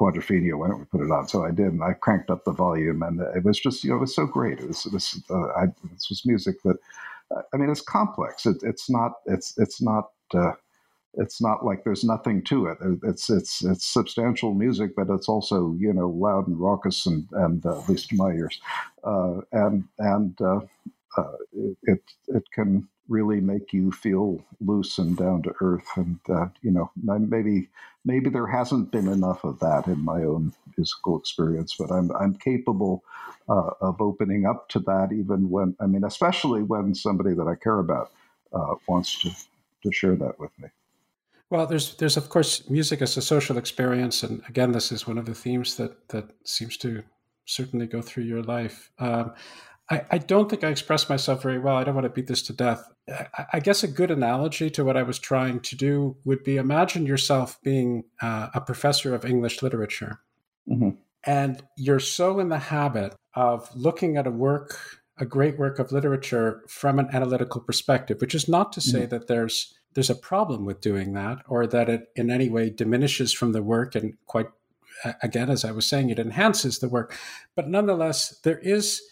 [0.00, 0.58] Quadrophenia.
[0.58, 3.02] Why don't we put it on?" So I did, and I cranked up the volume,
[3.02, 4.60] and it was just you know it was so great.
[4.60, 6.76] It was this I, this was music that
[7.54, 8.46] I mean it's complex.
[8.46, 10.10] It, it's not it's it's not
[11.16, 12.78] it's not like there's nothing to it.
[13.02, 17.64] It's it's it's substantial music, but it's also you know loud and raucous, and and
[17.64, 18.60] uh, at least to my ears,
[19.04, 20.60] uh, and and uh,
[21.16, 21.32] uh
[21.82, 26.70] it it can really make you feel loose and down to earth, and uh, you
[26.70, 27.68] know maybe
[28.04, 32.34] maybe there hasn't been enough of that in my own musical experience, but I'm I'm
[32.34, 33.04] capable
[33.48, 37.54] uh, of opening up to that, even when I mean, especially when somebody that I
[37.54, 38.10] care about
[38.86, 39.30] wants to
[39.82, 40.68] to share that with me.
[41.54, 45.18] Well, there's there's of course music as a social experience, and again, this is one
[45.18, 47.04] of the themes that that seems to
[47.44, 48.90] certainly go through your life.
[48.98, 49.34] Um,
[49.88, 51.76] I, I, don't think I expressed myself very well.
[51.76, 52.82] I don't want to beat this to death.
[53.08, 56.56] I, I guess a good analogy to what I was trying to do would be
[56.56, 60.18] imagine yourself being uh, a professor of English literature,
[60.68, 60.96] mm-hmm.
[61.24, 64.76] and you're so in the habit of looking at a work,
[65.18, 69.10] a great work of literature, from an analytical perspective, which is not to say mm-hmm.
[69.10, 73.32] that there's there's a problem with doing that or that it in any way diminishes
[73.32, 74.48] from the work and quite
[75.22, 77.16] again as i was saying it enhances the work
[77.54, 79.02] but nonetheless there is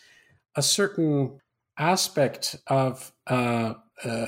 [0.55, 1.41] a certain
[1.79, 4.27] aspect of uh, uh,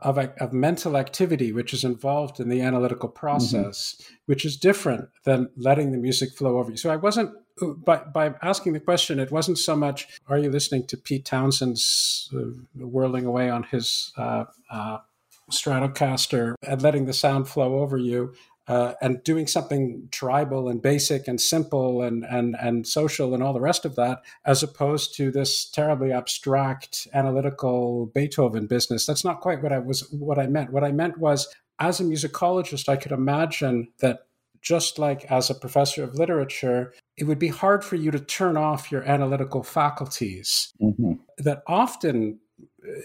[0.00, 3.18] of, of, mental activity which is involved in the analytical mm-hmm.
[3.18, 4.14] process, mm-hmm.
[4.26, 6.76] which is different than letting the music flow over you.
[6.76, 7.34] So I wasn't
[7.84, 9.20] by by asking the question.
[9.20, 12.38] It wasn't so much are you listening to Pete Townshend's uh,
[12.74, 14.98] whirling away on his uh, uh,
[15.50, 18.34] Stratocaster and letting the sound flow over you.
[18.68, 23.52] Uh, and doing something tribal and basic and simple and, and, and social and all
[23.52, 29.04] the rest of that, as opposed to this terribly abstract analytical Beethoven business.
[29.04, 30.72] That's not quite what I was what I meant.
[30.72, 34.26] What I meant was, as a musicologist, I could imagine that
[34.60, 38.56] just like as a professor of literature, it would be hard for you to turn
[38.56, 40.72] off your analytical faculties.
[40.80, 41.14] Mm-hmm.
[41.38, 42.38] That often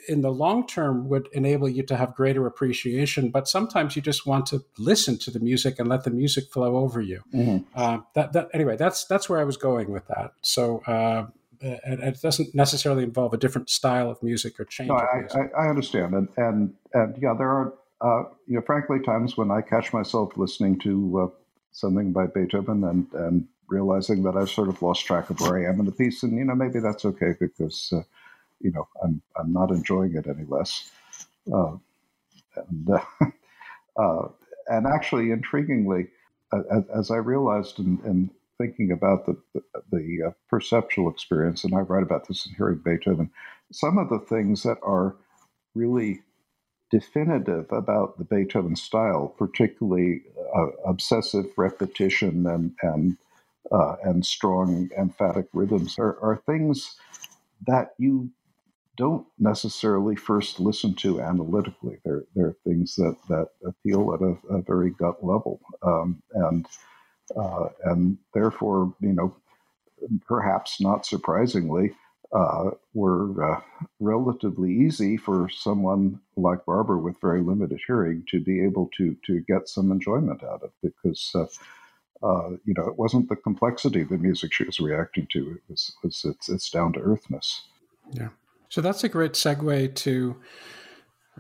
[0.08, 4.26] in the long term would enable you to have greater appreciation but sometimes you just
[4.26, 7.64] want to listen to the music and let the music flow over you mm-hmm.
[7.76, 11.26] uh, that, that anyway that's that's where i was going with that so uh,
[11.62, 14.90] it, it, doesn't necessarily involve a different style of music or change.
[14.90, 18.99] No, I, I, I, understand, and and and yeah, there are uh, you know, frankly,
[18.99, 21.28] times when I catch myself listening to uh,
[21.72, 25.70] something by Beethoven and and realizing that I've sort of lost track of where I
[25.70, 28.02] am in the piece, and you know, maybe that's okay because uh,
[28.60, 30.92] you know, I'm I'm not enjoying it any less.
[31.52, 31.78] Uh,
[32.56, 32.90] and
[33.98, 34.28] uh,
[34.68, 36.10] and actually, intriguingly,
[36.54, 39.62] as, as I realized in, in, thinking about the the,
[39.92, 43.30] the uh, perceptual experience, and I write about this in hearing Beethoven,
[43.72, 45.16] some of the things that are
[45.76, 46.22] really
[46.90, 50.24] definitive about the Beethoven style, particularly
[50.56, 53.18] uh, obsessive repetition and and
[53.72, 56.96] uh, and strong emphatic rhythms, are, are things
[57.68, 58.30] that you
[58.98, 61.99] don't necessarily first listen to analytically.
[62.03, 66.65] There, there are things that, that appeal at a, a very gut level, um, and
[67.36, 69.36] uh, and therefore, you know,
[70.28, 71.94] perhaps not surprisingly,
[72.34, 73.61] uh, were uh,
[73.99, 79.41] relatively easy for someone like Barbara with very limited hearing to be able to to
[79.41, 81.32] get some enjoyment out of because.
[81.34, 81.45] Uh,
[82.24, 85.61] uh, you know, it wasn't the complexity of the music she was reacting to; it
[85.69, 87.61] was, was its, its down to earthness.
[88.11, 88.30] Yeah.
[88.69, 90.35] So that's a great segue to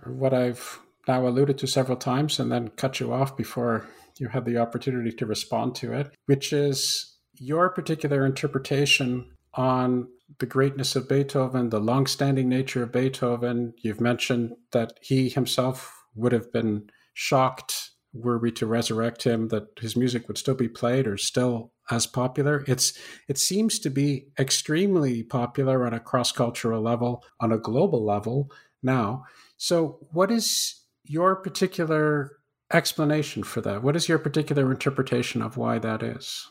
[0.05, 3.87] what I've now alluded to several times and then cut you off before
[4.19, 10.07] you had the opportunity to respond to it, which is your particular interpretation on
[10.39, 13.73] the greatness of Beethoven, the long-standing nature of Beethoven.
[13.81, 17.86] You've mentioned that he himself would have been shocked
[18.23, 22.05] were we to resurrect him that his music would still be played or still as
[22.05, 22.63] popular.
[22.67, 28.51] It's it seems to be extremely popular on a cross-cultural level, on a global level
[28.83, 29.25] now.
[29.57, 32.37] So what is your particular
[32.73, 33.81] explanation for that?
[33.81, 36.47] What is your particular interpretation of why that is?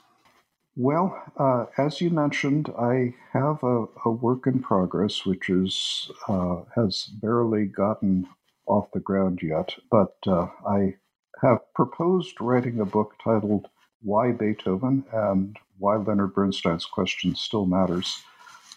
[0.75, 6.63] Well, uh, as you mentioned, I have a, a work in progress which is uh,
[6.75, 8.27] has barely gotten
[8.67, 10.97] off the ground yet, but uh, I
[11.43, 13.69] have proposed writing a book titled
[14.03, 18.23] Why Beethoven and Why Leonard Bernstein's Question Still Matters.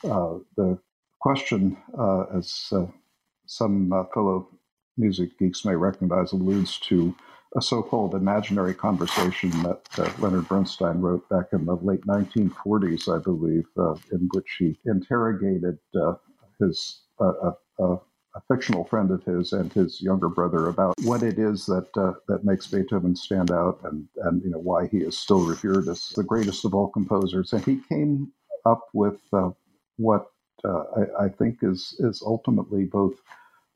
[0.03, 0.77] Uh, the
[1.19, 2.85] question, uh, as uh,
[3.45, 4.47] some uh, fellow
[4.97, 7.15] music geeks may recognize, alludes to
[7.55, 13.13] a so called imaginary conversation that uh, Leonard Bernstein wrote back in the late 1940s,
[13.13, 15.79] I believe, uh, in which he interrogated
[16.59, 17.01] his
[18.47, 22.43] fictional friend of his and his younger brother about what it is that uh, that
[22.43, 26.23] makes Beethoven stand out and and you know why he is still revered as the
[26.23, 27.53] greatest of all composers.
[27.53, 28.31] And he came
[28.65, 29.51] up with uh,
[29.97, 30.27] what
[30.63, 33.15] uh, I, I, think is is ultimately both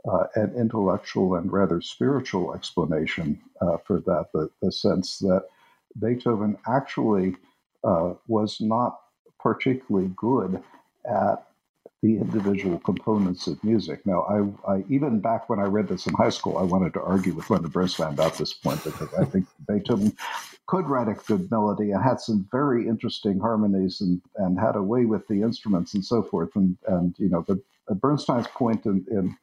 [0.05, 4.27] uh, an intellectual and rather spiritual explanation uh, for that.
[4.33, 5.45] The, the sense that
[5.99, 7.37] Beethoven actually
[7.83, 8.99] uh, was not
[9.39, 10.61] particularly good
[11.05, 11.47] at
[12.03, 14.05] the individual components of music.
[14.05, 17.01] Now, I, I, even back when I read this in high school, I wanted to
[17.01, 20.11] argue with Leonard Bernstein about this point because I think Beethoven
[20.67, 24.83] could write a good melody and had some very interesting harmonies and, and had a
[24.83, 26.49] way with the instruments and so forth.
[26.55, 29.37] And and you know, the Bernstein's point in, in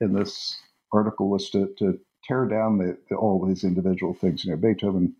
[0.00, 0.56] in this
[0.90, 4.46] article was to to tear down the, the, all these individual things.
[4.46, 5.14] You know, Beethoven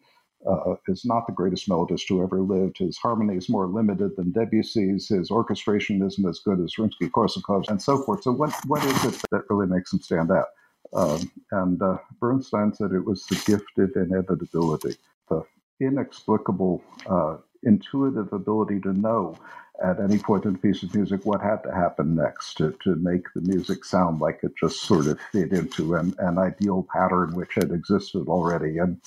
[0.46, 2.78] uh, is not the greatest melodist who ever lived.
[2.78, 5.08] His harmony is more limited than Debussy's.
[5.08, 8.22] His orchestration isn't as good as Rimsky-Korsakov's, and so forth.
[8.22, 10.46] So, what what is it that really makes him stand out?
[10.92, 14.96] Um, and uh, Bernstein said it was the gifted inevitability,
[15.28, 15.42] the
[15.80, 19.36] inexplicable, uh, intuitive ability to know
[19.84, 22.96] at any point in a piece of music what had to happen next to, to
[22.96, 27.34] make the music sound like it just sort of fit into an, an ideal pattern
[27.34, 29.00] which had existed already and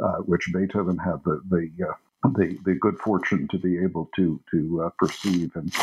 [0.00, 4.40] uh, which Beethoven had the the, uh, the, the good fortune to be able to
[4.50, 5.74] to uh, perceive and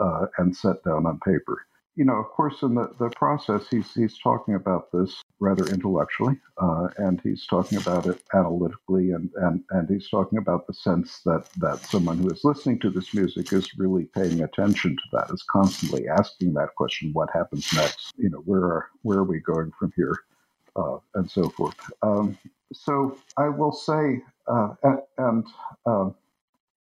[0.00, 1.66] uh, and set down on paper
[1.96, 6.36] you know, of course, in the, the process, he's, he's talking about this rather intellectually,
[6.58, 11.20] uh, and he's talking about it analytically, and, and, and he's talking about the sense
[11.24, 15.30] that, that someone who is listening to this music is really paying attention to that,
[15.32, 18.12] is constantly asking that question, what happens next?
[18.16, 20.18] You know, where are, where are we going from here?
[20.76, 21.76] Uh, and so forth.
[22.02, 22.36] Um,
[22.72, 25.46] so I will say, uh, and, and
[25.86, 26.14] um,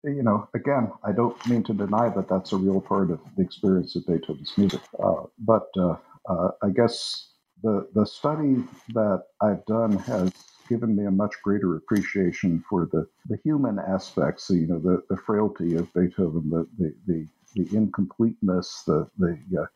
[0.04, 3.42] you know, again, I don't mean to deny that that's a real part of the
[3.42, 4.80] experience of Beethoven's music.
[5.02, 5.96] Uh, but uh,
[6.28, 7.28] uh, I guess
[7.62, 8.64] the the study
[8.94, 10.32] that I've done has
[10.68, 15.16] given me a much greater appreciation for the, the human aspects, you know, the, the
[15.16, 19.66] frailty of Beethoven, the the, the, the incompleteness, the the, uh,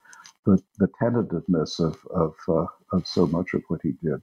[0.47, 4.23] the the tentativeness of of, uh, of so much of what he did.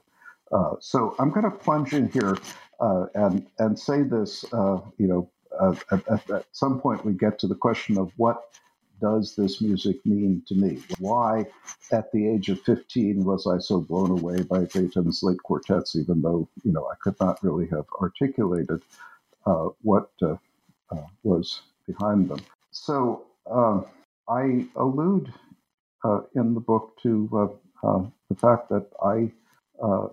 [0.51, 2.35] Uh, so I'm going to plunge in here
[3.13, 5.29] and and say this, you know,
[5.59, 8.51] uh, at, at, some point we get to the question of what
[9.01, 10.79] does this music mean to me?
[10.99, 11.45] Why,
[11.91, 16.21] at the age of 15, was I so blown away by Beethoven's late quartets, even
[16.21, 18.83] though you know I could not really have articulated
[19.45, 20.35] uh, what uh,
[20.91, 22.41] uh was behind them?
[22.69, 23.85] So um,
[24.29, 25.33] I allude
[26.03, 29.31] uh, in the book to uh, the fact that I,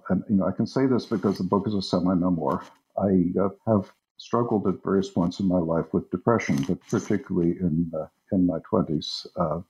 [0.09, 2.65] and you know, I can say this because the book is a semi-memoir.
[2.99, 3.33] I
[3.67, 8.47] have struggled at various points in my life with depression, but particularly in uh, in
[8.47, 9.27] my twenties.
[9.37, 9.61] Uh,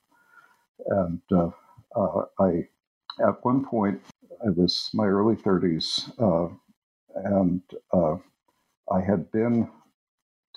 [0.87, 1.51] and uh,
[1.95, 2.69] uh I,
[3.21, 4.01] at one point,
[4.45, 6.49] I was my early thirties, uh,
[7.15, 7.63] and
[7.93, 8.17] uh,
[8.91, 9.69] I had been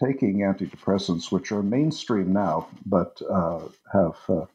[0.03, 3.22] taking antidepressants, which are mainstream now, but
[3.93, 4.47] have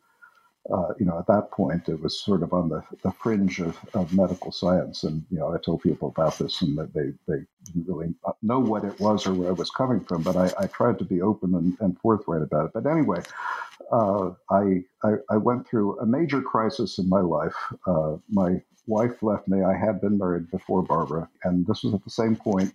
[0.72, 3.78] uh, you know, at that point, it was sort of on the, the fringe of,
[3.94, 5.05] of medical science.
[5.05, 8.59] And, you know, I told people about this and that they, they didn't really know
[8.59, 10.22] what it was or where it was coming from.
[10.22, 12.70] But I, I tried to be open and, and forthright about it.
[12.74, 13.22] But anyway,
[13.93, 17.55] uh, I, I, I, went through a major crisis in my life.
[17.86, 19.62] Uh, my wife left me.
[19.62, 21.28] I had been married before Barbara.
[21.44, 22.72] And this was at the same point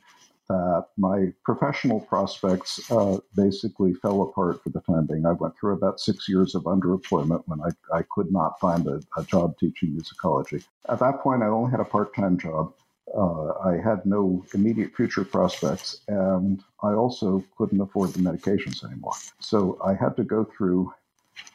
[0.52, 5.26] that my professional prospects uh, basically fell apart for the time being.
[5.26, 9.02] I went through about six years of underemployment when I, I could not find a,
[9.18, 10.64] a job teaching musicology.
[10.90, 12.74] At that point, I only had a part time job.
[13.18, 19.14] Uh, I had no immediate future prospects, and I also couldn't afford the medications anymore.
[19.40, 20.94] So I had to go through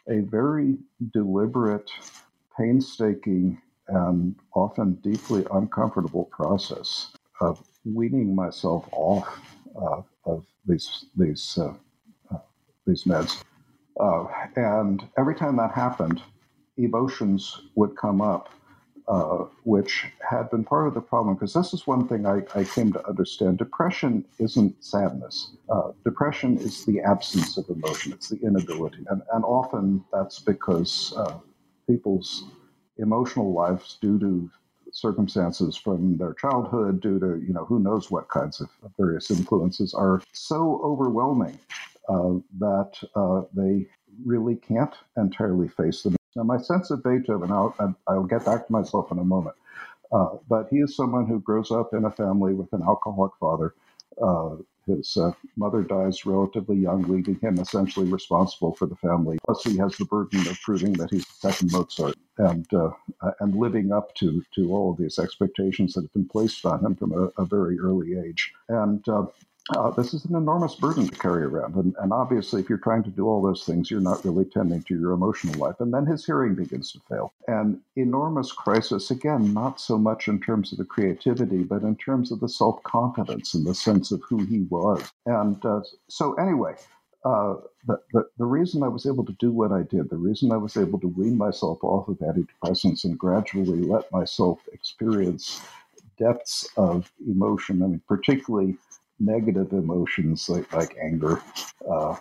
[0.09, 0.77] a very
[1.13, 1.91] deliberate,
[2.59, 9.41] painstaking, and often deeply uncomfortable process of weaning myself off
[9.81, 11.73] uh, of these these uh,
[12.35, 12.39] uh,
[12.87, 13.43] these meds.
[13.99, 14.27] Uh,
[14.57, 16.23] and every time that happened,
[16.77, 18.51] emotions would come up,
[19.09, 21.35] uh, which had been part of the problem.
[21.35, 25.53] Because this is one thing I, I, came to understand: depression isn't sadness.
[26.05, 28.13] Depression is the absence of emotion.
[28.13, 31.15] It's the inability, and and often that's because
[31.89, 32.45] people's
[32.99, 34.51] emotional lives, due to
[34.97, 38.69] circumstances from their childhood, due to you know who knows what kinds of
[38.99, 41.59] various influences, are so overwhelming
[42.09, 43.87] uh, that uh, they
[44.25, 46.17] really can't entirely face them.
[46.35, 47.75] Now, my sense of Beethoven, I'll,
[48.07, 49.57] I'll get back to myself in a moment,
[50.13, 53.75] uh, but he is someone who grows up in a family with an alcoholic father.
[54.89, 59.39] Uh, his uh, mother dies relatively young, leaving him essentially responsible for the family.
[59.45, 62.91] Plus, he has the burden of proving that he's the second Mozart and uh,
[63.41, 66.95] and living up to to all of these expectations that have been placed on him
[66.95, 68.53] from a, a very early age.
[68.69, 69.05] And
[69.75, 71.75] uh, this is an enormous burden to carry around.
[71.75, 74.83] And, and, obviously, if you're trying to do all those things, you're not really tending
[74.85, 75.77] to your emotional life.
[75.81, 77.33] And then his hearing begins to fail.
[77.49, 82.31] And enormous crisis, again, not so much in terms of the creativity, but in terms
[82.31, 85.11] of the self confidence and the sense of who he was.
[85.27, 86.75] And uh, so, anyway,
[87.25, 87.57] uh,
[87.89, 90.59] the, the, the reason I was able to do what I did, the reason I
[90.59, 95.61] was able to wean myself off of antidepressants and gradually let myself experience
[96.19, 98.77] depths of emotion, I mean, particularly
[99.19, 101.43] negative emotions like, like anger
[101.91, 102.17] uh,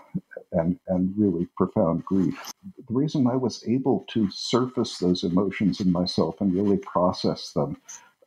[0.54, 2.54] and, and really profound grief.
[2.88, 7.78] The reason I was able to surface those emotions in myself and really process them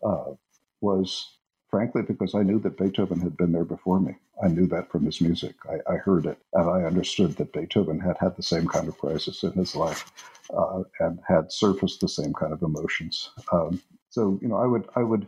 [0.04, 0.32] uh,
[0.80, 1.38] was
[1.70, 4.14] frankly because I knew that Beethoven had been there before me.
[4.42, 5.54] I knew that from his music.
[5.68, 8.98] I, I heard it, and I understood that Beethoven had had the same kind of
[8.98, 10.12] crisis in his life
[10.56, 13.30] uh, and had surfaced the same kind of emotions.
[13.52, 15.26] Um, so, you know, I would, I would,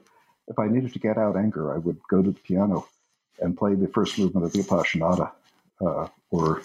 [0.48, 2.86] if I needed to get out anger, I would go to the piano
[3.38, 5.30] and play the first movement of the Appassionata
[5.80, 6.62] uh, or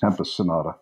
[0.00, 0.76] Tempest Sonata.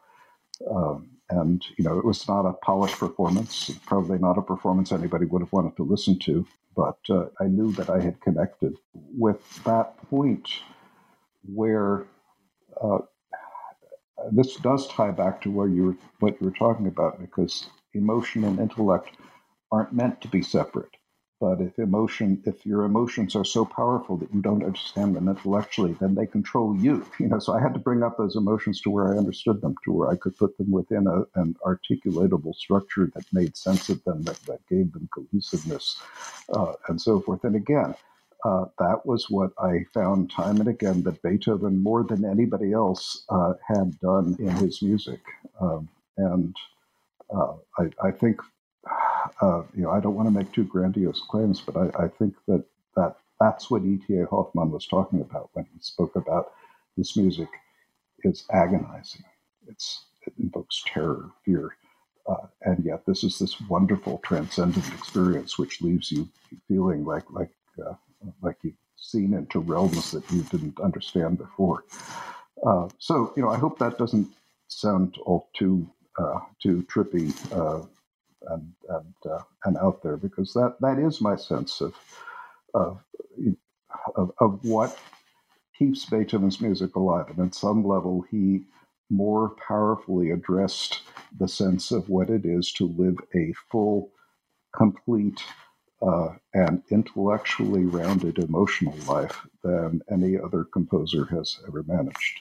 [0.71, 5.25] Um, and, you know, it was not a polished performance, probably not a performance anybody
[5.25, 6.47] would have wanted to listen to,
[6.77, 10.49] but uh, I knew that I had connected with that point
[11.55, 12.05] where
[12.83, 12.99] uh,
[14.31, 18.45] this does tie back to where you were, what you were talking about, because emotion
[18.45, 19.17] and intellect
[19.71, 20.91] aren't meant to be separate.
[21.43, 25.97] But if emotion, if your emotions are so powerful that you don't understand them intellectually,
[26.01, 27.05] then they control you.
[27.19, 29.75] You know, so I had to bring up those emotions to where I understood them,
[29.85, 34.05] to where I could put them within a, an articulatable structure that made sense of
[34.05, 36.01] them, that, that gave them cohesiveness,
[36.55, 37.43] uh, and so forth.
[37.43, 37.97] And again,
[38.45, 43.25] uh, that was what I found time and again that Beethoven, more than anybody else,
[43.31, 45.21] uh, had done in his music.
[45.61, 46.55] Um, and
[47.35, 48.41] uh, I, I, think
[49.41, 52.35] uh, you know, I don't want to make too grandiose claims, but I, I think
[52.49, 52.65] that,
[52.97, 54.27] that that's what E.T.A.
[54.27, 56.53] Hoffmann was talking about when he spoke about
[56.97, 57.49] this music
[58.25, 59.25] is agonizing.
[59.69, 61.77] It's, it invokes terror, fear,
[62.29, 66.29] uh, and yet this is this wonderful transcendent experience which leaves you
[66.69, 67.51] feeling like like
[67.85, 67.95] uh,
[68.43, 71.85] like you've seen into realms that you didn't understand before.
[72.65, 74.29] Uh, so you know, I hope that doesn't
[74.69, 75.89] sound all too
[76.19, 77.85] uh, too trippy uh,
[78.51, 81.95] and and uh, and out there because that that is my sense of
[82.75, 83.03] of
[84.17, 84.99] of, of what
[85.79, 88.65] keeps Beethoven's music alive, and at some level, he
[89.11, 91.03] more powerfully addressed
[91.39, 94.11] the sense of what it is to live a full,
[94.75, 95.43] complete,
[96.01, 102.41] uh, and intellectually rounded emotional life than any other composer has ever managed.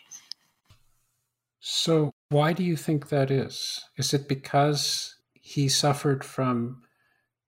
[1.60, 3.84] So, why do you think that is?
[3.98, 5.16] Is it because
[5.54, 6.82] he suffered from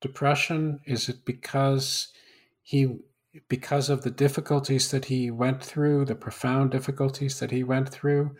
[0.01, 0.79] depression?
[0.85, 2.11] Is it because
[2.61, 2.97] he
[3.47, 8.35] because of the difficulties that he went through, the profound difficulties that he went through?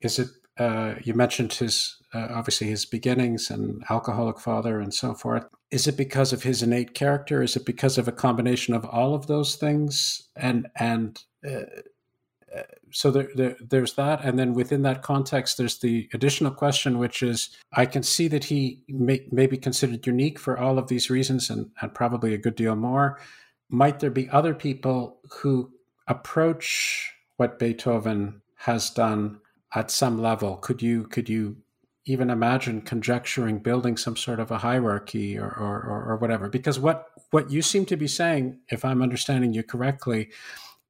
[0.00, 5.14] Is it uh, you mentioned his uh, obviously his beginnings and alcoholic father and so
[5.14, 5.44] forth.
[5.70, 7.42] Is it because of his innate character?
[7.42, 10.28] Is it because of a combination of all of those things?
[10.36, 11.62] And and uh,
[12.90, 17.22] so there, there, there's that, and then within that context, there's the additional question, which
[17.22, 21.08] is, I can see that he may, may be considered unique for all of these
[21.08, 23.18] reasons, and, and probably a good deal more.
[23.70, 25.70] Might there be other people who
[26.06, 29.40] approach what Beethoven has done
[29.74, 30.56] at some level?
[30.56, 31.56] Could you could you
[32.04, 37.06] even imagine conjecturing building some sort of a hierarchy or, or, or, whatever because what
[37.30, 40.28] what you seem to be saying if i'm understanding you correctly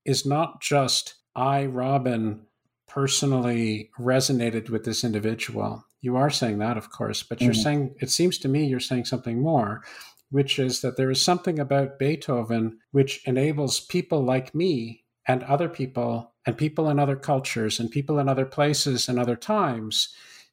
[0.05, 2.43] is not just I, Robin,
[2.89, 5.85] personally resonated with this individual.
[6.01, 7.63] You are saying that, of course, but you're mm-hmm.
[7.63, 9.83] saying, it seems to me, you're saying something more,
[10.31, 15.69] which is that there is something about Beethoven which enables people like me and other
[15.69, 20.09] people and people in other cultures and people in other places and other times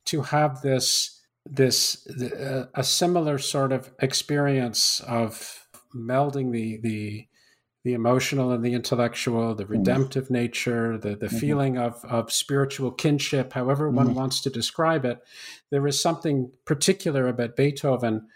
[0.06, 1.15] to have this
[1.45, 7.27] this uh, a similar sort of experience of melding the the
[7.84, 9.73] the emotional and the intellectual, the mm-hmm.
[9.73, 10.34] redemptive mm-hmm.
[10.34, 11.38] nature, the, the mm-hmm.
[11.38, 14.15] feeling of, of spiritual kinship, however one mm-hmm.
[14.15, 15.19] wants to describe it.
[15.69, 18.27] There is something particular about Beethoven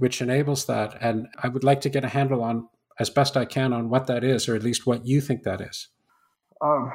[0.00, 0.96] which enables that.
[1.02, 2.68] And I would like to get a handle on,
[2.98, 5.60] as best I can, on what that is, or at least what you think that
[5.60, 5.88] is.
[6.62, 6.90] Um,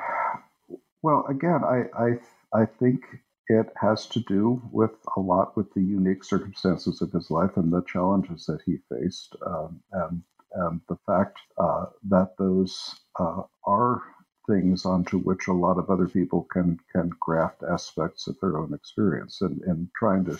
[1.03, 3.03] well, again, I, I, I think
[3.47, 7.71] it has to do with a lot with the unique circumstances of his life and
[7.71, 10.23] the challenges that he faced, um, and
[10.55, 14.01] and the fact uh, that those uh, are
[14.49, 18.73] things onto which a lot of other people can can graft aspects of their own
[18.73, 20.39] experience, and and trying to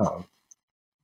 [0.00, 0.22] uh,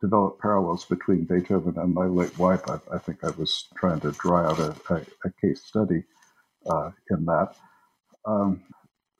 [0.02, 2.62] develop parallels between Beethoven and my late wife.
[2.68, 4.96] I, I think I was trying to draw out a, a,
[5.26, 6.04] a case study
[6.70, 7.54] uh, in that.
[8.26, 8.62] Um,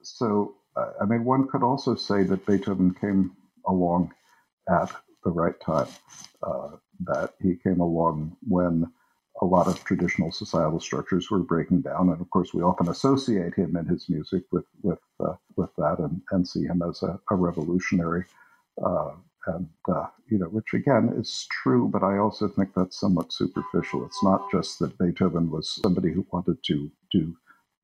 [0.03, 0.55] so,
[1.01, 3.33] I mean, one could also say that Beethoven came
[3.67, 4.13] along
[4.71, 4.93] at
[5.25, 5.89] the right time.
[6.43, 6.71] Uh,
[7.07, 8.87] that he came along when
[9.43, 13.55] a lot of traditional societal structures were breaking down, and of course, we often associate
[13.55, 17.19] him and his music with with uh, with that, and, and see him as a,
[17.31, 18.25] a revolutionary.
[18.85, 19.13] Uh,
[19.49, 24.05] and uh, you know, which again is true, but I also think that's somewhat superficial.
[24.07, 27.37] It's not just that Beethoven was somebody who wanted to to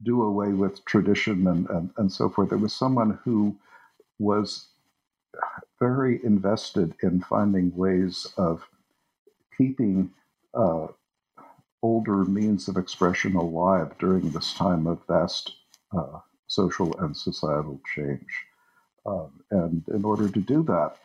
[0.05, 2.53] do away with tradition and, and, and so forth.
[2.53, 3.57] It was someone who
[4.19, 4.69] was
[5.81, 8.62] very invested in finding ways of
[9.59, 10.11] keeping
[10.55, 10.87] uh,
[11.83, 15.53] older means of expression alive during this time of vast
[15.97, 18.27] uh, social and societal change.
[19.07, 20.97] Um, and in order to do that,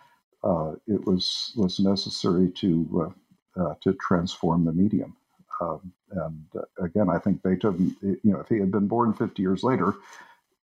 [0.43, 3.13] uh, it was was necessary to
[3.57, 5.15] uh, uh, to transform the medium.
[5.61, 9.41] Um, and uh, again, I think Beethoven, you know, if he had been born 50
[9.41, 9.93] years later,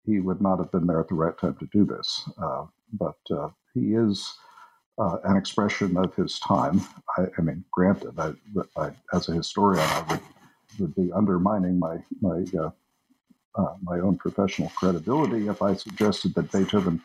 [0.05, 2.27] he would not have been there at the right time to do this.
[2.91, 3.17] But
[3.73, 4.33] he is
[4.99, 6.81] an expression of his time.
[7.17, 8.33] I, I mean, granted, I,
[8.77, 10.21] I, as a historian, I would,
[10.79, 12.45] would be undermining my my
[13.83, 17.01] my own professional credibility if I suggested that Beethoven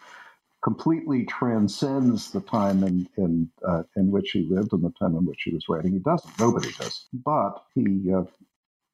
[0.63, 5.25] completely transcends the time in in uh, in which he lived and the time in
[5.27, 5.93] which he was writing.
[5.93, 6.39] He doesn't.
[6.41, 7.07] Nobody does.
[7.13, 8.25] But he uh,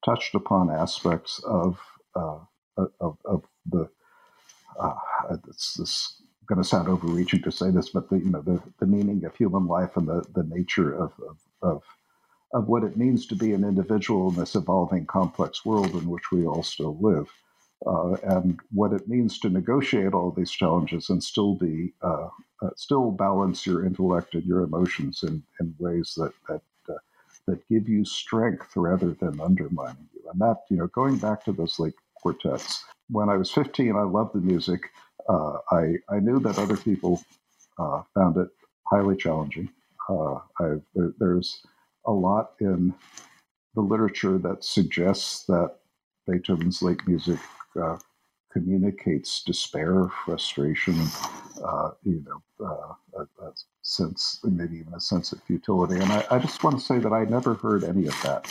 [0.05, 1.79] touched upon aspects of
[2.15, 2.39] uh,
[2.99, 3.89] of, of the.
[4.79, 4.93] Uh,
[5.47, 6.21] it's this
[6.51, 9.35] going to sound overreaching to say this, but the you know the, the meaning of
[9.35, 11.83] human life and the the nature of, of, of
[12.53, 16.31] of what it means to be an individual in this evolving, complex world in which
[16.31, 17.29] we all still live
[17.87, 22.27] uh, and what it means to negotiate all these challenges and still be uh,
[22.61, 26.97] uh, still balance your intellect and your emotions in, in ways that that uh,
[27.47, 30.21] that give you strength rather than undermining you.
[30.31, 34.03] And that you know, going back to those late quartets, when I was 15, I
[34.03, 34.81] loved the music.
[35.31, 37.23] Uh, I I knew that other people
[37.79, 38.49] uh, found it
[38.87, 39.69] highly challenging.
[40.59, 40.81] There,
[41.19, 41.61] there's
[42.05, 42.93] a lot in
[43.75, 45.77] the literature that suggests that
[46.27, 47.39] Beethoven's late music
[47.81, 47.97] uh,
[48.51, 50.99] communicates despair, frustration,
[51.63, 55.95] uh, you know, uh, a, a, sense, maybe even a sense of futility.
[55.95, 58.45] And I, I, just want to say that I never heard any of that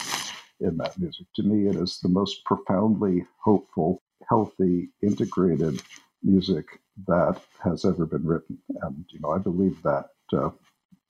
[0.60, 1.26] in that music.
[1.36, 5.82] To me, it is the most profoundly hopeful, healthy, integrated
[6.22, 6.66] music
[7.06, 8.58] that has ever been written.
[8.82, 10.50] And, you know, I believe that uh,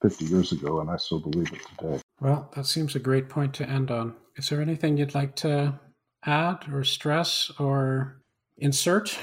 [0.02, 2.00] 50 years ago, and I still believe it today.
[2.20, 4.14] Well, that seems a great point to end on.
[4.36, 5.78] Is there anything you'd like to
[6.24, 8.20] add or stress or
[8.58, 9.18] insert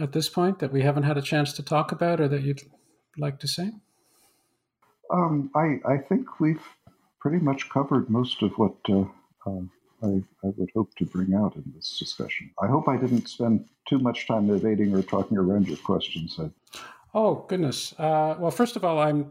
[0.00, 2.62] at this point that we haven't had a chance to talk about or that you'd
[3.18, 3.70] like to say?
[5.12, 6.62] Um, I, I think we've
[7.20, 9.04] pretty much covered most of what uh,
[9.46, 9.62] uh,
[10.02, 12.50] I, I, would hope to bring out in this discussion.
[12.60, 16.38] I hope I didn't spend too much time evading or talking around your questions.
[17.14, 17.94] Oh, goodness.
[17.98, 19.30] Uh, well, first of all, I'm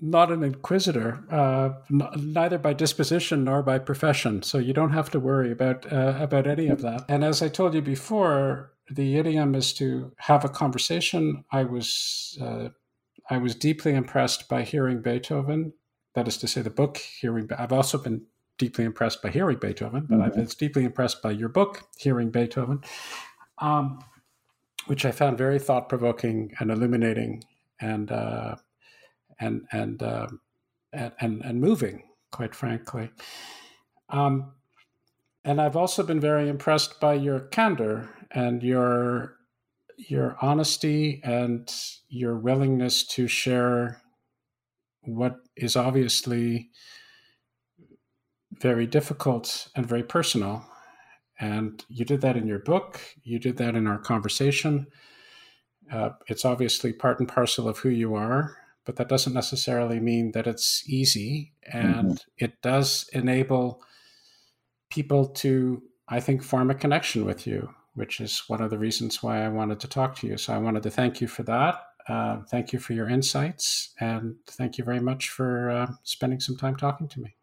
[0.00, 4.42] not an inquisitor, uh, n- neither by disposition nor by profession.
[4.42, 7.04] So you don't have to worry about uh, about any of that.
[7.08, 11.44] And as I told you before, the idiom is to have a conversation.
[11.50, 12.68] I was uh,
[13.30, 15.72] I was deeply impressed by hearing Beethoven.
[16.14, 16.98] That is to say, the book.
[16.98, 18.22] Hearing, I've also been
[18.58, 20.38] deeply impressed by hearing Beethoven, but mm-hmm.
[20.38, 22.82] I was deeply impressed by your book, Hearing Beethoven,
[23.58, 24.00] um,
[24.86, 27.44] which I found very thought provoking and illuminating.
[27.80, 28.56] And uh,
[29.40, 30.26] and and uh,
[30.92, 32.02] and, and, and moving,
[32.32, 33.10] quite frankly.
[34.08, 34.52] Um,
[35.44, 39.36] and I've also been very impressed by your candor and your
[39.96, 41.72] your honesty and
[42.08, 44.00] your willingness to share
[45.02, 46.70] what is obviously
[48.60, 50.64] very difficult and very personal.
[51.40, 53.00] And you did that in your book.
[53.22, 54.86] You did that in our conversation.
[55.92, 58.56] Uh, it's obviously part and parcel of who you are
[58.88, 61.52] but that doesn't necessarily mean that it's easy.
[61.70, 62.14] And mm-hmm.
[62.38, 63.82] it does enable
[64.88, 69.22] people to, I think, form a connection with you, which is one of the reasons
[69.22, 70.38] why I wanted to talk to you.
[70.38, 71.82] So I wanted to thank you for that.
[72.08, 76.56] Uh, thank you for your insights, and thank you very much for uh, spending some
[76.56, 77.37] time talking to me.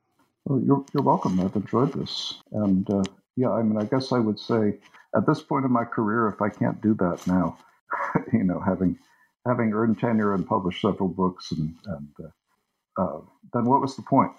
[0.45, 1.39] Well, you're, you're welcome.
[1.39, 2.35] I've enjoyed this.
[2.51, 3.03] And uh,
[3.35, 4.77] yeah, I mean, I guess I would say
[5.15, 7.57] at this point in my career, if I can't do that now,
[8.33, 8.97] you know, having
[9.47, 12.07] having earned tenure and published several books, and, and
[12.97, 13.21] uh, uh,
[13.53, 14.31] then what was the point?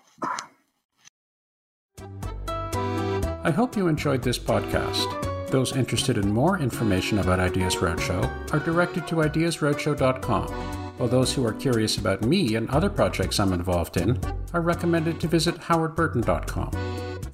[3.44, 5.50] I hope you enjoyed this podcast.
[5.50, 10.48] Those interested in more information about Ideas Roadshow are directed to ideasroadshow.com,
[10.96, 14.20] while those who are curious about me and other projects I'm involved in
[14.52, 16.70] are recommended to visit howardburton.com.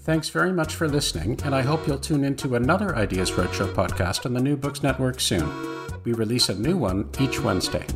[0.01, 4.27] Thanks very much for listening, and I hope you'll tune into another Ideas Roadshow podcast
[4.27, 5.49] on the New Books Network soon.
[6.05, 7.87] We release a new one each Wednesday.